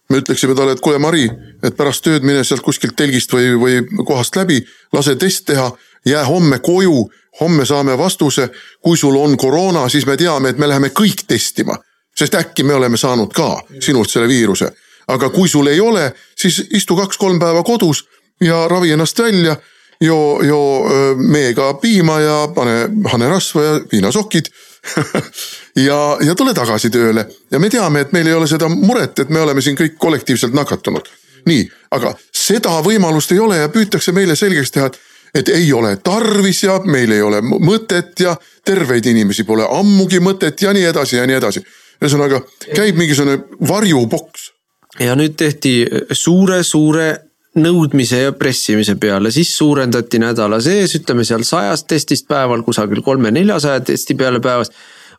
me 0.10 0.18
ütleksime 0.18 0.56
talle, 0.56 0.76
et 0.76 0.84
kuule, 0.84 1.00
Mari, 1.00 1.30
et 1.64 1.78
pärast 1.78 2.04
tööd 2.06 2.26
mine 2.28 2.44
sealt 2.44 2.64
kuskilt 2.66 2.96
telgist 3.00 3.34
või, 3.34 3.54
või 3.60 4.06
kohast 4.08 4.36
läbi, 4.36 4.60
lase 4.94 5.16
test 5.16 5.46
teha, 5.48 5.70
jää 6.06 6.24
homme 6.28 6.60
koju, 6.60 7.06
homme 7.40 7.66
saame 7.66 7.98
vastuse. 7.98 8.50
kui 8.82 8.98
sul 8.98 9.16
on 9.16 9.38
koroona, 9.38 9.90
siis 9.90 10.06
me 10.06 10.18
teame, 10.18 10.50
et 10.50 10.58
me 10.58 10.68
läheme 10.68 10.90
kõik 10.90 11.24
testima, 11.28 11.78
sest 12.18 12.36
äkki 12.36 12.64
me 12.64 12.74
oleme 12.74 12.98
saanud 12.98 13.34
ka 13.34 13.62
sinult 13.80 14.10
selle 14.10 14.28
viiruse. 14.28 14.72
aga 15.08 15.30
kui 15.30 15.50
sul 15.50 15.68
ei 15.68 15.80
ole, 15.80 16.14
siis 16.38 16.62
istu 16.72 16.96
kaks-kolm 16.96 17.40
päeva 17.40 17.64
kodus 17.64 18.06
ja 18.42 18.68
ravi 18.68 18.92
ennast 18.92 19.20
välja 19.20 19.56
joo, 20.02 20.42
joo 20.42 20.90
meega 21.16 21.74
piima 21.74 22.20
ja 22.20 22.48
pane 22.56 22.90
hanerasva 23.12 23.64
ja 23.64 23.80
viinasokid 23.92 24.50
ja, 25.88 26.18
ja 26.26 26.36
tule 26.36 26.54
tagasi 26.54 26.90
tööle 26.90 27.26
ja 27.52 27.60
me 27.60 27.70
teame, 27.70 28.02
et 28.02 28.14
meil 28.16 28.28
ei 28.28 28.34
ole 28.34 28.48
seda 28.50 28.70
muret, 28.72 29.20
et 29.20 29.30
me 29.30 29.42
oleme 29.42 29.62
siin 29.62 29.78
kõik 29.78 29.98
kollektiivselt 30.02 30.54
nakatunud. 30.58 31.08
nii, 31.46 31.66
aga 31.92 32.14
seda 32.34 32.78
võimalust 32.86 33.32
ei 33.34 33.40
ole 33.40 33.58
ja 33.58 33.70
püütakse 33.70 34.12
meile 34.14 34.36
selgeks 34.36 34.72
teha, 34.72 34.90
et, 34.90 34.98
et 35.42 35.50
ei 35.50 35.72
ole 35.74 35.96
tarvis 36.04 36.64
ja 36.64 36.80
meil 36.86 37.12
ei 37.12 37.22
ole 37.22 37.42
mõtet 37.42 38.20
ja 38.20 38.36
terveid 38.66 39.06
inimesi 39.06 39.44
pole 39.44 39.66
ammugi 39.70 40.20
mõtet 40.20 40.62
ja 40.62 40.74
nii 40.74 40.86
edasi 40.90 41.18
ja 41.18 41.28
nii 41.28 41.38
edasi. 41.38 41.64
ühesõnaga 42.02 42.42
käib 42.76 42.98
mingisugune 42.98 43.44
varjupoks. 43.68 44.52
ja 45.00 45.16
nüüd 45.16 45.38
tehti 45.38 45.86
suure-suure 46.12 47.31
nõudmise 47.60 48.22
ja 48.22 48.32
pressimise 48.38 48.96
peale, 49.00 49.32
siis 49.34 49.52
suurendati 49.58 50.22
nädala 50.22 50.62
sees, 50.64 50.96
ütleme 51.00 51.26
seal 51.28 51.44
sajast 51.48 51.90
testist 51.92 52.28
päeval 52.32 52.64
kusagil 52.64 53.04
kolme-neljasaja 53.04 53.84
testi 53.92 54.16
peale 54.16 54.40
päevas. 54.44 54.72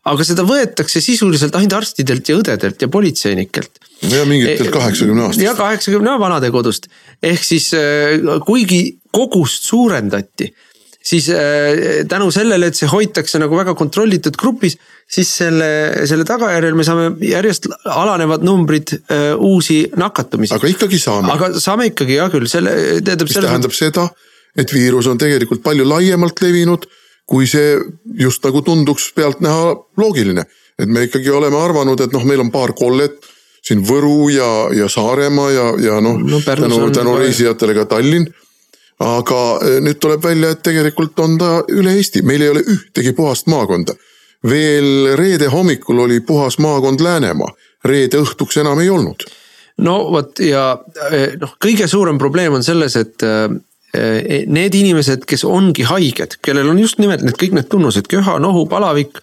aga 0.04 0.24
seda 0.26 0.42
võetakse 0.42 1.00
sisuliselt 1.00 1.54
ainult 1.54 1.76
arstidelt 1.78 2.28
ja 2.28 2.36
õdedelt 2.40 2.80
ja 2.82 2.88
politseinikelt. 2.88 3.78
ja 4.10 4.24
mingitelt 4.24 4.68
e, 4.68 4.72
kaheksakümne 4.72 5.22
aastast. 5.22 5.44
ja 5.44 5.54
kaheksakümne 5.54 6.18
vanadekodust, 6.18 6.88
ehk 7.22 7.44
siis 7.44 7.72
äh, 7.74 8.18
kuigi 8.46 8.98
kogust 9.12 9.68
suurendati 9.68 10.54
siis 11.02 11.28
äh, 11.30 12.06
tänu 12.08 12.30
sellele, 12.34 12.70
et 12.70 12.78
see 12.78 12.88
hoitakse 12.90 13.40
nagu 13.42 13.56
väga 13.58 13.74
kontrollitud 13.78 14.36
grupis, 14.38 14.78
siis 15.10 15.30
selle, 15.42 15.68
selle 16.08 16.26
tagajärjel 16.28 16.78
me 16.78 16.86
saame 16.86 17.08
järjest 17.26 17.68
alanevad 17.90 18.46
numbrid 18.46 18.94
äh, 18.94 19.32
uusi 19.36 19.82
nakatumisi. 19.98 20.54
aga 20.54 20.70
ikkagi 20.70 21.00
saame. 21.02 21.32
aga 21.34 21.52
saame 21.60 21.90
ikkagi 21.90 22.18
hea 22.20 22.28
küll, 22.32 22.48
selle 22.50 22.76
tähendab. 23.02 23.28
mis 23.28 23.40
tähendab 23.40 23.76
seda, 23.76 24.08
et 24.56 24.72
viirus 24.74 25.10
on 25.10 25.20
tegelikult 25.20 25.64
palju 25.64 25.86
laiemalt 25.88 26.42
levinud, 26.44 26.86
kui 27.26 27.46
see 27.50 27.76
just 28.18 28.44
nagu 28.46 28.62
tunduks 28.62 29.10
pealtnäha 29.16 29.74
loogiline. 29.98 30.46
et 30.78 30.88
me 30.88 31.06
ikkagi 31.08 31.30
oleme 31.30 31.58
arvanud, 31.58 32.00
et 32.00 32.14
noh, 32.14 32.24
meil 32.26 32.40
on 32.40 32.50
paar 32.54 32.72
kollet 32.78 33.18
siin 33.62 33.82
Võru 33.86 34.26
ja, 34.34 34.46
ja 34.74 34.88
Saaremaa 34.90 35.50
ja, 35.54 35.66
ja 35.78 35.98
noh 36.02 36.18
no, 36.18 36.40
tänu, 36.42 36.88
tänu 36.94 37.12
reisijatele 37.20 37.76
ka 37.76 37.84
Tallinn 37.94 38.26
aga 39.02 39.42
eh, 39.66 39.80
nüüd 39.82 39.98
tuleb 40.02 40.22
välja, 40.24 40.52
et 40.52 40.62
tegelikult 40.64 41.18
on 41.22 41.36
ta 41.40 41.52
üle 41.72 41.94
Eesti, 41.98 42.22
meil 42.26 42.44
ei 42.44 42.52
ole 42.52 42.62
ühtegi 42.62 43.14
puhast 43.16 43.50
maakonda. 43.50 43.94
veel 44.42 45.14
reede 45.14 45.46
hommikul 45.46 46.00
oli 46.02 46.20
puhas 46.20 46.58
maakond 46.58 47.00
Läänemaa, 47.00 47.52
reede 47.84 48.18
õhtuks 48.18 48.58
enam 48.60 48.80
ei 48.80 48.90
olnud. 48.90 49.22
no 49.78 49.98
vot 50.12 50.38
ja 50.38 50.78
eh, 51.10 51.36
noh, 51.40 51.54
kõige 51.62 51.88
suurem 51.88 52.18
probleem 52.18 52.54
on 52.54 52.62
selles, 52.62 52.96
et 52.96 53.22
eh, 53.22 54.44
need 54.46 54.74
inimesed, 54.74 55.24
kes 55.28 55.44
ongi 55.44 55.84
haiged, 55.84 56.38
kellel 56.42 56.70
on 56.70 56.78
just 56.78 56.98
nimelt 56.98 57.22
need 57.22 57.36
kõik 57.36 57.56
need 57.58 57.68
tunnused, 57.68 58.06
köha, 58.08 58.38
nohu, 58.40 58.66
palavik, 58.66 59.18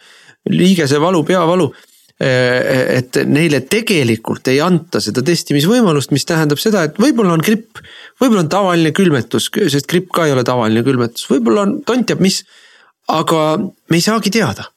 liigesevalu, 0.50 1.24
peavalu 1.24 1.72
et 2.20 3.16
neile 3.32 3.62
tegelikult 3.64 4.50
ei 4.52 4.58
anta 4.60 5.00
seda 5.00 5.22
testimisvõimalust, 5.24 6.12
mis 6.12 6.28
tähendab 6.28 6.60
seda, 6.60 6.82
et 6.84 6.98
võib-olla 7.00 7.38
on 7.38 7.44
gripp 7.44 7.80
võib-olla 8.20 8.46
on 8.46 8.52
tavaline 8.52 8.92
külmetus, 8.96 9.50
sest 9.50 9.88
gripp 9.90 10.12
ka 10.16 10.28
ei 10.28 10.36
ole 10.36 10.44
tavaline 10.48 10.84
külmetus, 10.86 11.28
võib-olla 11.32 11.68
on 11.68 11.78
tont 11.88 12.08
teab 12.08 12.24
mis. 12.24 12.44
aga 13.10 13.58
me 13.58 13.98
ei 13.98 14.02
saagi 14.06 14.30
teada 14.30 14.68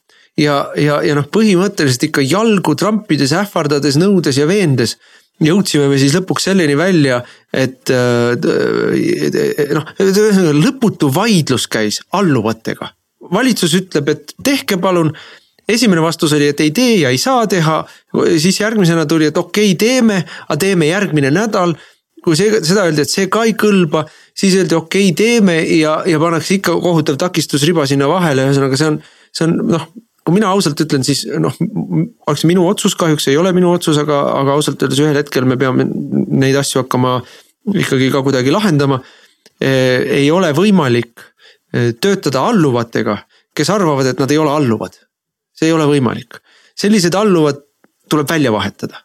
ja, 0.40 0.70
ja, 0.76 1.02
ja 1.05 1.16
noh, 1.18 1.26
põhimõtteliselt 1.28 2.09
ikka 2.09 2.22
jalgu 2.24 2.74
trampides, 2.78 3.35
ähvardades, 3.37 3.98
nõudes 4.00 4.38
ja 4.38 4.46
veendes 4.48 4.96
jõudsime 5.42 5.88
me 5.90 5.98
siis 6.00 6.14
lõpuks 6.16 6.48
selleni 6.48 6.76
välja, 6.78 7.20
et 7.52 7.90
noh, 9.72 9.92
lõputu 10.59 11.11
vaidlus 11.14 11.68
käis 11.70 12.02
alluvatega. 12.12 12.92
valitsus 13.33 13.74
ütleb, 13.78 14.09
et 14.09 14.35
tehke 14.44 14.76
palun 14.76 15.12
esimene 15.68 16.02
vastus 16.02 16.33
oli, 16.33 16.48
et 16.50 16.61
ei 16.61 16.70
tee 16.70 16.96
ja 17.00 17.11
ei 17.11 17.18
saa 17.18 17.46
teha, 17.46 17.85
siis 18.38 18.61
järgmisena 18.61 19.07
tuli, 19.07 19.31
et 19.31 19.37
okei 19.37 19.72
okay,, 19.72 19.78
teeme, 19.78 20.24
aga 20.48 20.59
teeme 20.59 20.87
järgmine 20.87 21.31
nädal 21.31 21.76
kui 22.22 22.38
see, 22.38 22.62
seda 22.62 22.87
öeldi, 22.87 23.04
et 23.04 23.11
see 23.11 23.26
ka 23.32 23.42
ei 23.48 23.56
kõlba, 23.58 24.04
siis 24.38 24.54
öeldi 24.58 24.76
okei 24.78 25.11
okay,, 25.11 25.18
teeme 25.18 25.58
ja, 25.78 25.98
ja 26.08 26.20
pannakse 26.22 26.56
ikka 26.58 26.76
kohutav 26.82 27.18
takistusriba 27.20 27.87
sinna 27.90 28.08
vahele, 28.11 28.46
ühesõnaga 28.48 28.78
see 28.78 28.90
on, 28.92 28.98
see 29.35 29.48
on 29.48 29.58
noh 29.74 29.90
kui 30.22 30.37
mina 30.37 30.52
ausalt 30.54 30.78
ütlen, 30.85 31.02
siis 31.06 31.24
noh, 31.42 31.54
oleks 32.30 32.44
minu 32.46 32.62
otsus, 32.68 32.94
kahjuks 32.98 33.26
ei 33.32 33.38
ole 33.40 33.50
minu 33.56 33.72
otsus, 33.74 33.98
aga, 33.98 34.20
aga 34.38 34.54
ausalt 34.54 34.82
öeldes 34.85 35.00
ühel 35.02 35.18
hetkel 35.18 35.48
me 35.50 35.58
peame 35.58 35.88
neid 35.90 36.58
asju 36.61 36.85
hakkama 36.85 37.16
ikkagi 37.82 38.11
ka 38.14 38.22
kuidagi 38.22 38.54
lahendama. 38.54 39.00
ei 39.62 40.30
ole 40.35 40.50
võimalik 40.54 41.20
e, 41.72 41.92
töötada 41.92 42.46
alluvatega, 42.50 43.16
kes 43.54 43.70
arvavad, 43.70 44.08
et 44.11 44.22
nad 44.22 44.30
ei 44.30 44.38
ole 44.38 44.50
alluvad. 44.50 44.94
see 45.54 45.68
ei 45.70 45.74
ole 45.74 45.87
võimalik, 45.90 46.38
sellised 46.78 47.14
alluvad 47.14 47.58
tuleb 48.11 48.30
välja 48.30 48.52
vahetada 48.54 49.02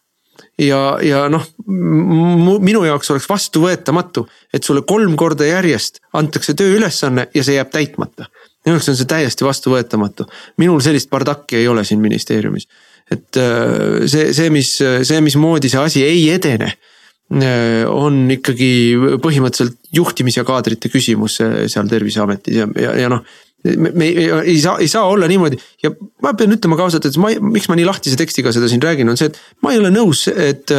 ja, 0.61 0.81
ja 1.03 1.25
noh, 1.31 1.45
minu 1.67 2.83
jaoks 2.87 3.11
oleks 3.13 3.29
vastuvõetamatu, 3.29 4.25
et 4.53 4.65
sulle 4.65 4.83
kolm 4.87 5.15
korda 5.19 5.47
järjest 5.47 6.01
antakse 6.17 6.55
tööülesanne 6.57 7.27
ja 7.33 7.45
see 7.45 7.57
jääb 7.59 7.71
täitmata. 7.73 8.29
minu 8.65 8.77
jaoks 8.77 8.89
on 8.89 8.99
see 8.99 9.09
täiesti 9.09 9.45
vastuvõetamatu, 9.45 10.27
minul 10.57 10.81
sellist 10.83 11.09
bardakki 11.09 11.61
ei 11.61 11.67
ole 11.67 11.85
siin 11.85 12.01
ministeeriumis. 12.01 12.67
et 13.11 13.37
äh, 13.37 14.05
see, 14.05 14.33
see, 14.33 14.49
mis, 14.49 14.75
see, 14.77 15.21
mismoodi 15.21 15.69
see 15.69 15.79
asi 15.79 16.03
ei 16.03 16.29
edene 16.29 16.73
äh, 16.73 17.85
on 17.87 18.25
ikkagi 18.31 18.95
põhimõtteliselt 19.23 19.77
juhtimis 19.93 20.37
ja 20.37 20.43
kaadrite 20.43 20.89
küsimus 20.89 21.39
äh, 21.41 21.67
seal 21.67 21.87
terviseametis 21.87 22.63
ja, 22.63 22.67
ja, 22.75 22.97
ja 23.05 23.09
noh 23.13 23.23
me, 23.65 23.91
me 23.91 24.07
ei 24.43 24.59
saa, 24.61 24.77
ei 24.83 24.87
saa 24.91 25.05
olla 25.09 25.27
niimoodi 25.29 25.59
ja 25.83 25.91
ma 26.23 26.33
pean 26.37 26.55
ütlema 26.55 26.77
ka 26.77 26.87
ausalt, 26.87 27.07
et 27.09 27.17
ma, 27.21 27.33
miks 27.41 27.69
ma 27.71 27.77
nii 27.79 27.87
lahtise 27.87 28.19
tekstiga 28.19 28.53
seda 28.55 28.69
siin 28.71 28.83
räägin, 28.83 29.09
on 29.09 29.19
see, 29.19 29.31
et 29.31 29.39
ma 29.65 29.73
ei 29.73 29.81
ole 29.81 29.93
nõus, 29.93 30.27
et 30.31 30.73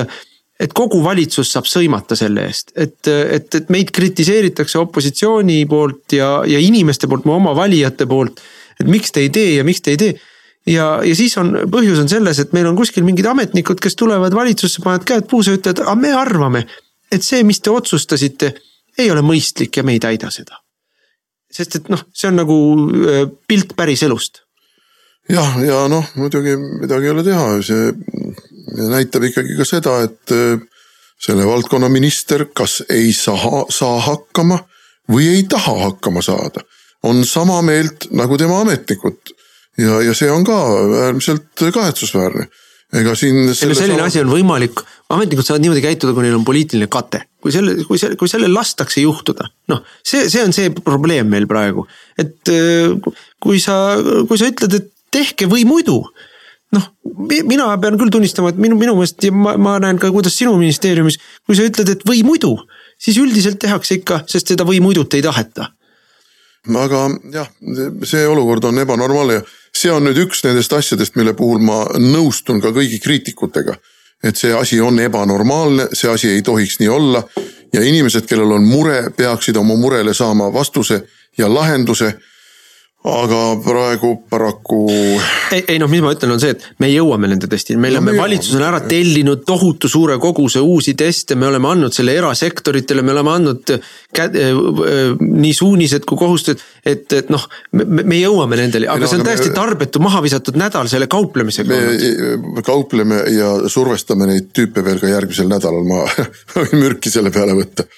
et 0.59 0.73
kogu 0.75 0.99
valitsus 1.05 1.53
saab 1.55 1.69
sõimata 1.71 2.17
selle 2.19 2.49
eest, 2.49 2.73
et, 2.75 2.99
et, 3.07 3.47
et 3.55 3.69
meid 3.71 3.93
kritiseeritakse 3.95 4.81
opositsiooni 4.81 5.61
poolt 5.71 6.17
ja, 6.19 6.41
ja 6.51 6.59
inimeste 6.59 7.07
poolt, 7.07 7.29
mu 7.31 7.37
oma 7.37 7.53
valijate 7.55 8.09
poolt. 8.11 8.43
et 8.81 8.91
miks 8.91 9.15
te 9.15 9.23
ei 9.23 9.31
tee 9.31 9.55
ja 9.55 9.65
miks 9.67 9.85
te 9.87 9.95
ei 9.95 10.01
tee. 10.03 10.17
ja, 10.67 10.89
ja 11.07 11.15
siis 11.15 11.39
on, 11.39 11.55
põhjus 11.71 12.03
on 12.03 12.11
selles, 12.11 12.43
et 12.43 12.53
meil 12.59 12.67
on 12.67 12.77
kuskil 12.79 13.07
mingid 13.07 13.31
ametnikud, 13.31 13.79
kes 13.79 13.95
tulevad 13.95 14.35
valitsusse, 14.35 14.83
panevad 14.83 15.07
käed 15.07 15.31
puusse, 15.31 15.55
ütlevad, 15.61 15.85
aga 15.87 15.95
me 15.95 16.13
arvame 16.27 16.67
et 17.13 17.25
see, 17.25 17.45
mis 17.47 17.61
te 17.61 17.73
otsustasite, 17.73 18.53
ei 18.99 19.11
ole 19.13 19.23
mõistlik 19.25 19.81
ja 19.81 19.85
me 19.87 19.97
ei 19.97 20.03
täida 20.03 20.31
seda. 20.35 20.61
Sest 21.53 21.79
et 21.79 21.89
noh, 21.93 22.03
see 22.13 22.31
on 22.31 22.41
nagu 22.43 22.57
äh, 23.09 23.25
pilt 23.49 23.75
päris 23.77 24.03
elust. 24.07 24.43
jah, 25.29 25.59
ja 25.65 25.85
noh, 25.93 26.07
muidugi 26.17 26.57
midagi 26.57 27.09
ei 27.09 27.15
ole 27.15 27.25
teha, 27.27 27.47
see 27.65 27.93
näitab 28.89 29.25
ikkagi 29.29 29.57
ka 29.59 29.67
seda, 29.69 29.99
et 30.07 30.35
äh, 30.35 30.61
selle 31.19 31.47
valdkonna 31.49 31.89
minister 31.93 32.47
kas 32.55 32.83
ei 32.89 33.13
saa, 33.17 33.65
saa 33.73 33.99
hakkama 34.07 34.61
või 35.11 35.33
ei 35.35 35.45
taha 35.51 35.75
hakkama 35.89 36.23
saada. 36.23 36.65
on 37.03 37.25
sama 37.25 37.63
meelt 37.63 38.09
nagu 38.11 38.37
tema 38.39 38.61
ametnikud 38.61 39.35
ja, 39.79 40.01
ja 40.03 40.15
see 40.15 40.31
on 40.31 40.45
ka 40.45 40.57
äärmiselt 41.05 41.71
kahetsusväärne 41.75 42.49
ega 42.93 43.15
siin. 43.15 43.55
selline 43.55 43.95
sama... 43.95 44.09
asi 44.09 44.21
on 44.23 44.33
võimalik, 44.33 44.83
ametnikud 45.09 45.47
saavad 45.47 45.65
niimoodi 45.65 45.83
käituda, 45.85 46.13
kui 46.13 46.27
neil 46.27 46.37
on 46.37 46.45
poliitiline 46.45 46.89
kate, 46.93 47.23
kui 47.43 47.53
selle, 47.55 47.79
kui 47.89 48.01
see, 48.01 48.17
kui 48.21 48.29
sellel 48.29 48.53
lastakse 48.55 49.01
juhtuda, 49.01 49.49
noh, 49.73 49.85
see, 50.05 50.27
see 50.29 50.45
on 50.45 50.53
see 50.57 50.73
probleem 50.85 51.31
meil 51.33 51.49
praegu. 51.49 51.87
et 52.19 52.53
äh, 52.53 52.93
kui 53.41 53.61
sa, 53.63 53.97
kui 54.29 54.41
sa 54.41 54.51
ütled, 54.53 54.75
et 54.77 54.91
tehke 55.15 55.49
või 55.49 55.65
muidu 55.69 56.03
noh, 56.75 56.85
mina 57.49 57.71
pean 57.81 57.97
küll 58.01 58.13
tunnistama, 58.13 58.53
et 58.53 58.61
minu, 58.61 58.77
minu 58.81 58.95
meelest 58.99 59.25
ja 59.25 59.33
ma, 59.33 59.55
ma 59.61 59.79
näen 59.83 60.01
ka, 60.01 60.11
kuidas 60.15 60.37
sinu 60.37 60.55
ministeeriumis, 60.61 61.19
kui 61.47 61.57
sa 61.57 61.67
ütled, 61.69 61.95
et 61.95 62.05
või 62.09 62.23
muidu, 62.27 62.55
siis 63.01 63.19
üldiselt 63.23 63.61
tehakse 63.63 64.01
ikka, 64.01 64.23
sest 64.29 64.53
seda 64.53 64.67
või 64.69 64.83
muidut 64.85 65.17
ei 65.17 65.25
taheta. 65.25 65.73
aga 66.69 67.05
jah, 67.33 67.49
see 68.05 68.27
olukord 68.29 68.65
on 68.69 68.83
ebanormaalne 68.83 69.39
ja 69.39 69.45
see 69.73 69.93
on 69.93 70.05
nüüd 70.05 70.19
üks 70.27 70.43
nendest 70.45 70.73
asjadest, 70.77 71.17
mille 71.17 71.33
puhul 71.39 71.63
ma 71.65 71.85
nõustun 71.97 72.61
ka 72.61 72.75
kõigi 72.77 73.01
kriitikutega. 73.01 73.79
Et 74.25 74.37
see 74.37 74.53
asi 74.53 74.81
on 74.81 74.99
ebanormaalne, 75.01 75.89
see 75.93 76.11
asi 76.11 76.31
ei 76.31 76.43
tohiks 76.43 76.81
nii 76.81 76.89
olla 76.89 77.23
ja 77.73 77.83
inimesed, 77.83 78.27
kellel 78.27 78.53
on 78.53 78.65
mure, 78.67 79.11
peaksid 79.17 79.57
oma 79.57 79.77
murele 79.77 80.15
saama 80.15 80.53
vastuse 80.53 81.03
ja 81.39 81.55
lahenduse 81.55 82.15
aga 83.09 83.41
praegu 83.65 84.11
paraku. 84.31 84.81
ei, 85.53 85.63
ei 85.75 85.79
noh, 85.81 85.91
mis 85.91 86.03
ma 86.05 86.13
ütlen, 86.15 86.35
on 86.35 86.43
see, 86.43 86.55
et 86.57 86.65
me 86.83 86.91
jõuame 86.91 87.31
nende 87.31 87.49
testini, 87.51 87.81
me 87.81 87.91
oleme 87.93 88.15
no,, 88.15 88.23
valitsus 88.23 88.57
on 88.59 88.65
ära 88.67 88.81
tellinud 88.85 89.45
tohutu 89.49 89.91
suure 89.91 90.19
koguse 90.23 90.63
uusi 90.65 90.95
teste, 90.99 91.37
me 91.39 91.49
oleme 91.49 91.71
andnud 91.71 91.95
selle 91.95 92.15
erasektoritele, 92.19 93.05
me 93.07 93.15
oleme 93.17 93.35
andnud 93.35 93.75
käed, 94.15 94.39
äh, 94.39 94.53
äh, 94.53 95.13
nii 95.19 95.55
suunised 95.57 96.07
kui 96.09 96.21
kohustused. 96.21 96.65
et, 96.85 97.07
et 97.13 97.33
noh, 97.33 97.45
me, 97.73 98.03
me 98.03 98.21
jõuame 98.21 98.61
nendeni, 98.61 98.89
aga 98.89 99.05
no, 99.05 99.11
see 99.11 99.21
on 99.21 99.27
täiesti 99.27 99.51
me, 99.53 99.57
tarbetu 99.59 100.03
maha 100.05 100.23
visatud 100.25 100.59
nädal 100.61 100.91
selle 100.91 101.11
kauplemisega. 101.11 101.83
me 102.59 102.65
kaupleme 102.67 103.25
ja 103.35 103.55
survestame 103.69 104.29
neid 104.31 104.53
tüüpe 104.57 104.85
veel 104.85 105.01
ka 105.03 105.13
järgmisel 105.13 105.51
nädalal, 105.51 105.87
ma 105.89 106.05
võin 106.59 106.83
mürki 106.83 107.13
selle 107.13 107.33
peale 107.35 107.57
võtta 107.59 107.89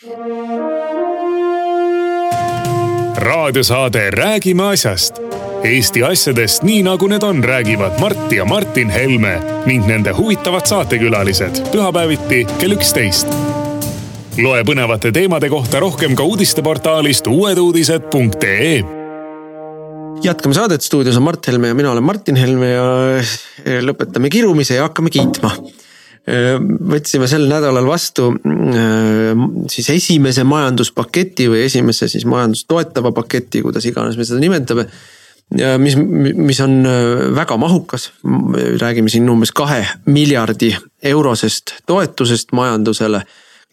raadiosaade 3.16 4.11
Räägime 4.11 4.62
asjast. 4.62 5.14
Eesti 5.64 6.02
asjadest 6.02 6.62
nii 6.62 6.82
nagu 6.82 7.06
need 7.06 7.22
on, 7.22 7.44
räägivad 7.44 8.00
Mart 8.00 8.32
ja 8.32 8.44
Martin 8.44 8.90
Helme 8.90 9.40
ning 9.66 9.86
nende 9.86 10.12
huvitavad 10.16 10.66
saatekülalised 10.66 11.61
pühapäeviti 11.72 12.46
kell 12.58 12.72
üksteist. 12.72 13.28
loe 14.42 14.62
põnevate 14.64 15.12
teemade 15.12 15.48
kohta 15.48 15.80
rohkem 15.80 16.14
ka 16.16 16.22
uudisteportaalist 16.24 17.26
uueduudised.ee 17.26 18.82
jätkame 20.22 20.54
saadet, 20.54 20.82
stuudios 20.82 21.16
on 21.16 21.22
Mart 21.22 21.46
Helme 21.46 21.68
ja 21.68 21.74
mina 21.74 21.92
olen 21.92 22.04
Martin 22.04 22.36
Helme 22.36 22.70
ja 22.70 22.86
lõpetame 23.82 24.28
kirumise 24.28 24.74
ja 24.74 24.82
hakkame 24.88 25.11
kiitma 25.11 25.50
võtsime 26.27 27.27
sel 27.31 27.47
nädalal 27.49 27.87
vastu 27.89 28.29
siis 29.73 29.89
esimese 29.95 30.45
majanduspaketi 30.45 31.49
või 31.51 31.64
esimese 31.64 32.11
siis 32.12 32.27
majandust 32.29 32.68
toetava 32.68 33.12
paketi, 33.16 33.62
kuidas 33.64 33.87
iganes 33.89 34.18
me 34.18 34.27
seda 34.29 34.41
nimetame. 34.43 34.87
mis, 35.79 35.97
mis 36.37 36.61
on 36.61 36.85
väga 37.35 37.57
mahukas, 37.57 38.11
räägime 38.81 39.11
siin 39.11 39.31
umbes 39.31 39.51
kahe 39.53 39.87
miljardi 40.07 40.75
eurosest 41.03 41.81
toetusest 41.87 42.53
majandusele 42.53 43.25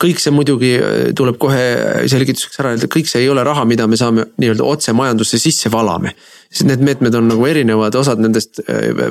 kõik 0.02 0.22
see 0.22 0.34
muidugi 0.34 0.72
tuleb 1.18 1.40
kohe 1.42 1.62
selgituseks 2.10 2.60
ära 2.62 2.74
öelda, 2.74 2.90
kõik 2.92 3.10
see 3.10 3.24
ei 3.24 3.32
ole 3.34 3.44
raha, 3.46 3.66
mida 3.66 3.88
me 3.90 3.98
saame 3.98 4.28
nii-öelda 4.38 4.66
otse 4.66 4.94
majandusse 4.94 5.40
sisse 5.42 5.72
valame. 5.74 6.14
sest 6.52 6.68
need 6.70 6.84
meetmed 6.86 7.16
on 7.18 7.28
nagu 7.32 7.46
erinevad, 7.50 7.96
osad 7.96 8.22
nendest, 8.22 8.62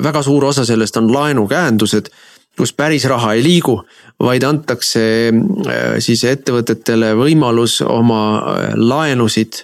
väga 0.03 0.23
suur 0.23 0.47
osa 0.47 0.65
sellest 0.65 0.97
on 0.97 1.11
laenukäendused 1.13 2.09
kus 2.57 2.73
päris 2.73 3.05
raha 3.09 3.35
ei 3.37 3.43
liigu, 3.45 3.77
vaid 4.23 4.43
antakse 4.47 5.03
äh, 5.29 5.97
siis 6.03 6.23
ettevõtetele 6.27 7.13
võimalus 7.17 7.79
oma 7.85 8.21
äh, 8.39 8.69
laenusid 8.75 9.63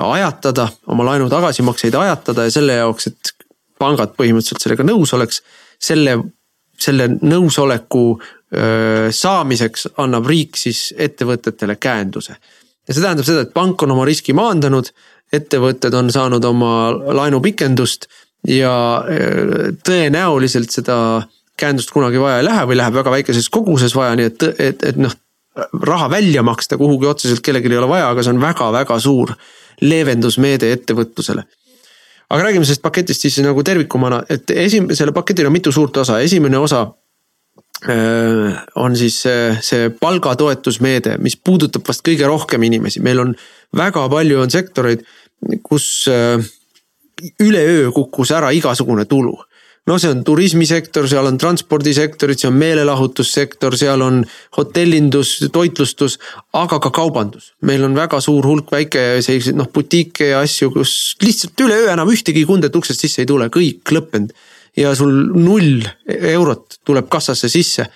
ajatada, 0.00 0.68
oma 0.88 1.04
laenu 1.10 1.28
tagasimakseid 1.30 1.96
ajatada 1.98 2.46
ja 2.46 2.54
selle 2.54 2.78
jaoks, 2.78 3.10
et 3.10 3.32
pangad 3.80 4.14
põhimõtteliselt 4.16 4.62
sellega 4.62 4.86
nõus 4.86 5.12
oleks. 5.16 5.42
selle, 5.80 6.18
selle 6.80 7.08
nõusoleku 7.20 8.04
äh, 8.16 9.10
saamiseks 9.10 9.88
annab 9.98 10.26
riik 10.28 10.56
siis 10.56 10.94
ettevõtetele 10.96 11.76
käenduse. 11.76 12.36
ja 12.88 12.94
see 12.94 13.02
tähendab 13.02 13.26
seda, 13.26 13.44
et 13.44 13.52
pank 13.54 13.82
on 13.82 13.92
oma 13.96 14.04
riski 14.08 14.32
maandanud, 14.32 14.92
ettevõtted 15.32 15.94
on 15.94 16.10
saanud 16.10 16.44
oma 16.44 16.90
laenupikendust 16.90 18.08
ja 18.48 19.04
tõenäoliselt 19.84 20.72
seda 20.72 20.96
käendust 21.60 21.92
kunagi 21.94 22.20
vaja 22.20 22.40
ei 22.40 22.46
lähe 22.48 22.66
või 22.70 22.78
läheb 22.80 22.96
väga 22.96 23.14
väikeses 23.18 23.50
koguses 23.52 23.94
vaja, 23.96 24.16
nii 24.18 24.30
et, 24.30 24.48
et, 24.58 24.84
et 24.92 25.00
noh. 25.00 25.14
raha 25.86 26.10
välja 26.10 26.42
maksta 26.46 26.78
kuhugi 26.80 27.08
otseselt 27.10 27.42
kellelgi 27.44 27.72
ei 27.72 27.80
ole 27.80 27.88
vaja, 27.90 28.10
aga 28.10 28.22
see 28.24 28.34
on 28.34 28.42
väga-väga 28.42 28.98
suur 29.02 29.34
leevendusmeede 29.80 30.70
ettevõtlusele 30.76 31.44
aga 32.30 32.46
räägime 32.46 32.64
sellest 32.64 32.82
paketist 32.82 33.26
siis 33.26 33.40
nagu 33.42 33.62
tervikumana, 33.66 34.22
et 34.30 34.50
esim-, 34.54 34.90
sellel 34.94 35.14
paketil 35.14 35.48
on 35.48 35.54
mitu 35.54 35.72
suurt 35.74 35.96
osa, 36.02 36.20
esimene 36.22 36.58
osa 36.58 36.86
on 38.76 38.96
siis 38.96 39.22
see, 39.24 39.44
see 39.64 39.88
palgatoetusmeede, 40.00 41.16
mis 41.24 41.36
puudutab 41.36 41.86
vast 41.88 42.04
kõige 42.04 42.28
rohkem 42.28 42.62
inimesi, 42.68 43.00
meil 43.00 43.22
on 43.22 43.30
väga 43.76 44.04
palju 44.12 44.42
on 44.42 44.52
sektoreid, 44.52 45.04
kus 45.64 46.04
üleöö 47.40 47.88
kukkus 47.96 48.34
ära 48.36 48.52
igasugune 48.52 49.06
tulu 49.08 49.38
no 49.88 49.96
see 49.98 50.10
on 50.12 50.22
turismisektor, 50.26 51.08
seal 51.08 51.26
on 51.30 51.38
transpordisektorid, 51.40 52.40
see 52.40 52.50
on 52.50 52.58
meelelahutussektor, 52.60 53.76
seal 53.80 54.04
on 54.04 54.20
hotellindus, 54.56 55.36
toitlustus, 55.52 56.18
aga 56.56 56.80
ka 56.82 56.92
kaubandus. 56.94 57.52
meil 57.66 57.84
on 57.84 57.96
väga 57.96 58.20
suur 58.20 58.46
hulk 58.46 58.70
väike 58.72 59.22
selliseid 59.24 59.58
noh 59.58 59.70
butiike 59.72 60.32
ja 60.32 60.44
asju, 60.44 60.70
kus 60.74 61.16
lihtsalt 61.22 61.64
üleöö 61.66 61.90
enam 61.94 62.12
ühtegi 62.12 62.44
kundet 62.46 62.76
uksest 62.76 63.06
sisse 63.06 63.24
ei 63.24 63.30
tule, 63.30 63.48
kõik 63.48 63.94
lõppenud. 63.96 64.34
ja 64.76 64.94
sul 64.94 65.12
null 65.34 65.82
eurot 66.06 66.80
tuleb 66.84 67.08
kassasse 67.08 67.48
sisse. 67.48 67.86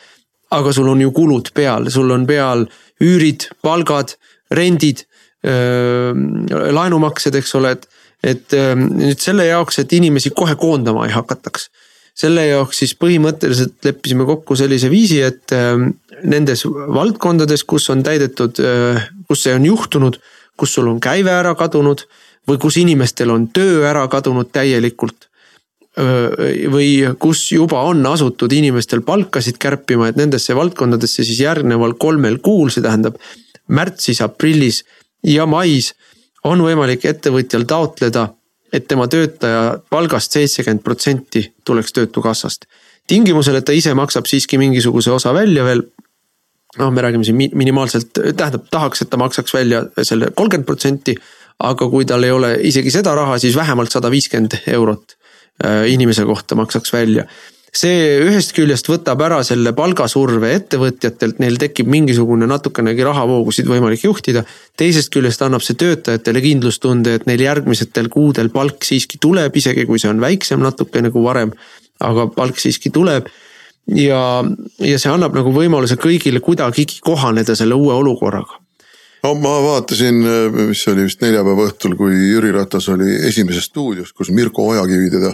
aga 0.50 0.72
sul 0.72 0.88
on 0.88 1.00
ju 1.00 1.10
kulud 1.12 1.50
peal, 1.54 1.90
sul 1.90 2.10
on 2.14 2.26
peal 2.26 2.66
üürid, 3.02 3.48
palgad, 3.62 4.14
rendid, 4.54 5.02
laenumaksed, 5.44 7.34
eks 7.34 7.54
ole, 7.58 7.72
et 7.74 7.88
et 8.24 8.54
nüüd 8.80 9.20
selle 9.20 9.44
jaoks, 9.50 9.82
et 9.82 9.92
inimesi 9.92 10.32
kohe 10.36 10.56
koondama 10.56 11.04
ei 11.08 11.12
hakataks. 11.12 11.68
Selle 12.14 12.44
jaoks 12.46 12.78
siis 12.78 12.94
põhimõtteliselt 12.94 13.82
leppisime 13.84 14.24
kokku 14.28 14.54
sellise 14.56 14.86
viisi, 14.90 15.18
et 15.26 15.50
ähm, 15.56 15.88
nendes 16.22 16.62
valdkondades, 16.64 17.64
kus 17.66 17.88
on 17.90 18.04
täidetud, 18.06 18.60
äh, 18.62 19.08
kus 19.26 19.42
see 19.44 19.54
on 19.56 19.66
juhtunud, 19.66 20.20
kus 20.56 20.76
sul 20.76 20.88
on 20.92 21.00
käive 21.02 21.32
ära 21.34 21.56
kadunud 21.58 22.04
või 22.48 22.60
kus 22.62 22.78
inimestel 22.78 23.32
on 23.34 23.48
töö 23.50 23.82
ära 23.88 24.04
kadunud 24.12 24.52
täielikult 24.54 25.26
äh, 25.98 26.70
või 26.70 26.88
kus 27.18 27.48
juba 27.50 27.82
on 27.90 28.06
asutud 28.06 28.54
inimestel 28.54 29.02
palkasid 29.02 29.58
kärpima, 29.58 30.12
et 30.12 30.20
nendesse 30.20 30.54
valdkondadesse 30.54 31.26
siis 31.26 31.42
järgneval 31.42 31.98
kolmel 31.98 32.38
kuul, 32.44 32.70
see 32.70 32.84
tähendab 32.84 33.18
märtsis, 33.66 34.22
aprillis 34.22 34.84
ja 35.26 35.48
mais 35.50 35.96
on 36.44 36.60
võimalik 36.60 37.04
ettevõtjal 37.08 37.64
taotleda 37.68 38.28
et 38.74 38.88
tema 38.90 39.06
töötaja 39.10 39.78
palgast 39.90 40.34
seitsekümmend 40.34 40.82
protsenti 40.84 41.44
tuleks 41.64 41.92
töötukassast. 41.94 42.66
tingimusel, 43.06 43.58
et 43.60 43.64
ta 43.64 43.72
ise 43.76 43.94
maksab 43.94 44.26
siiski 44.26 44.58
mingisuguse 44.58 45.12
osa 45.12 45.34
välja 45.34 45.64
veel. 45.64 45.82
noh, 46.78 46.90
me 46.90 47.02
räägime 47.02 47.24
siin 47.24 47.36
minimaalselt, 47.54 48.10
tähendab, 48.36 48.66
tahaks, 48.70 49.02
et 49.02 49.10
ta 49.10 49.16
maksaks 49.16 49.54
välja 49.54 49.84
selle 50.02 50.30
kolmkümmend 50.34 50.66
protsenti. 50.66 51.14
aga 51.58 51.88
kui 51.88 52.04
tal 52.04 52.24
ei 52.24 52.30
ole 52.30 52.56
isegi 52.66 52.90
seda 52.90 53.14
raha, 53.14 53.38
siis 53.38 53.56
vähemalt 53.56 53.92
sada 53.92 54.10
viiskümmend 54.10 54.58
eurot 54.66 55.16
äh, 55.64 55.86
inimese 55.92 56.24
kohta 56.24 56.54
maksaks 56.54 56.92
välja 56.92 57.28
see 57.74 58.18
ühest 58.22 58.54
küljest 58.54 58.88
võtab 58.88 59.22
ära 59.26 59.40
selle 59.46 59.72
palgasurve 59.76 60.52
ettevõtjatelt, 60.54 61.40
neil 61.42 61.58
tekib 61.60 61.88
mingisugune 61.90 62.46
natukenegi 62.50 63.06
rahavoogusid 63.06 63.68
võimalik 63.70 64.04
juhtida. 64.06 64.44
teisest 64.76 65.10
küljest 65.14 65.42
annab 65.42 65.62
see 65.62 65.78
töötajatele 65.78 66.42
kindlustunde, 66.44 67.14
et 67.18 67.26
neil 67.26 67.42
järgmisetel 67.42 68.08
kuudel 68.08 68.50
palk 68.54 68.84
siiski 68.86 69.18
tuleb, 69.18 69.56
isegi 69.56 69.86
kui 69.86 69.98
see 69.98 70.12
on 70.12 70.22
väiksem 70.22 70.62
natukene 70.62 71.10
kui 71.10 71.24
varem. 71.24 71.54
aga 72.00 72.26
palk 72.26 72.58
siiski 72.58 72.90
tuleb 72.90 73.26
ja, 73.86 74.44
ja 74.78 74.98
see 74.98 75.10
annab 75.10 75.34
nagu 75.34 75.52
võimaluse 75.54 75.96
kõigile 76.00 76.40
kuidagigi 76.40 77.00
kohaneda 77.02 77.54
selle 77.54 77.74
uue 77.74 77.94
olukorraga 77.94 78.60
no 79.24 79.34
ma 79.40 79.54
vaatasin, 79.62 80.20
mis 80.68 80.82
oli 80.92 81.06
vist 81.08 81.22
neljapäeva 81.24 81.68
õhtul, 81.70 81.96
kui 81.96 82.14
Jüri 82.30 82.52
Ratas 82.52 82.88
oli 82.92 83.14
Esimeses 83.28 83.70
stuudios, 83.70 84.12
kus 84.12 84.30
Mirko 84.30 84.66
Ojakivi 84.74 85.10
teda 85.10 85.32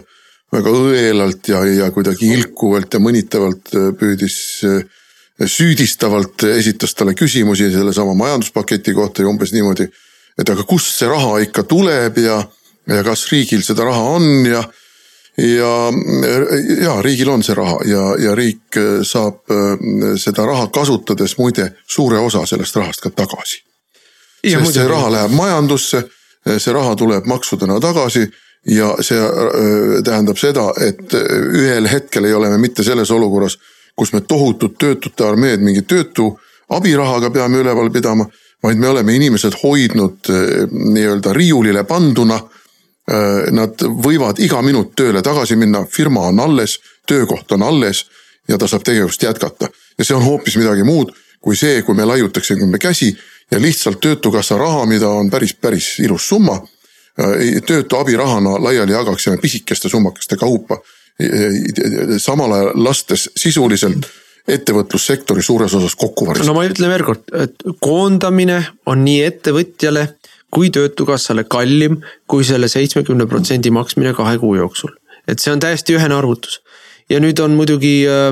väga 0.51 0.73
õelalt 0.75 1.49
ja, 1.49 1.61
ja 1.65 1.91
kuidagi 1.95 2.33
ilkuvalt 2.35 2.95
ja 2.95 3.01
mõnitavalt 3.03 3.71
püüdis 3.99 4.39
süüdistavalt 5.47 6.43
esitas 6.51 6.95
talle 6.95 7.15
küsimusi 7.15 7.71
sellesama 7.73 8.15
majanduspaketi 8.19 8.95
kohta 8.95 9.23
ja 9.23 9.29
umbes 9.29 9.53
niimoodi. 9.53 9.89
et 10.39 10.49
aga 10.49 10.65
kust 10.65 10.99
see 10.99 11.09
raha 11.09 11.39
ikka 11.45 11.63
tuleb 11.63 12.19
ja, 12.19 12.43
ja 12.89 13.03
kas 13.05 13.27
riigil 13.33 13.63
seda 13.63 13.85
raha 13.85 14.03
on 14.17 14.47
ja. 14.47 14.63
ja, 15.39 15.73
ja 16.83 17.01
riigil 17.03 17.29
on 17.29 17.43
see 17.43 17.55
raha 17.55 17.79
ja, 17.87 18.05
ja 18.19 18.35
riik 18.35 18.81
saab 19.03 19.45
seda 20.17 20.47
raha 20.47 20.69
kasutades 20.69 21.39
muide 21.39 21.73
suure 21.87 22.19
osa 22.19 22.47
sellest 22.47 22.77
rahast 22.77 23.01
ka 23.01 23.11
tagasi 23.11 23.63
sest 24.45 24.75
see 24.75 24.89
raha 24.89 25.11
läheb 25.13 25.35
majandusse, 25.37 26.05
see 26.59 26.73
raha 26.73 26.97
tuleb 26.97 27.27
maksudena 27.29 27.81
tagasi 27.81 28.27
ja 28.67 28.95
see 29.01 29.19
äh, 29.19 30.03
tähendab 30.05 30.39
seda, 30.39 30.71
et 30.81 31.15
äh, 31.15 31.27
ühel 31.57 31.89
hetkel 31.89 32.29
ei 32.29 32.35
ole 32.35 32.51
me 32.51 32.59
mitte 32.61 32.85
selles 32.85 33.11
olukorras, 33.11 33.59
kus 33.97 34.13
me 34.13 34.21
tohutut 34.21 34.79
töötute 34.79 35.27
armeed 35.27 35.65
mingi 35.65 35.83
töötu 35.83 36.33
abirahaga 36.71 37.31
peame 37.31 37.61
üleval 37.63 37.91
pidama, 37.91 38.27
vaid 38.63 38.79
me 38.79 38.89
oleme 38.89 39.15
inimesed 39.17 39.57
hoidnud 39.63 40.31
äh, 40.31 40.47
nii-öelda 40.71 41.37
riiulile 41.37 41.85
panduna. 41.85 42.41
Nad 43.51 43.81
võivad 43.83 44.39
iga 44.39 44.61
minut 44.63 44.93
tööle 44.95 45.19
tagasi 45.25 45.57
minna, 45.59 45.81
firma 45.91 46.29
on 46.29 46.39
alles, 46.39 46.77
töökoht 47.09 47.51
on 47.57 47.65
alles 47.67 48.05
ja 48.47 48.59
ta 48.61 48.69
saab 48.71 48.85
tegevust 48.87 49.25
jätkata 49.25 49.67
ja 49.99 50.05
see 50.05 50.15
on 50.15 50.23
hoopis 50.23 50.55
midagi 50.61 50.85
muud 50.87 51.11
kui 51.41 51.57
see, 51.57 51.83
kui 51.83 51.97
me 51.97 52.05
laiutaksime 52.05 52.79
käsi 52.79 53.11
ja 53.51 53.61
lihtsalt 53.61 54.01
töötukassa 54.01 54.59
raha, 54.59 54.87
mida 54.87 55.09
on 55.09 55.31
päris, 55.31 55.55
päris 55.55 55.99
ilus 55.99 56.29
summa. 56.29 56.61
Äh, 57.21 57.61
töötu 57.67 57.99
abirahana 58.01 58.57
laiali 58.63 58.95
jagaksime 58.95 59.37
pisikeste 59.43 59.89
summakeste 59.89 60.37
kaupa. 60.41 60.81
samal 62.17 62.53
ajal 62.57 62.71
lastes 62.81 63.27
sisuliselt 63.37 64.07
ettevõtlussektori 64.49 65.43
suures 65.45 65.75
osas 65.77 65.93
kokku 65.95 66.25
varistada. 66.27 66.49
no 66.49 66.55
ma 66.57 66.63
ütlen 66.65 66.89
veel 66.89 67.05
kord, 67.05 67.27
et 67.37 67.61
koondamine 67.85 68.57
on 68.89 69.05
nii 69.05 69.19
ettevõtjale 69.27 70.07
kui 70.49 70.71
töötukassale 70.73 71.45
kallim 71.45 71.99
kui 72.27 72.47
selle 72.49 72.71
seitsmekümne 72.73 73.27
protsendi 73.29 73.69
maksmine 73.71 74.15
kahe 74.17 74.39
kuu 74.41 74.55
jooksul. 74.57 74.97
et 75.29 75.45
see 75.45 75.53
on 75.53 75.61
täiesti 75.61 75.99
ühene 75.99 76.17
arvutus 76.17 76.63
ja 77.11 77.19
nüüd 77.23 77.41
on 77.43 77.57
muidugi 77.59 77.95
äh, 78.09 78.31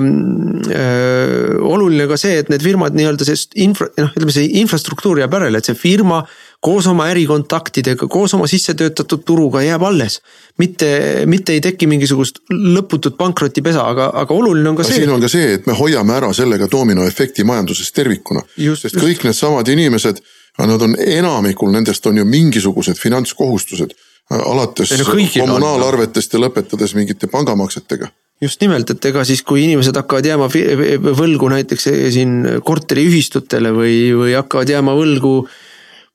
äh, 0.72 1.58
oluline 1.60 2.06
ka 2.10 2.16
see, 2.20 2.38
et 2.40 2.48
need 2.52 2.64
firmad 2.64 2.96
nii-öelda 2.96 3.26
see 3.26 3.64
infra, 3.66 3.90
noh, 3.98 4.12
ütleme 4.14 4.34
see 4.34 4.48
infrastruktuur 4.62 5.20
jääb 5.20 5.34
järele, 5.34 5.60
et 5.60 5.68
see 5.68 5.78
firma 5.78 6.22
koos 6.60 6.86
oma 6.90 7.06
ärikontaktidega, 7.12 8.08
koos 8.10 8.34
oma 8.34 8.48
sisse 8.50 8.74
töötatud 8.74 9.22
turuga 9.26 9.62
jääb 9.62 9.82
alles. 9.82 10.20
mitte, 10.58 11.22
mitte 11.26 11.54
ei 11.54 11.60
teki 11.60 11.86
mingisugust 11.86 12.42
lõputut 12.50 13.16
pankrotipesa, 13.16 13.84
aga, 13.86 14.10
aga 14.14 14.34
oluline 14.34 14.68
on 14.72 14.76
ka 14.76 14.86
see. 14.86 14.98
siin 15.02 15.14
on 15.14 15.22
ka 15.22 15.30
see, 15.30 15.52
et 15.54 15.66
me 15.66 15.76
hoiame 15.78 16.16
ära 16.16 16.32
sellega 16.34 16.66
dominoefekti 16.70 17.44
majanduses 17.44 17.92
tervikuna. 17.92 18.42
sest 18.58 18.90
just. 18.90 18.98
kõik 18.98 19.24
needsamad 19.28 19.68
inimesed, 19.68 20.22
nad 20.58 20.82
on 20.82 20.96
enamikul 20.98 21.70
nendest 21.70 22.06
on 22.06 22.18
ju 22.18 22.24
mingisugused 22.26 22.98
finantskohustused 22.98 23.94
alates 24.28 24.90
no, 24.98 25.04
kommunaalarvetest 25.14 26.34
ja 26.34 26.40
lõpetades 26.42 26.94
mingite 26.98 27.30
pangamaksetega 27.30 28.10
just 28.42 28.60
nimelt, 28.62 28.90
et 28.90 29.06
ega 29.10 29.22
siis, 29.26 29.42
kui 29.46 29.64
inimesed 29.64 29.96
hakkavad 29.98 30.26
jääma 30.26 30.50
võlgu 30.50 31.48
näiteks 31.54 31.88
eh, 31.90 32.04
siin 32.14 32.36
korteriühistutele 32.66 33.72
või, 33.74 33.96
või 34.14 34.36
hakkavad 34.38 34.74
jääma 34.74 34.94
võlgu 34.98 35.32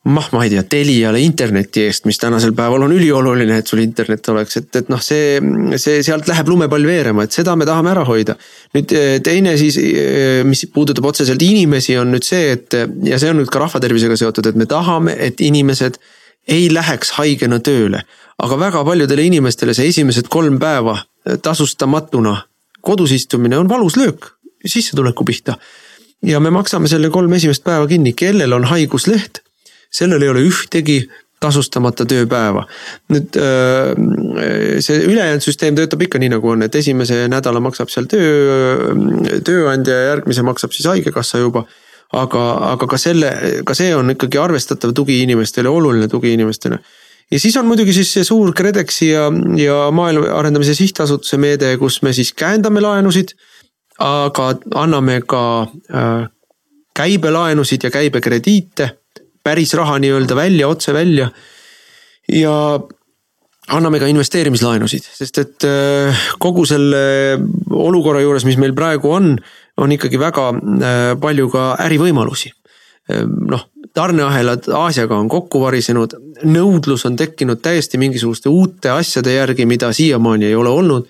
noh, 0.04 0.26
ma 0.36 0.44
ei 0.44 0.52
tea, 0.52 0.64
Teliale 0.68 1.22
interneti 1.24 1.86
eest, 1.88 2.08
mis 2.10 2.20
tänasel 2.20 2.52
päeval 2.56 2.84
on 2.88 2.92
ülioluline, 2.96 3.62
et 3.62 3.70
sul 3.70 3.80
internet 3.84 4.28
oleks, 4.34 4.58
et, 4.60 4.68
et 4.82 4.90
noh, 4.92 5.00
see, 5.04 5.38
see 5.80 6.02
sealt 6.04 6.28
läheb 6.28 6.50
lumepall 6.52 6.84
veerema, 6.88 7.24
et 7.24 7.36
seda 7.36 7.56
me 7.56 7.68
tahame 7.70 7.94
ära 7.94 8.04
hoida. 8.08 8.36
nüüd 8.76 8.96
eh, 8.98 9.14
teine 9.24 9.56
siis, 9.60 9.78
eh, 9.80 10.42
mis 10.48 10.66
puudutab 10.74 11.08
otseselt 11.14 11.42
inimesi, 11.42 11.96
on 12.02 12.12
nüüd 12.16 12.28
see, 12.28 12.52
et 12.58 12.76
ja 13.08 13.20
see 13.22 13.32
on 13.32 13.40
nüüd 13.40 13.52
ka 13.54 13.64
rahvatervisega 13.64 14.20
seotud, 14.20 14.52
et 14.52 14.60
me 14.60 14.68
tahame, 14.68 15.16
et 15.20 15.42
inimesed 15.42 16.02
ei 16.52 16.68
läheks 16.74 17.16
haigena 17.20 17.62
tööle. 17.64 18.04
aga 18.44 18.56
väga 18.60 18.82
paljudele 18.84 19.24
inimestele 19.24 19.74
see 19.78 19.88
esimesed 19.88 20.28
kolm 20.28 20.58
päeva 20.60 20.98
tasustamatuna 21.42 22.34
kodus 22.84 23.12
istumine 23.12 23.58
on 23.58 23.70
valus 23.70 23.96
löök 23.96 24.26
sissetuleku 24.66 25.24
pihta. 25.24 25.58
ja 26.24 26.40
me 26.40 26.50
maksame 26.50 26.88
selle 26.88 27.10
kolm 27.10 27.34
esimest 27.34 27.64
päeva 27.64 27.88
kinni, 27.88 28.14
kellel 28.14 28.54
on 28.54 28.64
haigusleht, 28.64 29.43
sellel 29.94 30.26
ei 30.26 30.32
ole 30.34 30.44
ühtegi 30.48 31.04
tasustamata 31.44 32.06
tööpäeva. 32.08 32.66
nüüd 33.12 33.36
see 34.80 35.00
ülejäänud 35.10 35.44
süsteem 35.44 35.76
töötab 35.76 36.06
ikka 36.06 36.22
nii, 36.22 36.32
nagu 36.38 36.54
on, 36.54 36.64
et 36.64 36.76
esimese 36.80 37.26
nädala 37.32 37.60
maksab 37.64 37.92
seal 37.92 38.08
töö, 38.12 38.94
tööandja 39.44 39.98
ja 39.98 40.12
järgmise 40.14 40.46
maksab 40.48 40.76
siis 40.76 40.88
haigekassa 40.88 41.44
juba. 41.44 41.66
aga, 42.14 42.42
aga 42.70 42.88
ka 42.88 42.98
selle, 43.02 43.30
ka 43.66 43.74
see 43.74 43.90
on 43.98 44.14
ikkagi 44.14 44.38
arvestatav 44.38 44.94
tugi 44.94 45.24
inimestele, 45.24 45.70
oluline 45.70 46.08
tugi 46.08 46.34
inimestele 46.38 46.78
ja 47.32 47.40
siis 47.40 47.58
on 47.58 47.66
muidugi 47.66 47.94
siis 47.94 48.12
see 48.14 48.26
suur 48.28 48.54
KredExi 48.54 49.10
ja, 49.10 49.28
ja 49.58 49.78
Maaelu 49.92 50.28
Arendamise 50.38 50.76
Sihtasutuse 50.78 51.40
meede, 51.42 51.74
kus 51.82 52.02
me 52.06 52.14
siis 52.14 52.34
käendame 52.34 52.82
laenusid. 52.82 53.36
aga 54.00 54.46
anname 54.76 55.22
ka 55.22 55.68
äh, 55.94 56.24
käibelaenusid 56.98 57.84
ja 57.84 57.92
käibekrediite, 57.94 58.90
päris 59.44 59.74
raha 59.78 60.00
nii-öelda 60.00 60.36
välja, 60.36 60.68
otse 60.68 60.94
välja. 60.94 61.30
ja 62.32 62.80
anname 63.72 64.00
ka 64.02 64.08
investeerimislaenusid, 64.12 65.06
sest 65.20 65.40
et 65.40 65.68
äh, 65.68 66.24
kogu 66.42 66.66
selle 66.68 67.04
olukorra 67.72 68.24
juures, 68.24 68.46
mis 68.48 68.60
meil 68.60 68.76
praegu 68.76 69.12
on, 69.16 69.36
on 69.80 69.94
ikkagi 69.96 70.20
väga 70.20 70.50
äh, 70.52 71.04
palju 71.22 71.50
ka 71.54 71.68
ärivõimalusi. 71.86 72.52
Äh, 73.12 73.24
noh, 73.24 73.68
tarneahelad 73.96 74.68
Aasiaga 74.74 75.20
on 75.20 75.30
kokku 75.32 75.62
varisenud, 75.64 76.16
nõudlus 76.50 77.06
on 77.08 77.16
tekkinud 77.20 77.62
täiesti 77.64 78.00
mingisuguste 78.02 78.52
uute 78.52 78.92
asjade 78.92 79.36
järgi, 79.38 79.68
mida 79.70 79.94
siiamaani 79.94 80.50
ei 80.50 80.58
ole 80.60 80.74
olnud. 80.74 81.08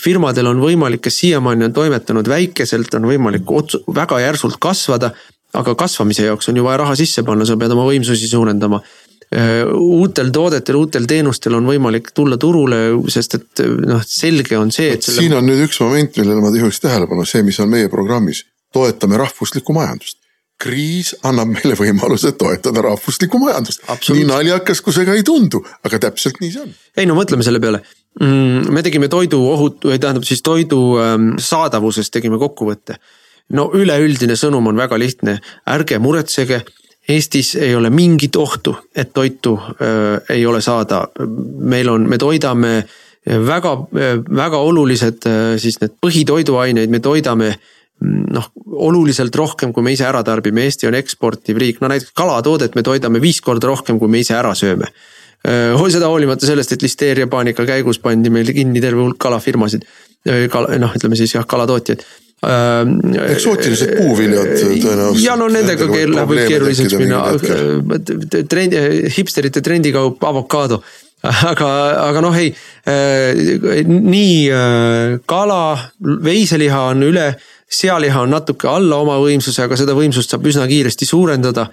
firmadel 0.00 0.46
on 0.46 0.60
võimalik, 0.62 1.02
kes 1.04 1.18
siiamaani 1.20 1.66
on 1.66 1.72
toimetanud 1.76 2.28
väikeselt, 2.28 2.94
on 2.94 3.04
võimalik 3.04 3.50
otsu-, 3.50 3.82
väga 3.92 4.20
järsult 4.22 4.56
kasvada. 4.60 5.10
Aga 5.58 5.74
kasvamise 5.78 6.26
jaoks 6.28 6.50
on 6.50 6.58
ju 6.60 6.64
vaja 6.66 6.82
raha 6.82 6.96
sisse 6.98 7.24
panna, 7.26 7.46
sa 7.48 7.58
pead 7.60 7.74
oma 7.76 7.86
võimsusi 7.88 8.30
suurendama 8.30 8.82
uutel 9.30 10.32
toodetel, 10.34 10.74
uutel 10.74 11.04
teenustel 11.06 11.54
on 11.54 11.68
võimalik 11.70 12.08
tulla 12.14 12.34
turule, 12.40 12.80
sest 13.14 13.36
et 13.38 13.62
noh, 13.62 14.00
selge 14.02 14.58
on 14.58 14.72
see, 14.74 14.88
et. 14.96 15.06
Selle... 15.06 15.22
siin 15.22 15.36
on 15.38 15.46
nüüd 15.46 15.68
üks 15.68 15.78
moment, 15.84 16.18
millele 16.18 16.42
ma 16.42 16.50
juhiks 16.50 16.82
tähelepanu, 16.82 17.22
see, 17.30 17.44
mis 17.46 17.60
on 17.62 17.70
meie 17.70 17.86
programmis, 17.92 18.42
toetame 18.74 19.20
rahvuslikku 19.22 19.76
majandust 19.76 20.18
kriis 20.60 21.14
annab 21.24 21.54
meile 21.54 21.76
võimaluse 21.78 22.34
toetada 22.38 22.82
rahvuslikku 22.84 23.40
majandust. 23.40 23.84
nii 24.12 24.26
naljakas, 24.28 24.82
kui 24.84 24.92
see 24.92 25.06
ka 25.08 25.16
ei 25.16 25.24
tundu, 25.26 25.62
aga 25.86 26.00
täpselt 26.08 26.40
nii 26.42 26.52
see 26.52 26.66
on. 26.66 26.74
ei 27.00 27.08
no 27.08 27.16
mõtleme 27.16 27.46
selle 27.46 27.62
peale 27.62 27.80
mm,. 28.20 28.68
me 28.74 28.84
tegime 28.84 29.08
toidu 29.12 29.40
ohut-, 29.54 29.88
või 29.88 30.00
tähendab 30.02 30.26
siis 30.28 30.44
toidu 30.44 30.82
ähm, 31.00 31.32
saadavusest 31.40 32.12
tegime 32.12 32.40
kokkuvõtte. 32.40 32.98
No 33.56 33.70
üleüldine 33.74 34.36
sõnum 34.38 34.70
on 34.70 34.78
väga 34.78 34.98
lihtne, 35.00 35.38
ärge 35.70 35.98
muretsege. 36.02 36.62
Eestis 37.10 37.54
ei 37.58 37.72
ole 37.74 37.90
mingit 37.90 38.36
ohtu, 38.38 38.76
et 38.94 39.10
toitu 39.16 39.56
äh, 39.58 40.20
ei 40.36 40.44
ole 40.46 40.60
saada. 40.62 41.08
meil 41.58 41.88
on, 41.88 42.08
me 42.08 42.18
toidame 42.18 42.84
väga, 43.26 43.72
väga 44.36 44.58
olulised 44.58 45.26
äh, 45.26 45.58
siis 45.58 45.80
need 45.80 45.96
põhitoiduaineid, 46.00 46.90
me 46.90 47.00
toidame 47.00 47.54
noh, 48.00 48.46
oluliselt 48.86 49.34
rohkem, 49.36 49.72
kui 49.72 49.82
me 49.82 49.92
ise 49.92 50.06
ära 50.08 50.22
tarbime, 50.24 50.64
Eesti 50.64 50.88
on 50.88 50.96
eksportiv 50.96 51.58
riik, 51.60 51.80
no 51.80 51.90
näiteks 51.90 52.14
kalatoodet 52.16 52.76
me 52.78 52.84
toidame 52.86 53.20
viis 53.20 53.40
korda 53.44 53.68
rohkem, 53.68 53.98
kui 53.98 54.08
me 54.08 54.22
ise 54.22 54.36
ära 54.36 54.54
sööme. 54.54 54.88
seda 55.42 56.08
hoolimata 56.08 56.46
sellest, 56.46 56.72
et 56.72 56.82
listeeria 56.82 57.26
paanika 57.26 57.64
käigus 57.66 57.98
pandi 57.98 58.30
meil 58.30 58.52
kinni 58.52 58.80
terve 58.80 59.00
hulk 59.00 59.18
kalafirmasid, 59.18 59.84
kala, 60.52 60.78
noh, 60.78 60.92
ütleme 60.96 61.16
siis 61.16 61.34
jah, 61.34 61.46
kalatootjaid 61.46 62.04
eksootilised 62.40 63.94
puuviljad 63.98 64.54
tõenäoliselt. 64.56 65.24
ja 65.26 65.36
no 65.36 65.50
nendega 65.52 65.86
läheb 65.90 66.32
võib 66.32 66.48
keeruliseks 66.48 66.96
minna, 66.96 67.22
trend, 68.48 68.76
hipsterite 69.18 69.60
trendikaup 69.60 70.24
avokaado 70.24 70.80
aga, 71.52 71.70
aga 72.06 72.20
noh, 72.24 72.36
ei 72.40 72.54
nii 73.84 75.20
kala, 75.28 75.62
veiseliha 76.00 76.84
on 76.94 77.10
üle 77.10 77.26
sealiha 77.70 78.24
on 78.24 78.34
natuke 78.34 78.68
alla 78.68 78.98
oma 79.04 79.16
võimsuse, 79.22 79.62
aga 79.64 79.78
seda 79.78 79.94
võimsust 79.96 80.32
saab 80.32 80.46
üsna 80.50 80.66
kiiresti 80.70 81.06
suurendada. 81.06 81.68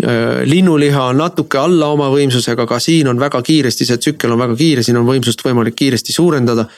Äh, 0.00 0.44
linnuliha 0.48 1.10
on 1.10 1.18
natuke 1.20 1.58
alla 1.60 1.90
oma 1.92 2.08
võimsusega, 2.12 2.64
aga 2.68 2.78
siin 2.80 3.10
on 3.10 3.20
väga 3.20 3.42
kiiresti, 3.44 3.88
see 3.88 4.00
tsükkel 4.00 4.36
on 4.36 4.40
väga 4.40 4.56
kiire, 4.56 4.84
siin 4.86 5.00
on 5.00 5.08
võimsust 5.08 5.42
võimalik 5.44 5.76
kiiresti 5.76 6.14
suurendada. 6.14 6.68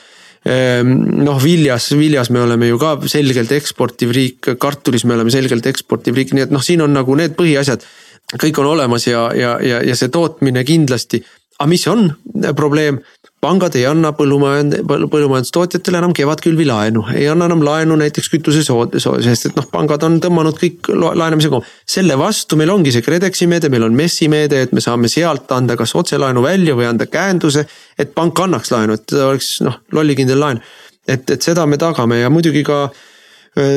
Ehm, 0.43 0.95
noh, 1.23 1.37
viljas, 1.39 1.93
viljas 1.95 2.29
me 2.33 2.41
oleme 2.43 2.67
ju 2.67 2.79
ka 2.81 2.97
selgelt 3.07 3.51
eksportiv 3.55 4.11
riik, 4.15 4.49
kartulis 4.59 5.05
me 5.07 5.15
oleme 5.15 5.31
selgelt 5.31 5.67
eksportiv 5.71 6.17
riik, 6.19 6.33
nii 6.35 6.49
et 6.49 6.51
noh, 6.51 6.63
siin 6.63 6.83
on 6.83 6.91
nagu 6.91 7.15
need 7.15 7.37
põhiasjad. 7.39 7.85
kõik 8.33 8.59
on 8.59 8.65
olemas 8.73 9.07
ja, 9.07 9.29
ja, 9.35 9.55
ja, 9.63 9.79
ja 9.85 9.95
see 9.95 10.11
tootmine 10.11 10.63
kindlasti, 10.67 11.21
aga 11.59 11.69
mis 11.69 11.87
on 11.87 12.09
probleem 12.57 12.99
pangad 13.43 13.75
ei 13.77 13.83
anna 13.89 14.13
põllumajand-, 14.15 14.79
põllumajandustootjatele 14.87 15.99
enam 15.99 16.15
kevadkülvi 16.15 16.65
laenu, 16.69 17.03
ei 17.13 17.27
anna 17.31 17.49
enam 17.49 17.63
laenu 17.65 17.97
näiteks 17.99 18.31
kütusesood-, 18.33 18.97
sest 18.97 19.49
et 19.49 19.59
noh, 19.59 19.67
pangad 19.71 20.05
on 20.07 20.19
tõmmanud 20.23 20.59
kõik 20.59 20.91
laenamisega. 20.93 21.61
selle 21.95 22.17
vastu 22.19 22.59
meil 22.59 22.71
ongi 22.73 22.93
see 22.95 23.05
KredExi 23.05 23.47
meede, 23.51 23.71
meil 23.73 23.87
on 23.87 23.95
MES-i 23.97 24.29
meede, 24.31 24.63
et 24.65 24.75
me 24.75 24.83
saame 24.83 25.11
sealt 25.11 25.51
anda 25.55 25.77
kas 25.79 25.95
otselaenu 25.99 26.43
välja 26.45 26.77
või 26.79 26.89
anda 26.89 27.09
käenduse. 27.09 27.65
et 27.97 28.13
pank 28.15 28.39
annaks 28.39 28.71
laenu, 28.71 28.99
et 28.99 29.13
oleks 29.13 29.55
noh, 29.65 29.81
lollikindel 29.91 30.39
laen. 30.39 30.61
et, 31.07 31.29
et 31.29 31.41
seda 31.41 31.65
me 31.65 31.77
tagame 31.77 32.21
ja 32.23 32.29
muidugi 32.29 32.63
ka 32.63 32.87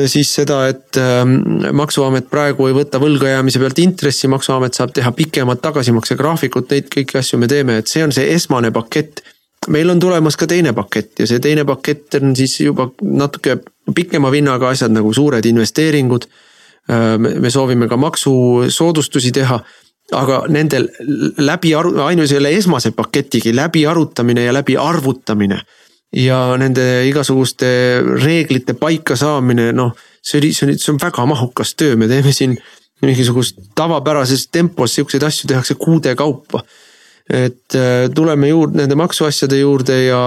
siis 0.09 0.31
seda, 0.33 0.63
et 0.71 0.97
ähm, 0.97 1.35
maksuamet 1.77 2.31
praegu 2.31 2.65
ei 2.65 2.73
võta 2.73 2.97
võlgajäämise 2.97 3.59
pealt 3.61 3.79
intressi, 3.83 4.25
maksuamet 4.31 4.73
saab 4.73 4.95
teha 4.95 5.11
pikemat 5.13 5.61
tagasimaksegraafikut, 5.61 6.71
neid 6.71 6.87
kõiki 6.93 7.19
asju 7.19 7.37
me 7.37 7.49
teeme, 7.51 7.77
et 7.77 7.91
see 7.91 8.01
on 8.01 8.15
see 8.15 8.25
esmane 8.33 8.71
pakett 8.73 9.21
meil 9.67 9.89
on 9.89 9.99
tulemas 9.99 10.37
ka 10.37 10.47
teine 10.47 10.73
pakett 10.73 11.19
ja 11.19 11.27
see 11.27 11.41
teine 11.43 11.65
pakett 11.67 12.19
on 12.21 12.35
siis 12.35 12.59
juba 12.61 12.89
natuke 13.01 13.57
pikema 13.95 14.31
vinnaga 14.31 14.69
asjad 14.69 14.93
nagu 14.93 15.13
suured 15.13 15.45
investeeringud. 15.45 16.27
me 17.19 17.49
soovime 17.49 17.87
ka 17.91 17.97
maksusoodustusi 17.99 19.31
teha, 19.35 19.57
aga 20.15 20.37
nendel 20.47 20.87
läbi 21.37 21.73
aru-, 21.75 21.97
ainult 22.05 22.29
selle 22.31 22.53
esmase 22.55 22.93
paketigi 22.95 23.51
läbi 23.55 23.85
arutamine 23.85 24.45
ja 24.45 24.53
läbi 24.53 24.77
arvutamine. 24.77 25.61
ja 26.15 26.55
nende 26.57 27.03
igasuguste 27.09 27.67
reeglite 28.23 28.73
paika 28.79 29.15
saamine, 29.19 29.73
noh, 29.75 29.91
see 30.23 30.39
oli, 30.39 30.53
see 30.55 30.69
oli, 30.69 30.77
see 30.79 30.93
on 30.93 30.99
väga 31.01 31.25
mahukas 31.27 31.75
töö, 31.75 31.97
me 31.99 32.07
teeme 32.07 32.31
siin 32.31 32.55
mingisugust 33.01 33.59
tavapärases 33.75 34.47
tempos 34.47 34.95
siukseid 34.95 35.23
asju 35.27 35.49
tehakse 35.51 35.75
kuude 35.75 36.15
kaupa 36.15 36.63
et 37.29 37.75
äh, 37.75 38.07
tuleme 38.15 38.47
juurde 38.47 38.79
nende 38.79 38.95
maksuasjade 38.95 39.59
juurde 39.59 39.97
ja, 40.05 40.19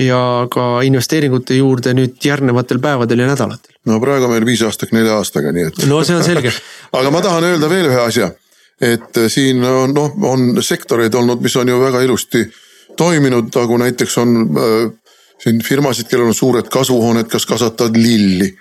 ja 0.00 0.20
ka 0.50 0.80
investeeringute 0.86 1.58
juurde 1.58 1.92
nüüd 1.96 2.16
järgnevatel 2.24 2.80
päevadel 2.80 3.20
ja 3.20 3.26
nädalatel. 3.28 3.74
no 3.84 3.98
praegu 4.00 4.24
on 4.24 4.32
meil 4.32 4.46
viis 4.48 4.62
aastat 4.64 4.94
nelja 4.96 5.18
aastaga, 5.20 5.52
nii 5.52 5.66
et. 5.68 5.82
no 5.90 6.00
see 6.08 6.16
on 6.16 6.24
selge 6.24 6.52
aga 7.00 7.12
ma 7.12 7.20
tahan 7.24 7.50
öelda 7.50 7.68
veel 7.68 7.90
ühe 7.90 8.00
asja, 8.00 8.30
et 8.80 9.20
äh, 9.20 9.28
siin 9.32 9.60
on 9.64 9.92
noh, 9.96 10.16
on 10.30 10.62
sektoreid 10.64 11.14
olnud, 11.20 11.44
mis 11.44 11.56
on 11.60 11.68
ju 11.68 11.82
väga 11.82 12.00
ilusti 12.06 12.46
toiminud, 12.96 13.52
nagu 13.52 13.82
näiteks 13.84 14.18
on 14.24 14.40
äh, 14.48 15.12
siin 15.44 15.60
firmasid, 15.62 16.08
kellel 16.08 16.32
on 16.32 16.40
suured 16.40 16.72
kasvuhooned, 16.72 17.28
kes 17.28 17.44
kasvatavad 17.46 18.00
lilli 18.00 18.54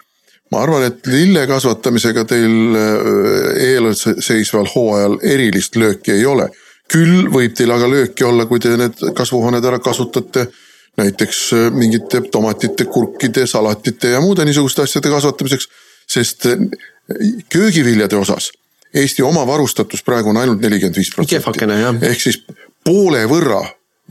ma 0.51 0.59
arvan, 0.63 0.83
et 0.91 1.07
lille 1.07 1.47
kasvatamisega 1.47 2.27
teil 2.27 2.75
äh, 2.75 3.65
eelseisval 3.71 4.67
hooajal 4.75 5.21
erilist 5.23 5.79
lööki 5.79 6.19
ei 6.19 6.27
ole 6.27 6.51
küll 6.91 7.27
võib 7.31 7.55
teil 7.55 7.71
aga 7.71 7.89
lööki 7.91 8.23
olla, 8.23 8.45
kui 8.45 8.59
te 8.63 8.75
need 8.77 9.01
kasvuhooned 9.15 9.65
ära 9.65 9.79
kasutate 9.83 10.47
näiteks 10.97 11.41
äh, 11.53 11.71
mingite 11.71 12.21
tomatite, 12.31 12.85
kurkide, 12.85 13.47
salatite 13.47 14.15
ja 14.15 14.21
muude 14.21 14.45
niisuguste 14.45 14.81
asjade 14.81 15.09
kasvatamiseks. 15.09 15.67
sest 16.07 16.45
äh, 16.45 16.57
köögiviljade 17.49 18.15
osas 18.15 18.51
Eesti 18.93 19.23
omavarustatus 19.23 20.03
praegu 20.03 20.29
on 20.29 20.37
ainult 20.37 20.61
nelikümmend 20.61 20.95
viis 20.95 21.09
protsenti. 21.15 21.35
ehk 22.01 22.21
siis 22.21 22.39
poole 22.85 23.25
võrra 23.27 23.61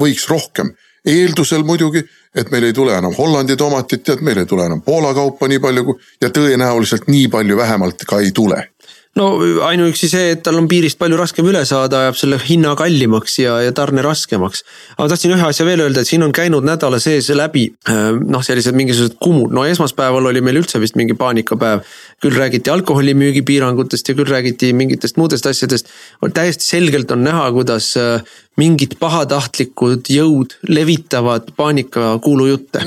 võiks 0.01 0.29
rohkem, 0.29 0.75
eeldusel 1.07 1.65
muidugi, 1.65 2.03
et 2.35 2.51
meil 2.53 2.69
ei 2.69 2.75
tule 2.77 2.93
enam 2.99 3.15
Hollandi 3.17 3.57
tomatit 3.57 4.09
ja 4.09 4.15
et 4.15 4.21
meil 4.21 4.43
ei 4.43 4.47
tule 4.47 4.67
enam 4.67 4.83
Poola 4.85 5.15
kaupa 5.15 5.49
nii 5.49 5.59
palju 5.59 5.97
ja 6.21 6.29
tõenäoliselt 6.29 7.09
nii 7.09 7.29
palju 7.33 7.57
vähemalt 7.57 8.05
ka 8.09 8.21
ei 8.21 8.33
tule 8.37 8.69
no 9.17 9.27
ainuüksi 9.67 10.09
see, 10.11 10.31
et 10.35 10.43
tal 10.45 10.59
on 10.61 10.69
piirist 10.71 10.99
palju 11.01 11.19
raskem 11.19 11.49
üle 11.49 11.63
saada, 11.69 12.05
ajab 12.05 12.19
selle 12.21 12.39
hinna 12.43 12.75
kallimaks 12.79 13.39
ja, 13.41 13.57
ja 13.65 13.73
tarne 13.77 14.05
raskemaks. 14.05 14.63
aga 14.97 15.09
tahtsin 15.13 15.35
ühe 15.37 15.47
asja 15.49 15.67
veel 15.69 15.83
öelda, 15.87 16.03
et 16.03 16.11
siin 16.11 16.25
on 16.27 16.35
käinud 16.37 16.67
nädala 16.67 17.01
sees 17.03 17.31
läbi 17.35 17.67
äh, 17.91 18.11
noh, 18.21 18.45
sellised 18.45 18.77
mingisugused 18.77 19.19
kumud, 19.23 19.55
no 19.57 19.65
esmaspäeval 19.69 20.31
oli 20.33 20.45
meil 20.45 20.61
üldse 20.63 20.81
vist 20.83 20.99
mingi 21.01 21.17
paanikapäev. 21.19 21.85
küll 22.23 22.37
räägiti 22.37 22.71
alkoholimüügi 22.73 23.43
piirangutest 23.45 24.09
ja 24.09 24.15
küll 24.17 24.29
räägiti 24.29 24.73
mingitest 24.73 25.17
muudest 25.17 25.47
asjadest. 25.47 25.89
täiesti 26.35 26.65
selgelt 26.65 27.11
on 27.11 27.25
näha, 27.25 27.51
kuidas 27.53 27.95
äh, 28.01 28.25
mingid 28.61 28.99
pahatahtlikud 29.01 30.09
jõud 30.13 30.59
levitavad 30.69 31.53
paanikakuulujutte. 31.57 32.85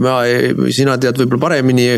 ma, 0.00 0.20
sina 0.70 0.96
tead 0.98 1.20
võib-olla 1.20 1.48
paremini 1.48 1.90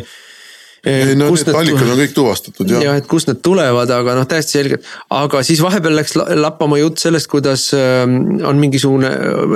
no 1.18 1.28
need 1.30 1.50
allikad 1.54 1.90
on 1.92 2.00
kõik 2.00 2.14
tuvastatud 2.16 2.70
jah. 2.72 2.82
jah, 2.84 2.98
et 3.00 3.06
kust 3.10 3.30
need 3.30 3.40
tulevad, 3.44 3.90
aga 3.94 4.14
noh, 4.18 4.26
täiesti 4.28 4.58
selgelt. 4.58 4.86
aga 5.14 5.42
siis 5.46 5.62
vahepeal 5.64 5.96
läks 5.98 6.16
lappama 6.18 6.80
jutt 6.80 7.02
sellest, 7.02 7.30
kuidas 7.30 7.68
ähm, 7.76 8.38
on 8.46 8.60
mingisugune, 8.60 9.10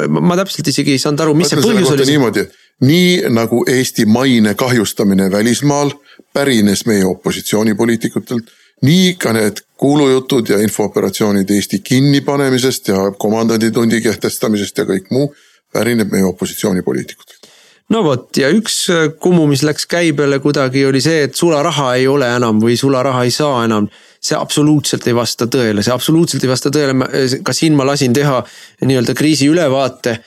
ma 0.09 0.39
täpselt 0.41 0.73
isegi 0.73 0.97
ei 0.97 1.03
saanud 1.03 1.25
aru, 1.25 1.37
mis 1.39 1.53
see 1.53 1.63
põhjus 1.63 1.93
oli. 1.95 2.09
niimoodi, 2.13 2.47
nii 2.89 3.35
nagu 3.35 3.63
Eesti 3.71 4.07
maine 4.11 4.55
kahjustamine 4.59 5.31
välismaal 5.33 5.95
pärines 6.35 6.87
meie 6.89 7.07
opositsioonipoliitikutelt, 7.09 8.51
nii 8.89 9.15
ka 9.21 9.35
need 9.37 9.63
kuulujutud 9.83 10.51
ja 10.55 10.59
infooperatsioonid 10.63 11.51
Eesti 11.51 11.83
kinnipanemisest 11.85 12.93
ja 12.95 13.09
komandanditundi 13.19 14.03
kehtestamisest 14.05 14.79
ja 14.79 14.89
kõik 14.89 15.11
muu 15.15 15.33
pärineb 15.73 16.13
meie 16.13 16.27
opositsioonipoliitikutelt 16.29 17.42
no 17.91 18.03
vot 18.05 18.39
ja 18.39 18.51
üks 18.53 18.77
äh, 18.93 19.09
kumu, 19.21 19.47
mis 19.51 19.65
läks 19.67 19.87
käibele 19.91 20.39
kuidagi 20.43 20.85
oli 20.87 21.01
see, 21.05 21.25
et 21.27 21.39
sularaha 21.39 21.95
ei 21.99 22.07
ole 22.09 22.29
enam 22.37 22.61
või 22.63 22.77
sularaha 22.79 23.25
ei 23.27 23.35
saa 23.35 23.65
enam. 23.65 23.89
see 24.23 24.37
absoluutselt 24.39 25.07
ei 25.11 25.15
vasta 25.15 25.49
tõele, 25.51 25.83
see 25.83 25.93
absoluutselt 25.93 26.45
ei 26.45 26.51
vasta 26.51 26.71
tõele, 26.71 26.95
äh, 27.09 27.41
ka 27.43 27.53
siin 27.57 27.75
ma 27.77 27.87
lasin 27.87 28.15
teha 28.15 28.43
nii-öelda 28.85 29.15
kriisi 29.19 29.51
ülevaate 29.51 30.21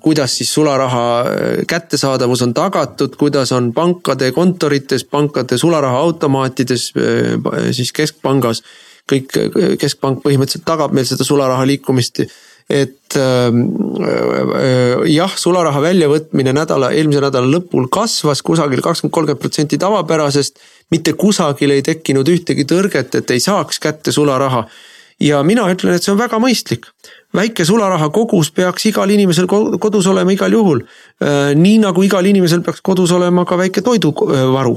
kuidas 0.00 0.32
siis 0.38 0.50
sularaha 0.54 1.04
äh, 1.20 1.64
kättesaadavus 1.68 2.42
on 2.42 2.54
tagatud, 2.54 3.16
kuidas 3.20 3.52
on 3.52 3.72
pankade 3.72 4.32
kontorites, 4.32 5.04
pankade 5.04 5.58
sularahaautomaatides, 5.58 6.92
siis 7.72 7.92
keskpangas. 7.92 8.62
kõik, 9.08 9.32
keskpank 9.80 10.18
põhimõtteliselt 10.20 10.66
tagab 10.68 10.92
meil 10.92 11.06
seda 11.08 11.24
sularaha 11.24 11.64
liikumist 11.66 12.18
et 12.68 13.16
ähm, 13.16 13.62
äh, 14.04 15.06
jah, 15.08 15.32
sularaha 15.40 15.80
väljavõtmine 15.80 16.52
nädala, 16.52 16.90
eelmise 16.92 17.22
nädala 17.24 17.48
lõpul 17.48 17.88
kasvas 17.92 18.42
kusagil 18.44 18.82
kakskümmend, 18.84 19.14
kolmkümmend 19.14 19.40
protsenti 19.40 19.78
tavapärasest. 19.80 20.60
mitte 20.90 21.12
kusagil 21.12 21.70
ei 21.70 21.82
tekkinud 21.82 22.28
ühtegi 22.28 22.64
tõrget, 22.68 23.14
et 23.14 23.30
ei 23.30 23.40
saaks 23.40 23.80
kätte 23.80 24.12
sularaha. 24.12 24.66
ja 25.20 25.42
mina 25.42 25.64
ütlen, 25.72 25.94
et 25.94 26.02
see 26.02 26.12
on 26.12 26.20
väga 26.20 26.38
mõistlik 26.38 26.92
väike 27.34 27.64
sularaha 27.64 28.08
kogus 28.08 28.50
peaks 28.54 28.86
igal 28.88 29.10
inimesel 29.10 29.46
kodus 29.80 30.06
olema 30.06 30.32
igal 30.32 30.52
juhul. 30.52 30.80
Äh, 31.22 31.52
nii 31.58 31.78
nagu 31.82 32.02
igal 32.02 32.26
inimesel 32.26 32.62
peaks 32.64 32.80
kodus 32.84 33.12
olema 33.12 33.44
ka 33.44 33.58
väike 33.60 33.82
toiduvaru, 33.84 34.74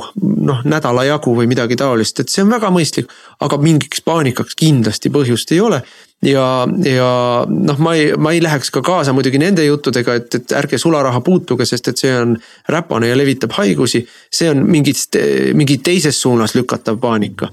noh 0.48 0.64
nädala 0.68 1.06
jagu 1.08 1.36
või 1.38 1.48
midagi 1.52 1.80
taolist, 1.80 2.20
et 2.20 2.30
see 2.30 2.44
on 2.44 2.52
väga 2.52 2.72
mõistlik. 2.74 3.12
aga 3.42 3.58
mingiks 3.58 4.04
paanikaks 4.06 4.56
kindlasti 4.56 5.10
põhjust 5.10 5.52
ei 5.52 5.60
ole. 5.60 5.82
ja, 6.22 6.68
ja 6.86 7.46
noh, 7.48 7.80
ma 7.80 7.96
ei, 7.96 8.12
ma 8.18 8.32
ei 8.32 8.42
läheks 8.44 8.70
ka 8.72 8.82
kaasa 8.82 9.14
muidugi 9.14 9.40
nende 9.40 9.66
juttudega, 9.66 10.16
et, 10.16 10.36
et 10.36 10.52
ärge 10.52 10.78
sularaha 10.78 11.22
puutuge, 11.22 11.66
sest 11.66 11.88
et 11.88 11.98
see 11.98 12.14
on 12.14 12.38
räpane 12.70 13.08
ja 13.08 13.18
levitab 13.18 13.52
haigusi. 13.58 14.06
see 14.32 14.50
on 14.50 14.68
mingit, 14.68 15.18
mingi 15.54 15.78
teises 15.78 16.22
suunas 16.22 16.56
lükatav 16.56 17.00
paanika 17.00 17.50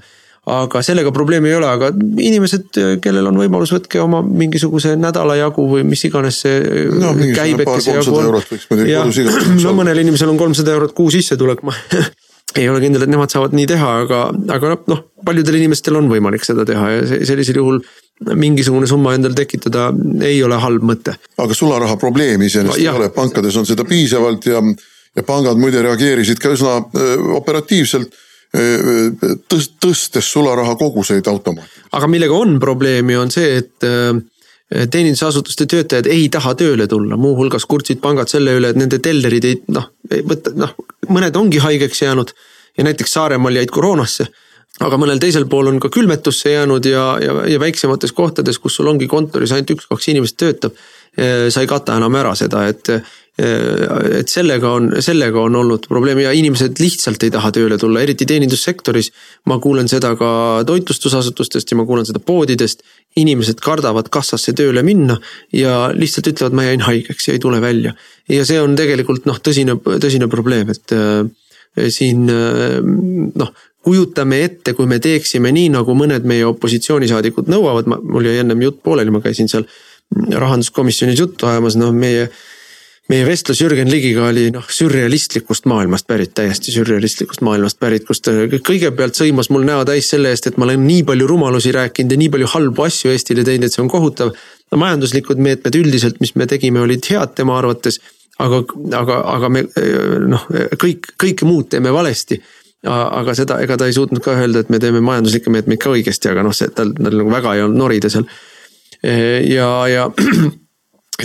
aga 0.49 0.81
sellega 0.85 1.11
probleemi 1.15 1.51
ei 1.51 1.57
ole, 1.57 1.67
aga 1.69 1.89
inimesed, 1.93 2.79
kellel 3.03 3.29
on 3.31 3.37
võimalus, 3.41 3.73
võtke 3.75 4.01
oma 4.03 4.21
mingisuguse 4.25 4.95
nädala 4.99 5.37
jagu 5.39 5.65
või 5.69 5.85
mis 5.87 6.03
iganes 6.07 6.41
see 6.45 6.87
no, 6.93 7.13
käibekese 7.35 7.99
jagu 7.99 8.17
on. 8.19 8.83
jah, 8.89 9.09
no 9.65 9.75
mõnel 9.77 10.03
inimesel 10.03 10.31
on 10.33 10.41
kolmsada 10.41 10.75
eurot 10.75 10.95
kuu 10.97 11.11
sissetulek, 11.13 11.63
ma 11.67 11.75
ei 12.59 12.69
ole 12.69 12.81
kindel, 12.83 13.05
et 13.05 13.11
nemad 13.11 13.31
saavad 13.31 13.53
nii 13.57 13.67
teha, 13.69 13.89
aga, 14.03 14.21
aga 14.55 14.75
noh, 14.89 15.03
paljudel 15.25 15.59
inimestel 15.59 15.99
on 15.99 16.09
võimalik 16.11 16.45
seda 16.47 16.65
teha 16.67 16.93
ja 16.95 17.03
sellisel 17.27 17.61
juhul 17.61 17.81
mingisugune 18.35 18.87
summa 18.89 19.13
endale 19.15 19.37
tekitada 19.37 19.89
ei 20.25 20.41
ole 20.43 20.57
halb 20.59 20.85
mõte. 20.85 21.15
aga 21.39 21.55
sularaha 21.55 21.95
probleemi 22.01 22.49
iseenesest 22.49 22.81
ei 22.81 22.89
ole, 22.91 23.11
pankades 23.15 23.55
on 23.59 23.67
seda 23.69 23.85
piisavalt 23.87 24.49
ja, 24.49 24.63
ja 25.15 25.23
pangad 25.27 25.61
muide 25.61 25.83
reageerisid 25.85 26.41
ka 26.41 26.51
üsna 26.55 26.79
öö, 26.89 27.13
operatiivselt 27.37 28.17
tõst-, 28.53 29.77
tõstes 29.81 30.31
sularaha 30.33 30.75
koguseid 30.75 31.27
automaati. 31.27 31.85
aga 31.91 32.07
millega 32.07 32.33
on 32.33 32.59
probleemi, 32.59 33.17
on 33.17 33.31
see, 33.31 33.57
et 33.61 33.87
teenindusasutuste 34.69 35.65
töötajad 35.65 36.09
ei 36.09 36.27
taha 36.29 36.55
tööle 36.57 36.87
tulla, 36.87 37.17
muuhulgas 37.17 37.65
kurtsid 37.65 38.01
pangad 38.01 38.29
selle 38.29 38.53
üle, 38.57 38.69
et 38.69 38.77
nende 38.77 38.99
tellerid 39.01 39.45
ei 39.45 39.61
noh, 39.73 39.89
võtta 40.29 40.53
noh, 40.57 40.75
mõned 41.09 41.37
ongi 41.37 41.61
haigeks 41.61 42.03
jäänud 42.05 42.33
ja 42.77 42.85
näiteks 42.85 43.17
Saaremaal 43.17 43.61
jäid 43.61 43.73
koroonasse 43.73 44.29
aga 44.85 44.99
mõnel 45.01 45.19
teisel 45.21 45.47
pool 45.49 45.71
on 45.71 45.79
ka 45.81 45.91
külmetusse 45.91 46.53
jäänud 46.53 46.85
ja, 46.87 47.05
ja, 47.23 47.35
ja 47.49 47.59
väiksemates 47.59 48.13
kohtades, 48.15 48.59
kus 48.61 48.77
sul 48.79 48.87
ongi 48.91 49.09
kontoris 49.11 49.51
ainult 49.55 49.75
üks-kaks 49.75 50.11
inimest 50.13 50.37
töötab. 50.39 50.77
sa 51.49 51.61
ei 51.61 51.67
kata 51.67 51.97
enam 51.97 52.15
ära 52.15 52.35
seda, 52.37 52.67
et 52.69 52.87
et 53.39 54.31
sellega 54.31 54.71
on, 54.75 54.89
sellega 55.03 55.39
on 55.41 55.55
olnud 55.55 55.85
probleem 55.87 56.19
ja 56.23 56.31
inimesed 56.35 56.79
lihtsalt 56.81 57.23
ei 57.23 57.31
taha 57.31 57.51
tööle 57.55 57.77
tulla, 57.79 58.01
eriti 58.03 58.27
teenindussektoris. 58.27 59.11
ma 59.45 59.59
kuulen 59.59 59.87
seda 59.87 60.15
ka 60.19 60.31
toitlustusasutustest 60.67 61.71
ja 61.71 61.77
ma 61.77 61.85
kuulen 61.85 62.05
seda 62.05 62.19
poodidest. 62.19 62.83
inimesed 63.15 63.61
kardavad 63.63 64.09
kassasse 64.09 64.53
tööle 64.53 64.83
minna 64.83 65.17
ja 65.53 65.91
lihtsalt 65.93 66.27
ütlevad, 66.33 66.53
ma 66.53 66.67
jäin 66.67 66.81
haigeks 66.81 67.27
ja 67.27 67.33
ei 67.33 67.39
tule 67.39 67.61
välja. 67.61 67.93
ja 68.29 68.45
see 68.45 68.59
on 68.61 68.75
tegelikult 68.75 69.25
noh, 69.25 69.39
tõsine, 69.39 69.77
tõsine 69.77 70.27
probleem, 70.27 70.69
et 70.69 70.91
äh, 70.91 71.23
siin 71.89 72.27
äh, 72.29 72.79
noh 73.35 73.55
kujutame 73.85 74.43
ette, 74.43 74.73
kui 74.75 74.87
me 74.89 74.99
teeksime 74.99 75.51
nii, 75.55 75.71
nagu 75.73 75.95
mõned 75.95 76.25
meie 76.27 76.45
opositsioonisaadikud 76.49 77.47
nõuavad, 77.49 77.87
mul 77.87 78.27
jäi 78.27 78.41
ennem 78.41 78.67
jutt 78.67 78.83
pooleli, 78.83 79.13
ma 79.15 79.23
käisin 79.23 79.47
seal 79.47 79.63
rahanduskomisjonis 80.11 81.19
juttu 81.21 81.47
ajamas, 81.47 81.77
noh 81.79 81.93
meie 81.95 82.27
meie 83.09 83.25
vestlus 83.25 83.61
Jürgen 83.61 83.89
Ligiga 83.89 84.27
oli 84.29 84.49
noh, 84.53 84.65
sürrealistlikust 84.69 85.65
maailmast 85.69 86.05
pärit, 86.09 86.35
täiesti 86.37 86.73
sürrealistlikust 86.73 87.41
maailmast 87.45 87.79
pärit, 87.81 88.05
kus 88.05 88.21
ta 88.21 88.35
kõigepealt 88.53 89.17
sõimas 89.17 89.49
mul 89.53 89.65
näo 89.67 89.81
täis 89.87 90.11
selle 90.13 90.29
eest, 90.33 90.49
et 90.49 90.59
ma 90.61 90.67
olen 90.67 90.85
nii 90.85 91.01
palju 91.07 91.29
rumalusi 91.29 91.73
rääkinud 91.75 92.13
ja 92.13 92.21
nii 92.21 92.29
palju 92.35 92.51
halbu 92.53 92.85
asju 92.85 93.13
Eestile 93.13 93.45
teinud, 93.47 93.65
et 93.65 93.75
see 93.75 93.83
on 93.83 93.89
kohutav. 93.91 94.35
no 94.69 94.77
majanduslikud 94.77 95.41
meetmed 95.41 95.75
üldiselt, 95.81 96.21
mis 96.21 96.35
me 96.37 96.45
tegime, 96.47 96.81
olid 96.85 97.05
head 97.09 97.33
tema 97.35 97.57
arvates. 97.57 97.99
aga, 98.39 98.61
aga, 99.01 99.19
aga 99.35 99.49
me 99.49 99.65
noh, 100.29 100.45
kõik, 100.79 101.13
kõike 101.19 101.49
muud 101.49 101.69
teeme 101.69 101.91
valesti 101.91 102.39
aga 102.87 103.33
seda, 103.35 103.57
ega 103.59 103.75
ta 103.75 103.89
ei 103.89 103.93
suutnud 103.93 104.21
ka 104.23 104.37
öelda, 104.37 104.61
et 104.61 104.69
me 104.69 104.79
teeme 104.79 105.01
majanduslikke 105.03 105.51
meetmeid 105.51 105.81
ka 105.81 105.91
õigesti, 105.91 106.29
aga 106.31 106.45
noh, 106.45 106.55
see 106.55 106.69
tal, 106.71 106.93
tal 106.95 107.17
nagu 107.19 107.31
väga 107.31 107.57
ei 107.57 107.65
olnud 107.65 107.81
norida 107.81 108.09
seal. 108.09 108.29
ja, 109.03 109.87
ja 109.89 110.07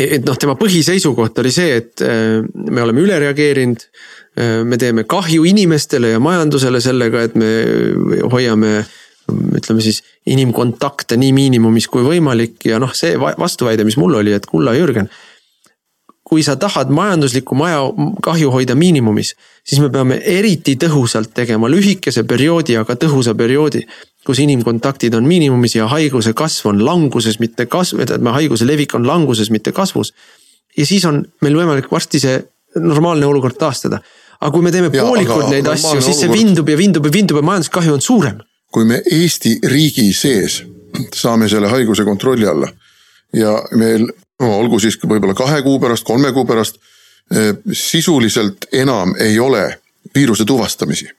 et 0.01 0.27
noh, 0.27 0.37
tema 0.41 0.57
põhiseisukoht 0.59 1.39
oli 1.43 1.53
see, 1.55 1.79
et 1.81 2.03
äh, 2.05 2.43
me 2.43 2.83
oleme 2.83 3.05
üle 3.05 3.19
reageerinud. 3.23 3.87
Äh, 4.35 4.61
me 4.67 4.79
teeme 4.81 5.05
kahju 5.07 5.45
inimestele 5.47 6.15
ja 6.15 6.23
majandusele 6.23 6.81
sellega, 6.83 7.23
et 7.29 7.39
me 7.39 7.51
hoiame 8.33 8.81
ütleme 9.31 9.81
siis 9.81 10.03
inimkontakte 10.29 11.17
nii 11.17 11.33
miinimumis 11.33 11.87
kui 11.89 12.05
võimalik 12.05 12.67
ja 12.69 12.81
noh, 12.83 12.93
see 12.97 13.17
vastuväide, 13.21 13.87
mis 13.87 13.97
mul 14.01 14.19
oli, 14.21 14.35
et 14.37 14.47
kulla 14.47 14.75
Jürgen. 14.77 15.09
kui 16.25 16.41
sa 16.43 16.55
tahad 16.57 16.89
majanduslikku 16.89 17.55
maja 17.55 17.83
kahju 18.25 18.49
hoida 18.51 18.75
miinimumis, 18.75 19.35
siis 19.61 19.81
me 19.81 19.91
peame 19.93 20.17
eriti 20.25 20.73
tõhusalt 20.81 21.35
tegema 21.37 21.69
lühikese 21.69 22.25
perioodi, 22.25 22.79
aga 22.81 22.97
tõhusa 22.97 23.35
perioodi 23.37 23.83
kus 24.27 24.41
inimkontaktid 24.41 25.15
on 25.15 25.27
miinimumis 25.29 25.77
ja 25.77 25.87
haiguse 25.89 26.33
kasv 26.33 26.71
on 26.73 26.85
languses, 26.85 27.39
mitte 27.43 27.67
kasv, 27.71 28.05
tähendab 28.07 28.37
haiguse 28.39 28.67
levik 28.67 28.95
on 28.95 29.07
languses, 29.07 29.51
mitte 29.51 29.73
kasvus. 29.73 30.15
ja 30.77 30.87
siis 30.87 31.05
on 31.05 31.23
meil 31.43 31.57
võimalik 31.57 31.91
varsti 31.93 32.21
see 32.21 32.39
normaalne 32.81 33.27
olukord 33.27 33.59
taastada. 33.59 34.01
aga 34.41 34.51
kui 34.53 34.63
me 34.63 34.73
teeme 34.73 34.91
ja, 34.93 35.05
poolikult 35.05 35.51
neid 35.51 35.69
asju, 35.69 36.01
siis 36.03 36.21
see 36.25 36.33
vindub 36.33 36.69
ja 36.69 36.77
vindub 36.77 37.07
ja 37.07 37.13
vindub 37.13 37.37
ja 37.37 37.43
majanduskahju 37.43 37.95
on 37.95 38.01
suurem. 38.01 38.41
kui 38.73 38.85
me 38.85 39.03
Eesti 39.11 39.59
riigi 39.71 40.13
sees 40.13 40.63
saame 41.15 41.49
selle 41.49 41.69
haiguse 41.69 42.05
kontrolli 42.05 42.47
alla 42.47 42.69
ja 43.35 43.55
meil 43.77 44.07
no, 44.07 44.51
olgu 44.59 44.79
siis 44.79 44.99
võib-olla 45.03 45.35
kahe 45.35 45.63
kuu 45.63 45.79
pärast, 45.83 46.05
kolme 46.07 46.33
kuu 46.33 46.47
pärast 46.47 46.79
eh, 47.35 47.55
sisuliselt 47.73 48.69
enam 48.73 49.15
ei 49.21 49.39
ole 49.39 49.67
viiruse 50.15 50.45
tuvastamisi 50.45 51.11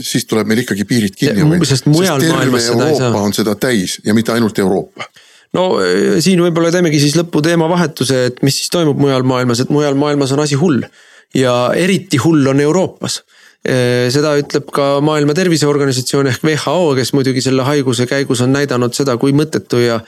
siis 0.00 0.26
tuleb 0.28 0.48
meil 0.48 0.62
ikkagi 0.64 0.84
piirid 0.88 1.16
kinni 1.18 1.46
hoida. 1.46 1.68
sest 1.68 1.88
saa. 2.66 2.90
Euroopa 2.90 3.24
on 3.24 3.34
seda 3.36 3.54
täis 3.60 3.98
ja 4.04 4.14
mitte 4.16 4.32
ainult 4.32 4.58
Euroopa 4.58 5.08
no 5.56 5.64
äh, 5.80 6.18
siin 6.24 6.42
võib-olla 6.44 6.72
teemegi 6.74 7.00
siis 7.02 7.16
lõppu 7.18 7.42
teemavahetuse, 7.44 8.22
et 8.30 8.40
mis 8.46 8.60
siis 8.60 8.72
toimub 8.72 9.00
mujal 9.00 9.26
maailmas, 9.28 9.62
et 9.64 9.72
mujal 9.74 9.98
maailmas 9.98 10.34
on 10.36 10.44
asi 10.44 10.58
hull. 10.60 10.84
ja 11.36 11.70
eriti 11.76 12.16
hull 12.16 12.46
on 12.48 12.60
Euroopas. 12.60 13.20
Äh, 13.68 14.08
seda 14.12 14.32
ütleb 14.40 14.70
ka 14.72 15.00
Maailma 15.04 15.34
Terviseorganisatsioon 15.36 16.30
ehk 16.30 16.44
WHO, 16.46 16.94
kes 16.96 17.12
muidugi 17.12 17.42
selle 17.44 17.66
haiguse 17.66 18.06
käigus 18.08 18.40
on 18.40 18.54
näidanud 18.54 18.96
seda, 18.96 19.18
kui 19.20 19.34
mõttetu 19.36 19.82
ja 19.82 19.98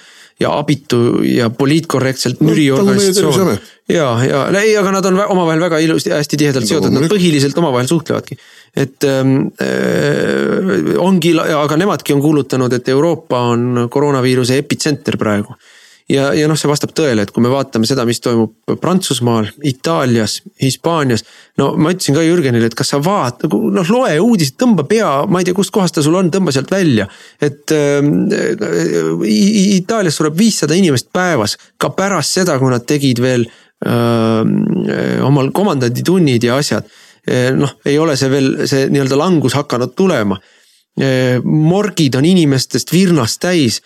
ja 0.40 0.52
abitu 0.56 1.20
ja 1.26 1.50
poliitkorrektselt 1.52 2.40
müri 2.44 2.68
no, 2.70 2.78
organisatsioon. 2.80 3.58
ja, 3.92 4.06
ja 4.24 4.44
ei, 4.62 4.72
aga 4.80 4.94
nad 4.96 5.08
on 5.10 5.18
omavahel 5.26 5.60
väga 5.66 5.80
ilusti, 5.84 6.14
hästi 6.14 6.38
tihedalt 6.40 6.64
no, 6.64 6.70
seotud, 6.70 6.94
nad 6.96 7.08
põhiliselt 7.12 7.58
omavahel 7.60 7.90
suhtlevadki. 7.90 8.38
et 8.76 9.08
ähm, 9.08 9.36
äh, 9.60 10.94
ongi, 11.00 11.34
aga 11.36 11.76
nemadki 11.80 12.16
on 12.16 12.24
kuulutanud, 12.24 12.72
et 12.72 12.88
Euroopa 12.88 13.44
on 13.52 13.86
koroonaviiruse 13.92 14.58
epitsenter 14.62 15.20
praegu 15.20 15.56
ja, 16.10 16.30
ja 16.36 16.48
noh, 16.50 16.58
see 16.58 16.70
vastab 16.70 16.92
tõele, 16.96 17.24
et 17.24 17.32
kui 17.34 17.42
me 17.44 17.50
vaatame 17.52 17.88
seda, 17.88 18.04
mis 18.08 18.20
toimub 18.22 18.74
Prantsusmaal, 18.80 19.48
Itaalias, 19.66 20.40
Hispaanias. 20.62 21.24
no 21.60 21.72
ma 21.80 21.92
ütlesin 21.94 22.16
ka 22.16 22.24
Jürgenile, 22.24 22.70
et 22.70 22.76
kas 22.78 22.92
sa 22.94 23.00
vaata, 23.04 23.48
noh 23.50 23.92
loe 23.94 24.18
uudiseid, 24.22 24.58
tõmba 24.60 24.86
pea, 24.90 25.10
ma 25.30 25.40
ei 25.40 25.48
tea, 25.48 25.56
kustkohast 25.56 25.96
ta 25.96 26.04
sul 26.04 26.18
on, 26.18 26.30
tõmba 26.32 26.54
sealt 26.54 26.70
välja. 26.72 27.08
et 27.40 27.74
äh, 27.76 27.98
Itaalias 29.80 30.18
sureb 30.20 30.38
viissada 30.38 30.78
inimest 30.78 31.10
päevas, 31.14 31.56
ka 31.78 31.92
pärast 31.96 32.40
seda, 32.40 32.58
kui 32.58 32.72
nad 32.72 32.86
tegid 32.86 33.22
veel 33.22 33.46
äh, 33.46 35.20
omal 35.26 35.52
komandanditunnid 35.56 36.48
ja 36.48 36.58
asjad. 36.60 36.88
Äh, 37.28 37.50
noh, 37.56 37.78
ei 37.86 37.98
ole 37.98 38.16
see 38.18 38.32
veel 38.32 38.54
see 38.66 38.88
nii-öelda 38.90 39.20
langus 39.20 39.58
hakanud 39.58 39.94
tulema 39.98 40.40
morgid 41.44 42.16
on 42.18 42.26
inimestest 42.26 42.90
virnast 42.92 43.40
täis 43.40 43.78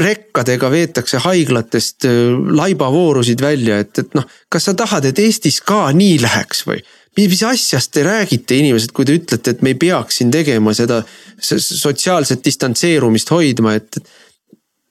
rekkadega 0.00 0.70
veetakse 0.70 1.20
haiglatest 1.24 2.06
äh, 2.08 2.30
laibavoorusid 2.56 3.42
välja, 3.42 3.80
et, 3.82 3.98
et 3.98 4.14
noh, 4.14 4.26
kas 4.52 4.68
sa 4.68 4.74
tahad, 4.78 5.08
et 5.10 5.18
Eestis 5.18 5.60
ka 5.66 5.88
nii 5.96 6.20
läheks 6.22 6.66
või? 6.68 6.82
mis 7.18 7.42
asjast 7.44 7.90
te 7.92 8.04
räägite, 8.06 8.54
inimesed, 8.56 8.92
kui 8.96 9.04
te 9.04 9.16
ütlete, 9.18 9.52
et 9.52 9.62
me 9.66 9.72
ei 9.74 9.76
peaks 9.76 10.20
siin 10.20 10.30
tegema 10.32 10.72
seda 10.72 11.00
sotsiaalset 11.42 12.44
distantseerumist 12.44 13.32
hoidma, 13.34 13.74
et. 13.76 13.98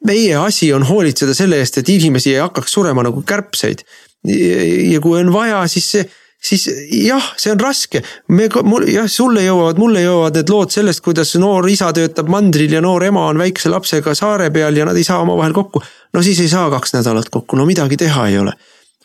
meie 0.06 0.36
asi 0.38 0.74
on 0.74 0.84
hoolitseda 0.86 1.34
selle 1.34 1.58
eest, 1.64 1.80
et 1.80 1.90
inimesi 1.90 2.36
ei 2.36 2.44
hakkaks 2.44 2.76
surema 2.76 3.04
nagu 3.08 3.24
kärbseid. 3.24 3.82
ja 4.28 5.00
kui 5.00 5.20
on 5.20 5.32
vaja, 5.34 5.64
siis 5.68 5.90
see 5.96 6.06
siis 6.44 6.70
jah, 6.92 7.34
see 7.38 7.52
on 7.52 7.60
raske. 7.60 8.02
me, 8.28 8.48
mul 8.64 8.88
jah, 8.90 9.08
sulle 9.12 9.44
jõuavad, 9.44 9.80
mulle 9.82 10.04
jõuavad 10.04 10.40
need 10.40 10.52
lood 10.54 10.74
sellest, 10.74 11.04
kuidas 11.06 11.36
noor 11.42 11.68
isa 11.70 11.92
töötab 11.96 12.32
mandril 12.32 12.74
ja 12.74 12.82
noor 12.82 13.04
ema 13.10 13.28
on 13.28 13.42
väikse 13.42 13.72
lapsega 13.72 14.16
saare 14.16 14.50
peal 14.52 14.78
ja 14.78 14.88
nad 14.88 14.98
ei 14.98 15.04
saa 15.08 15.20
omavahel 15.24 15.54
kokku. 15.54 15.84
no 16.14 16.24
siis 16.24 16.40
ei 16.40 16.50
saa 16.50 16.70
kaks 16.70 16.96
nädalat 16.96 17.30
kokku, 17.30 17.60
no 17.60 17.66
midagi 17.66 17.98
teha 17.98 18.28
ei 18.28 18.38
ole. 18.40 18.54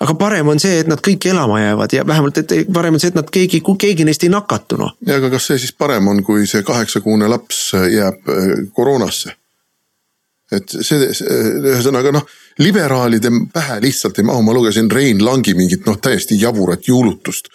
aga 0.00 0.14
parem 0.18 0.48
on 0.48 0.60
see, 0.60 0.80
et 0.82 0.90
nad 0.90 1.02
kõik 1.02 1.26
elama 1.30 1.60
jäävad 1.60 1.92
ja 1.92 2.06
vähemalt, 2.06 2.38
et 2.38 2.52
parem 2.72 2.94
on 2.94 3.00
see, 3.02 3.12
et 3.14 3.18
nad 3.18 3.30
keegi, 3.30 3.62
keegi 3.78 4.04
neist 4.04 4.24
ei 4.24 4.30
nakatu 4.30 4.78
noh. 4.78 4.96
ja 5.06 5.18
aga 5.18 5.30
kas 5.34 5.50
see 5.50 5.58
siis 5.66 5.72
parem 5.72 6.08
on, 6.08 6.22
kui 6.22 6.46
see 6.46 6.62
kaheksakuune 6.62 7.28
laps 7.30 7.72
jääb 7.74 8.30
äh, 8.30 8.52
koroonasse? 8.72 9.34
Et 10.52 10.74
see, 10.84 11.08
ühesõnaga 11.64 12.12
noh, 12.14 12.26
liberaalide 12.60 13.32
pähe 13.54 13.78
lihtsalt 13.84 14.18
ei 14.20 14.26
mahu, 14.28 14.42
ma 14.44 14.56
lugesin 14.56 14.90
Rein 14.92 15.22
Langi 15.24 15.54
mingit 15.56 15.86
noh, 15.88 15.96
täiesti 16.02 16.38
jaburat 16.40 16.88
juulutust. 16.88 17.48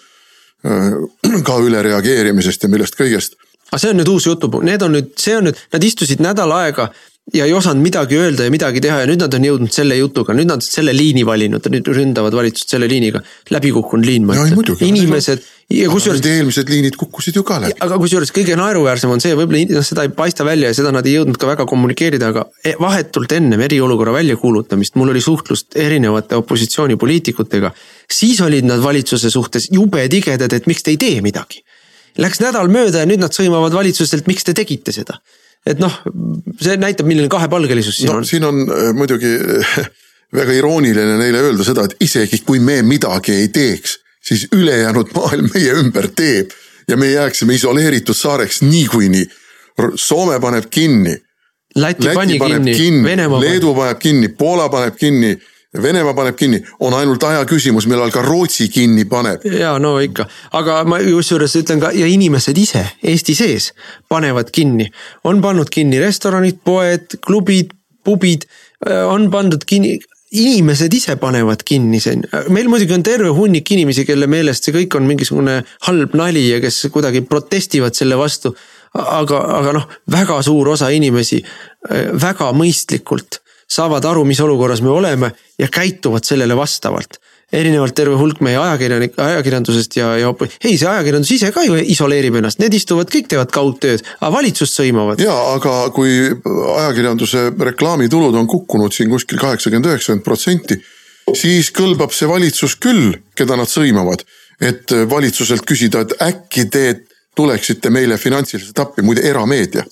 Äh, 0.66 0.98
ka 1.48 1.60
ülereageerimisest 1.64 2.66
ja 2.66 2.72
millest 2.72 2.98
kõigest. 3.00 3.38
aga 3.70 3.78
see 3.78 3.92
on 3.94 4.00
nüüd 4.02 4.10
uus 4.10 4.26
jutupunkt, 4.26 4.66
need 4.66 4.82
on 4.82 4.96
nüüd, 4.98 5.14
see 5.22 5.38
on 5.38 5.46
nüüd, 5.48 5.60
nad 5.74 5.84
istusid 5.86 6.24
nädal 6.26 6.52
aega 6.58 6.90
ja 7.34 7.46
ei 7.46 7.54
osanud 7.54 7.84
midagi 7.86 8.18
öelda 8.18 8.48
ja 8.48 8.52
midagi 8.52 8.82
teha 8.82 9.04
ja 9.04 9.08
nüüd 9.10 9.22
nad 9.22 9.36
on 9.38 9.46
jõudnud 9.46 9.74
selle 9.74 9.98
jutuga, 10.00 10.34
nüüd 10.34 10.50
nad 10.50 10.66
selle 10.66 10.96
liini 10.96 11.26
valinud, 11.28 11.70
nüüd 11.72 11.92
ründavad 11.94 12.36
valitsust 12.36 12.74
selle 12.74 12.90
liiniga. 12.90 13.22
läbikukkunud 13.54 14.06
liin, 14.06 14.26
ma 14.26 14.36
ütlen, 14.36 14.82
inimesed 14.88 15.46
kusjuures. 15.70 16.22
eelmised 16.26 16.70
liinid 16.70 16.96
kukkusid 16.98 17.36
ju 17.38 17.44
ka 17.46 17.60
läbi. 17.62 17.78
aga 17.86 17.98
kusjuures 18.02 18.32
kõige 18.34 18.56
naeruväärsem 18.58 19.12
on 19.14 19.22
see, 19.22 19.36
võib-olla 19.38 19.62
noh, 19.78 19.86
seda 19.86 20.06
ei 20.08 20.14
paista 20.16 20.46
välja 20.48 20.72
ja 20.72 20.78
seda 20.78 20.94
nad 20.96 21.06
ei 21.06 21.16
jõudnud 21.18 21.38
ka 21.38 21.50
väga 21.50 21.66
kommunikeerida, 21.70 22.32
aga 22.34 22.46
e, 22.64 22.74
vahetult 22.82 23.32
ennem 23.38 23.62
eriolukorra 23.68 24.16
väljakuulutamist 24.18 24.98
mul 25.00 25.14
oli 25.14 25.22
suhtlust 25.22 25.78
erinevate 25.78 26.40
opositsioonipoliitikutega. 26.42 27.72
siis 28.12 28.42
olid 28.42 28.66
nad 28.66 28.82
valitsuse 28.84 29.30
suhtes 29.30 29.70
jube 29.72 30.08
tigedad, 30.10 30.54
et 30.54 30.68
miks 30.68 30.84
te 30.84 30.96
ei 30.96 30.98
tee 30.98 31.22
midagi. 31.22 31.64
Läks 32.18 32.42
nädal 32.42 32.68
mööda 32.68 33.04
ja 33.04 33.06
nüüd 33.06 33.22
nad 33.22 33.36
sõimavad 33.36 33.74
valitsuselt, 33.74 34.28
miks 34.28 34.44
te 34.44 34.58
tegite 34.58 34.92
seda 34.92 35.22
et 35.68 35.80
noh, 35.82 35.92
see 36.62 36.78
näitab, 36.80 37.08
milline 37.10 37.30
kahepalgelisus 37.32 38.00
siin 38.00 38.10
no, 38.10 38.20
on. 38.22 38.28
siin 38.28 38.46
on 38.48 38.62
äh, 38.64 38.92
muidugi 38.96 39.34
väga 40.40 40.56
irooniline 40.56 41.18
neile 41.20 41.42
öelda 41.50 41.66
seda, 41.68 41.86
et 41.86 41.98
isegi 42.06 42.42
kui 42.46 42.62
me 42.64 42.80
midagi 42.86 43.36
ei 43.36 43.50
teeks, 43.54 43.98
siis 44.22 44.48
ülejäänud 44.52 45.14
maailm 45.16 45.50
meie 45.54 45.74
ümber 45.82 46.08
teeb 46.16 46.52
ja 46.88 46.98
me 46.98 47.12
jääksime 47.12 47.54
isoleeritud 47.54 48.16
saareks 48.16 48.62
niikuinii. 48.62 49.26
Soome 49.96 50.40
paneb 50.40 50.66
kinni. 50.70 51.16
Läti, 51.76 52.06
Läti 52.06 52.16
pani 52.16 52.40
kinni, 52.40 52.76
kinni, 52.76 53.30
Leedu 53.40 53.74
paneb 53.76 54.00
kinni, 54.00 54.28
Poola 54.28 54.70
paneb 54.70 54.96
kinni 54.96 55.38
Venemaa 55.82 56.16
paneb 56.18 56.34
kinni, 56.34 56.58
on 56.82 56.96
ainult 56.98 57.24
aja 57.24 57.44
küsimus, 57.46 57.86
millal 57.86 58.10
ka 58.10 58.24
Rootsi 58.26 58.66
kinni 58.74 59.04
paneb. 59.06 59.44
ja 59.46 59.76
no 59.80 60.00
ikka, 60.02 60.26
aga 60.58 60.80
ma 60.90 60.98
kusjuures 61.04 61.54
ütlen 61.62 61.82
ka 61.84 61.92
ja 61.94 62.08
inimesed 62.10 62.58
ise 62.58 62.82
Eesti 63.06 63.36
sees 63.38 63.70
panevad 64.10 64.50
kinni, 64.52 64.88
on 65.24 65.44
pannud 65.46 65.70
kinni 65.70 66.02
restoranid, 66.02 66.58
poed, 66.66 67.20
klubid, 67.22 67.76
pubid, 68.04 68.48
on 69.12 69.30
pandud 69.30 69.62
kinni 69.70 70.00
inimesed 70.32 70.94
ise 70.94 71.16
panevad 71.18 71.64
kinni 71.66 72.00
see, 72.04 72.20
meil 72.54 72.70
muidugi 72.70 72.94
on 72.94 73.06
terve 73.06 73.32
hunnik 73.34 73.72
inimesi, 73.74 74.06
kelle 74.06 74.28
meelest 74.30 74.68
see 74.68 74.76
kõik 74.76 74.98
on 75.00 75.08
mingisugune 75.10 75.56
halb 75.88 76.14
nali 76.18 76.46
ja 76.48 76.60
kes 76.62 76.84
kuidagi 76.94 77.24
protestivad 77.26 77.98
selle 77.98 78.18
vastu. 78.20 78.54
aga, 78.94 79.40
aga 79.60 79.74
noh, 79.74 79.90
väga 80.10 80.40
suur 80.42 80.72
osa 80.74 80.90
inimesi 80.90 81.42
äh, 81.44 82.10
väga 82.14 82.52
mõistlikult 82.58 83.42
saavad 83.70 84.06
aru, 84.06 84.24
mis 84.26 84.40
olukorras 84.42 84.82
me 84.82 84.90
oleme 84.90 85.32
ja 85.60 85.68
käituvad 85.70 86.26
sellele 86.26 86.58
vastavalt 86.58 87.20
erinevalt 87.56 87.96
terve 87.98 88.18
hulk 88.20 88.42
meie 88.46 88.58
ajakirjanik, 88.62 89.16
ajakirjandusest 89.18 89.98
ja, 89.98 90.12
ja 90.22 90.32
ei, 90.62 90.76
see 90.78 90.88
ajakirjandus 90.90 91.32
ise 91.34 91.52
ka 91.56 91.64
ju 91.66 91.78
isoleerib 91.82 92.38
ennast, 92.40 92.62
need 92.62 92.76
istuvad, 92.78 93.10
kõik 93.12 93.30
teevad 93.32 93.54
kaugtööd, 93.54 94.04
aga 94.20 94.32
valitsust 94.36 94.78
sõimavad. 94.80 95.22
ja 95.24 95.36
aga 95.56 95.76
kui 95.96 96.30
ajakirjanduse 96.30 97.50
reklaamitulud 97.72 98.38
on 98.38 98.50
kukkunud 98.50 98.94
siin 98.96 99.10
kuskil 99.10 99.42
kaheksakümmend, 99.42 99.90
üheksakümmend 99.90 100.26
protsenti, 100.26 100.80
siis 101.38 101.74
kõlbab 101.76 102.14
see 102.16 102.30
valitsus 102.30 102.78
küll, 102.82 103.16
keda 103.38 103.58
nad 103.58 103.70
sõimavad, 103.70 104.26
et 104.62 104.94
valitsuselt 105.10 105.66
küsida, 105.66 106.06
et 106.06 106.18
äkki 106.22 106.68
te 106.70 106.86
tuleksite 107.38 107.90
meile 107.94 108.18
finantsiliselt 108.20 108.78
appi, 108.84 109.06
muide 109.06 109.24
erameedia 109.26 109.86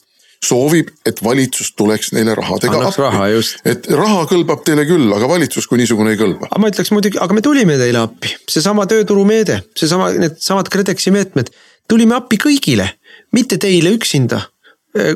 soovib, 0.43 0.91
et 1.07 1.21
valitsus 1.23 1.71
tuleks 1.77 2.11
neile 2.15 2.35
rahadega 2.37 2.77
Annaks 2.77 2.99
appi. 3.01 3.53
et 3.71 3.87
raha 3.89 4.25
kõlbab 4.29 4.61
teile 4.67 4.85
küll, 4.89 5.07
aga 5.13 5.29
valitsus 5.29 5.67
kui 5.69 5.81
niisugune 5.81 6.13
ei 6.13 6.19
kõlba. 6.19 6.51
aga 6.51 6.61
ma 6.61 6.71
ütleks 6.73 6.93
muidugi, 6.93 7.21
aga 7.21 7.37
me 7.37 7.45
tulime 7.45 7.77
teile 7.79 8.03
appi, 8.03 8.35
seesama 8.49 8.85
tööturumeede, 8.89 9.63
seesama, 9.77 10.11
needsamad 10.21 10.69
KredExi 10.73 11.13
meetmed, 11.15 11.49
tulime 11.89 12.17
appi 12.19 12.39
kõigile, 12.41 12.91
mitte 13.35 13.59
teile 13.61 13.95
üksinda 13.97 14.45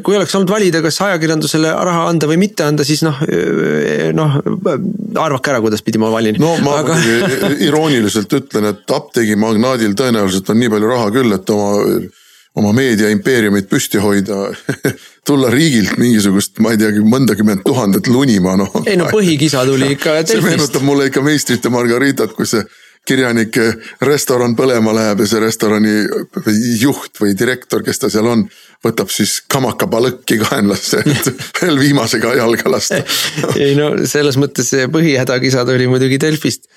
kui 0.05 0.13
oleks 0.13 0.34
olnud 0.38 0.51
valida, 0.51 0.82
kas 0.84 0.99
ajakirjandusele 1.01 1.72
raha 1.88 2.03
anda 2.11 2.28
või 2.30 2.38
mitte 2.41 2.65
anda, 2.67 2.86
siis 2.86 3.01
noh, 3.05 3.17
noh 4.17 4.36
arvake 5.22 5.53
ära, 5.53 5.61
kuidas 5.63 5.82
pidi 5.86 6.01
ma 6.01 6.11
valin. 6.13 6.38
no 6.41 6.53
ma 6.61 6.80
aga... 6.84 6.97
irooniliselt 7.67 8.34
ütlen, 8.38 8.69
et 8.72 8.95
apteegimagnaadil 8.97 9.95
tõenäoliselt 9.97 10.51
on 10.53 10.61
nii 10.61 10.74
palju 10.76 10.91
raha 10.91 11.13
küll, 11.15 11.38
et 11.38 11.53
oma 11.55 11.72
oma 12.60 12.74
meediaimpeeriumit 12.76 13.70
püsti 13.72 14.02
hoida 14.04 14.49
tulla 15.28 15.52
riigilt 15.54 15.97
mingisugust, 16.02 16.60
ma 16.64 16.74
ei 16.76 16.80
teagi, 16.82 17.04
mõndakümmend 17.06 17.64
tuhandet 17.66 18.10
lunima, 18.12 18.58
noh. 18.60 18.82
ei 18.86 18.97
no 18.99 19.08
põhikisa 19.12 19.64
tuli 19.68 19.93
ikka 19.95 20.16
Delfist. 20.20 20.38
see 20.38 20.47
meenutab 20.49 20.88
mulle 20.88 21.08
ikka 21.12 21.24
Meistrit 21.26 21.64
ja 21.64 21.74
Margaritat, 21.74 22.36
kus 22.36 22.58
see 22.58 22.66
kirjanik 23.08 23.56
restoran 24.06 24.54
põlema 24.54 24.91
läheb 24.93 25.24
ja 25.24 25.30
see 25.30 25.39
restorani 25.41 25.93
juht 26.78 27.18
või 27.18 27.32
direktor, 27.38 27.82
kes 27.86 28.04
ta 28.04 28.12
seal 28.14 28.28
on, 28.30 28.43
võtab 28.86 29.10
siis 29.10 29.39
kamakapalõkki 29.49 30.38
kaenlasse, 30.43 31.02
et 31.02 31.32
veel 31.64 31.80
viimasega 31.82 32.36
jalga 32.38 32.76
lasta 32.76 33.02
ei 33.56 33.74
no 33.80 33.93
selles 34.10 34.38
mõttes 34.41 34.70
see 34.76 34.86
põhihädakisa 34.91 35.66
tuli 35.66 35.89
muidugi 35.89 36.20
Delfist 36.22 36.70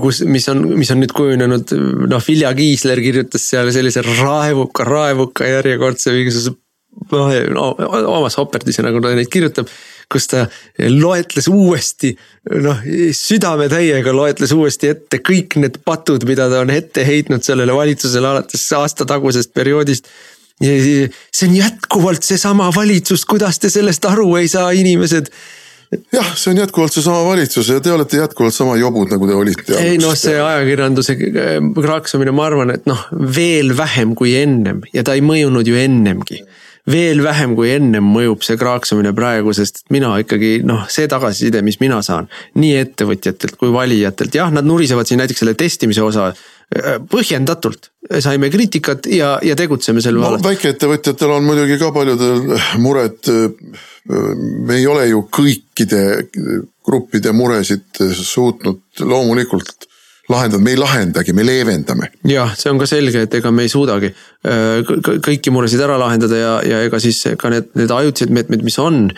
kus, 0.00 0.22
mis 0.28 0.48
on, 0.52 0.64
mis 0.78 0.90
on 0.94 1.00
nüüd 1.02 1.12
kujunenud, 1.16 1.72
noh, 2.10 2.24
Vilja 2.26 2.52
Kiisler 2.56 3.00
kirjutas 3.02 3.44
seal 3.50 3.70
sellise 3.74 4.04
raevuka, 4.06 4.86
raevuka 4.88 5.48
järjekordse 5.48 6.14
mingisuguse 6.14 6.56
noh, 7.10 7.32
no 7.54 7.70
omas 8.18 8.36
hoperdis 8.40 8.78
ja 8.78 8.86
nagu 8.86 9.00
ta 9.02 9.12
neid 9.16 9.30
kirjutab, 9.32 9.70
kus 10.12 10.28
ta 10.28 10.44
loetles 10.92 11.48
uuesti, 11.48 12.12
noh 12.62 12.82
südametäiega 13.16 14.12
loetles 14.14 14.52
uuesti 14.56 14.92
ette 14.92 15.22
kõik 15.24 15.56
need 15.62 15.80
patud, 15.86 16.26
mida 16.28 16.50
ta 16.52 16.60
on 16.64 16.74
ette 16.74 17.06
heitnud 17.06 17.44
sellele 17.44 17.74
valitsusele 17.76 18.28
alates 18.34 18.68
aasta 18.76 19.08
tagusest 19.08 19.54
perioodist. 19.54 20.08
see 20.62 21.48
on 21.48 21.56
jätkuvalt 21.56 22.22
seesama 22.22 22.70
valitsus, 22.74 23.24
kuidas 23.24 23.58
te 23.58 23.70
sellest 23.70 24.04
aru 24.04 24.36
ei 24.36 24.48
saa, 24.48 24.70
inimesed 24.70 25.32
jah, 26.12 26.32
see 26.36 26.52
on 26.52 26.62
jätkuvalt 26.62 26.94
seesama 26.94 27.24
valitsus 27.26 27.68
ja 27.72 27.80
te 27.80 27.92
olete 27.92 28.20
jätkuvalt 28.20 28.54
sama 28.54 28.76
jobud, 28.80 29.12
nagu 29.12 29.28
te 29.28 29.36
olite. 29.36 29.78
ei 29.80 30.00
noh, 30.02 30.14
see 30.18 30.38
ajakirjanduse 30.40 31.16
äh, 31.18 31.54
kraaksumine, 31.76 32.34
ma 32.36 32.48
arvan, 32.50 32.74
et 32.76 32.88
noh, 32.90 33.06
veel 33.12 33.76
vähem 33.78 34.16
kui 34.18 34.34
ennem 34.40 34.82
ja 34.92 35.04
ta 35.06 35.16
ei 35.18 35.24
mõjunud 35.24 35.68
ju 35.68 35.78
ennemgi 35.78 36.42
veel 36.90 37.22
vähem 37.22 37.54
kui 37.54 37.70
ennem 37.70 38.06
mõjub 38.10 38.42
see 38.42 38.58
kraaksumine 38.58 39.12
praegu, 39.14 39.52
sest 39.54 39.84
mina 39.94 40.16
ikkagi 40.22 40.56
noh, 40.66 40.86
see 40.90 41.06
tagasiside, 41.10 41.62
mis 41.62 41.78
mina 41.82 42.00
saan 42.02 42.26
nii 42.58 42.72
ettevõtjatelt 42.80 43.54
kui 43.60 43.70
valijatelt, 43.74 44.34
jah, 44.34 44.50
nad 44.54 44.66
nurisevad 44.66 45.06
siin 45.06 45.22
näiteks 45.22 45.44
selle 45.44 45.54
testimise 45.58 46.02
osa 46.02 46.32
põhjendatult 47.10 47.90
saime 48.24 48.50
kriitikat 48.52 49.06
ja, 49.12 49.34
ja 49.44 49.56
tegutseme 49.58 50.02
selle 50.04 50.22
no, 50.22 50.38
väikeettevõtjatel 50.42 51.34
on 51.36 51.46
muidugi 51.46 51.78
ka 51.80 51.92
paljudel 51.94 52.56
mured 52.82 53.32
me 54.08 54.78
ei 54.78 54.86
ole 54.90 55.06
ju 55.10 55.24
kõikide 55.30 56.02
gruppide 56.82 57.32
muresid 57.36 58.02
suutnud 58.18 59.04
loomulikult 59.06 59.88
lahendada, 60.30 60.62
me 60.62 60.72
ei 60.72 60.78
lahendagi, 60.78 61.34
me 61.34 61.44
leevendame. 61.44 62.08
jah, 62.28 62.54
see 62.58 62.70
on 62.72 62.80
ka 62.80 62.88
selge, 62.88 63.26
et 63.26 63.34
ega 63.38 63.52
me 63.54 63.66
ei 63.66 63.72
suudagi 63.72 64.12
kõiki 64.42 65.52
muresid 65.54 65.82
ära 65.82 65.98
lahendada 66.00 66.38
ja, 66.38 66.54
ja 66.66 66.80
ega 66.86 67.00
siis 67.02 67.20
ka 67.38 67.52
need, 67.52 67.72
need 67.78 67.92
ajutised 67.92 68.32
meetmed, 68.34 68.64
mis 68.66 68.78
on, 68.82 69.08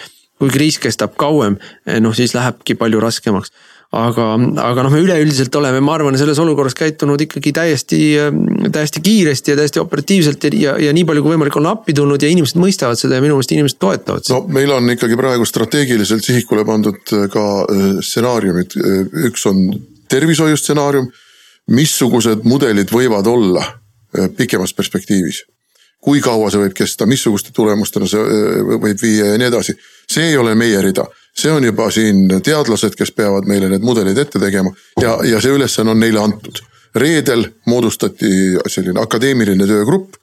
kui 0.41 0.51
kriis 0.53 0.81
kestab 0.83 1.15
kauem, 1.21 1.59
noh 2.01 2.17
siis 2.17 2.35
lähebki 2.37 2.77
palju 2.81 3.03
raskemaks 3.05 3.55
aga, 3.95 4.27
aga 4.65 4.85
noh, 4.85 4.93
me 4.93 5.01
üleüldiselt 5.03 5.55
oleme, 5.59 5.81
ma 5.85 5.95
arvan, 5.97 6.17
selles 6.19 6.39
olukorras 6.43 6.77
käitunud 6.79 7.21
ikkagi 7.25 7.53
täiesti, 7.55 8.01
täiesti 8.75 9.03
kiiresti 9.05 9.53
ja 9.53 9.59
täiesti 9.61 9.83
operatiivselt 9.83 10.47
ja, 10.49 10.53
ja, 10.59 10.75
ja 10.89 10.95
nii 10.97 11.07
palju 11.09 11.25
kui 11.25 11.35
võimalik 11.35 11.59
on 11.61 11.71
appi 11.71 11.95
tulnud 11.97 12.23
ja 12.23 12.31
inimesed 12.33 12.59
mõistavad 12.61 13.01
seda 13.01 13.19
ja 13.19 13.25
minu 13.25 13.39
meelest 13.39 13.55
inimesed 13.55 13.81
toetavad 13.83 14.27
seda. 14.27 14.39
no 14.39 14.55
meil 14.55 14.73
on 14.75 14.91
ikkagi 14.95 15.19
praegu 15.21 15.47
strateegiliselt 15.49 16.27
sihikule 16.27 16.67
pandud 16.69 17.15
äh, 17.15 17.27
ka 17.33 17.47
äh, 17.63 17.89
stsenaariumid, 18.05 18.79
äh, 18.81 19.01
üks 19.31 19.47
on 19.51 19.65
tervishoiu 20.11 20.59
stsenaarium, 20.61 21.09
missugused 21.75 22.45
mudelid 22.45 22.93
võivad 22.93 23.29
olla 23.31 23.65
pikemas 24.37 24.75
perspektiivis? 24.77 25.41
Kui 26.05 26.21
kaua 26.23 26.51
see 26.53 26.61
võib 26.61 26.75
kesta, 26.77 27.07
missuguste 27.09 27.55
tulemustena 27.57 28.07
see 28.07 28.21
võib 28.69 29.01
viia 29.01 29.33
ja 29.33 29.39
nii 29.41 29.49
edasi. 29.49 29.73
see 30.11 30.29
ei 30.29 30.37
ole 30.37 30.53
meie 30.55 30.83
rida 30.85 31.07
see 31.35 31.53
on 31.53 31.65
juba 31.65 31.91
siin 31.91 32.29
teadlased, 32.43 32.95
kes 32.99 33.13
peavad 33.13 33.49
meile 33.51 33.69
need 33.73 33.83
mudelid 33.83 34.19
ette 34.19 34.39
tegema 34.39 34.71
ja, 35.01 35.19
ja 35.27 35.41
see 35.43 35.55
ülesanne 35.55 35.95
on 35.95 36.01
neile 36.01 36.23
antud. 36.23 36.63
reedel 36.95 37.49
moodustati 37.67 38.29
selline 38.71 39.01
akadeemiline 39.03 39.67
töögrupp, 39.67 40.15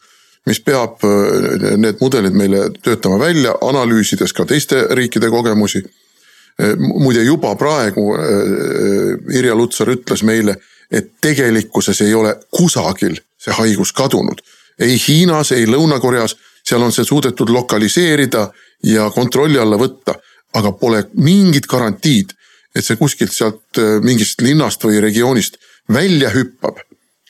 mis 0.47 0.62
peab 0.64 1.03
äh, 1.03 1.76
need 1.78 1.99
mudelid 2.01 2.38
meile 2.38 2.70
töötama 2.84 3.20
välja, 3.20 3.57
analüüsides 3.62 4.34
ka 4.34 4.45
teiste 4.47 4.86
riikide 4.95 5.30
kogemusi. 5.30 5.84
Äh, 5.84 6.78
muide 6.80 7.26
juba 7.28 7.55
praegu 7.59 8.14
äh, 8.16 9.36
Irja 9.36 9.55
Lutsar 9.55 9.91
ütles 9.91 10.24
meile, 10.24 10.55
et 10.91 11.12
tegelikkuses 11.22 12.01
ei 12.07 12.14
ole 12.16 12.38
kusagil 12.51 13.20
see 13.41 13.53
haigus 13.57 13.91
kadunud. 13.93 14.41
ei 14.80 14.95
Hiinas, 15.07 15.51
ei 15.51 15.68
Lõuna-Koreas, 15.68 16.36
seal 16.64 16.82
on 16.82 16.91
see 16.91 17.05
suudetud 17.05 17.49
lokaliseerida 17.49 18.47
ja 18.84 19.09
kontrolli 19.14 19.59
alla 19.59 19.78
võtta 19.78 20.16
aga 20.54 20.72
pole 20.72 21.04
mingit 21.24 21.68
garantiid, 21.70 22.34
et 22.76 22.86
see 22.86 22.99
kuskilt 22.99 23.34
sealt 23.36 23.80
äh, 23.80 23.99
mingist 24.04 24.41
linnast 24.41 24.84
või 24.84 25.02
regioonist 25.04 25.60
välja 25.91 26.32
hüppab 26.34 26.80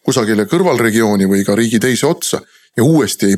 kusagile 0.06 0.48
kõrvalregiooni 0.50 1.30
või 1.30 1.46
ka 1.46 1.56
riigi 1.56 1.80
teise 1.80 2.08
otsa 2.10 2.42
ja 2.78 2.84
uuesti 2.84 3.30
ei. 3.30 3.38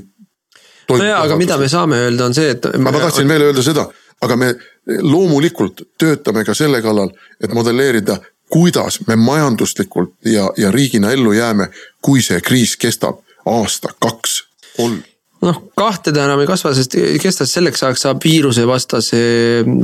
no 0.90 1.04
jaa, 1.04 1.24
aga 1.26 1.38
mida 1.40 1.58
me 1.58 1.68
saame 1.72 2.00
öelda, 2.06 2.26
on 2.26 2.36
see, 2.36 2.54
et. 2.56 2.68
ma 2.80 2.92
tahtsin 2.96 3.28
veel 3.28 3.50
öelda 3.50 3.64
seda, 3.66 3.88
aga 4.22 4.38
me 4.40 4.54
loomulikult 5.02 5.84
töötame 6.00 6.46
ka 6.48 6.56
selle 6.56 6.82
kallal, 6.82 7.12
et 7.44 7.54
modelleerida, 7.54 8.20
kuidas 8.54 9.00
me 9.08 9.16
majanduslikult 9.16 10.16
ja, 10.30 10.50
ja 10.58 10.72
riigina 10.72 11.12
ellu 11.12 11.34
jääme, 11.34 11.70
kui 12.02 12.22
see 12.22 12.40
kriis 12.42 12.78
kestab 12.78 13.24
aasta, 13.50 13.92
kaks, 14.00 14.44
kolm 14.78 15.02
noh, 15.44 15.60
kahte 15.78 16.14
ta 16.16 16.26
enam 16.26 16.42
ei 16.44 16.50
kasva, 16.50 16.74
sest 16.78 16.96
kesta 17.22 17.48
selleks 17.50 17.84
ajaks 17.86 18.06
saab 18.06 18.24
viirusevastase 18.24 19.20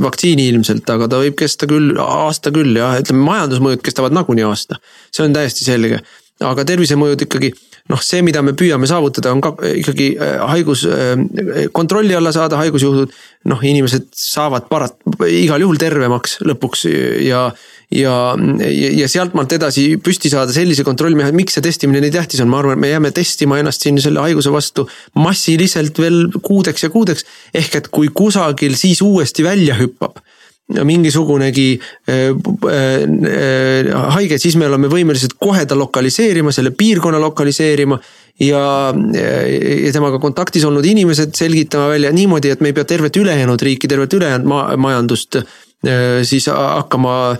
vaktsiini 0.02 0.48
ilmselt, 0.52 0.88
aga 0.94 1.08
ta 1.10 1.20
võib 1.22 1.36
kesta 1.40 1.68
küll 1.70 1.98
aasta 2.00 2.52
küll 2.54 2.78
jah, 2.78 2.98
ütleme 3.02 3.24
majandusmõjud 3.26 3.84
kestavad 3.84 4.16
nagunii 4.16 4.46
aasta. 4.48 4.80
see 5.10 5.26
on 5.26 5.36
täiesti 5.36 5.66
selge, 5.66 6.00
aga 6.44 6.66
tervisemõjud 6.68 7.26
ikkagi 7.26 7.52
noh, 7.90 8.00
see, 8.04 8.22
mida 8.26 8.42
me 8.44 8.54
püüame 8.58 8.88
saavutada, 8.90 9.32
on 9.34 9.42
ka 9.44 9.54
ikkagi 9.80 10.12
äh, 10.16 10.38
haigus 10.52 10.84
äh, 10.88 11.66
kontrolli 11.74 12.16
alla 12.16 12.32
saada, 12.34 12.60
haigusjuhud. 12.60 13.12
noh, 13.50 13.60
inimesed 13.64 14.10
saavad 14.12 14.66
parat-, 14.68 14.98
igal 15.24 15.62
juhul 15.62 15.78
tervemaks 15.80 16.38
lõpuks 16.44 16.82
ja, 17.24 17.46
ja, 17.88 18.16
ja 18.68 19.06
sealtmaalt 19.08 19.54
edasi 19.56 19.86
püsti 20.04 20.28
saada 20.32 20.52
sellise 20.52 20.84
kontrollmehhanismi, 20.84 21.40
miks 21.40 21.56
see 21.56 21.64
testimine 21.64 22.02
nii 22.04 22.12
tähtis 22.14 22.42
on, 22.44 22.50
ma 22.52 22.60
arvan, 22.60 22.76
et 22.76 22.84
me 22.84 22.92
jääme 22.92 23.12
testima 23.16 23.56
ennast 23.62 23.86
siin 23.86 24.00
selle 24.02 24.20
haiguse 24.26 24.52
vastu 24.52 24.84
massiliselt 25.16 26.02
veel 26.02 26.26
kuudeks 26.36 26.84
ja 26.84 26.92
kuudeks. 26.92 27.24
ehk 27.56 27.80
et 27.80 27.88
kui 27.88 28.12
kusagil 28.12 28.76
siis 28.76 29.00
uuesti 29.02 29.46
välja 29.46 29.78
hüppab 29.80 30.20
mingisugunegi 30.84 31.68
äh, 32.08 32.30
äh, 32.30 33.90
haige, 34.14 34.38
siis 34.38 34.56
me 34.60 34.68
oleme 34.68 34.90
võimelised 34.92 35.36
kohe 35.38 35.64
ta 35.66 35.78
lokaliseerima, 35.78 36.52
selle 36.54 36.74
piirkonna 36.76 37.20
lokaliseerima. 37.20 38.00
ja, 38.40 38.60
ja 39.84 39.90
temaga 39.92 40.18
kontaktis 40.18 40.64
olnud 40.64 40.84
inimesed 40.84 41.34
selgitama 41.36 41.90
välja 41.92 42.12
niimoodi, 42.12 42.50
et 42.50 42.60
me 42.60 42.70
ei 42.70 42.76
pea 42.76 42.84
tervet 42.88 43.16
ülejäänud 43.16 43.60
riiki, 43.62 43.88
tervet 43.88 44.12
ülejäänud 44.16 44.48
ma 44.48 44.62
majandust 44.80 45.36
siis 46.24 46.46
hakkama 46.48 47.36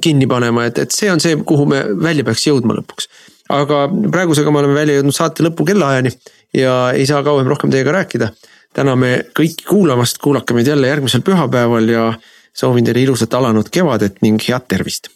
kinni 0.00 0.26
panema, 0.26 0.66
et, 0.68 0.78
et 0.78 0.92
see 0.92 1.08
on 1.12 1.20
see, 1.20 1.36
kuhu 1.44 1.66
me 1.68 1.82
välja 2.02 2.24
peaks 2.24 2.46
jõudma 2.46 2.76
lõpuks. 2.76 3.08
aga 3.52 3.86
praegusega 4.12 4.50
me 4.50 4.60
oleme 4.60 4.74
välja 4.74 4.98
jõudnud 4.98 5.16
saate 5.16 5.44
lõpu 5.46 5.64
kellaajani 5.68 6.12
ja 6.56 6.76
ei 6.94 7.06
saa 7.06 7.22
kauem 7.22 7.46
rohkem 7.46 7.70
teiega 7.70 7.92
rääkida. 7.92 8.30
täname 8.76 9.24
kõiki 9.32 9.64
kuulamast, 9.68 10.18
kuulake 10.20 10.54
meid 10.54 10.66
jälle 10.66 10.88
järgmisel 10.88 11.22
pühapäeval 11.24 11.88
ja 11.88 12.12
soovin 12.56 12.84
teile 12.84 13.00
ilusat 13.04 13.34
alanud 13.34 13.68
kevadet 13.70 14.22
ning 14.22 14.40
head 14.48 14.64
tervist. 14.68 15.10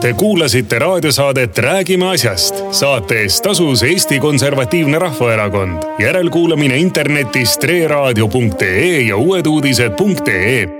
Te 0.00 0.12
kuulasite 0.16 0.78
raadiosaadet 0.78 1.58
Räägime 1.58 2.08
asjast. 2.10 2.54
saate 2.70 3.20
eest 3.20 3.42
tasus 3.42 3.82
Eesti 3.82 4.20
Konservatiivne 4.20 4.98
Rahvaerakond. 4.98 5.82
järelkuulamine 5.98 6.76
internetis 6.78 7.58
treeraadio.ee 7.58 9.00
ja 9.00 9.16
uueduudised.ee 9.16 10.79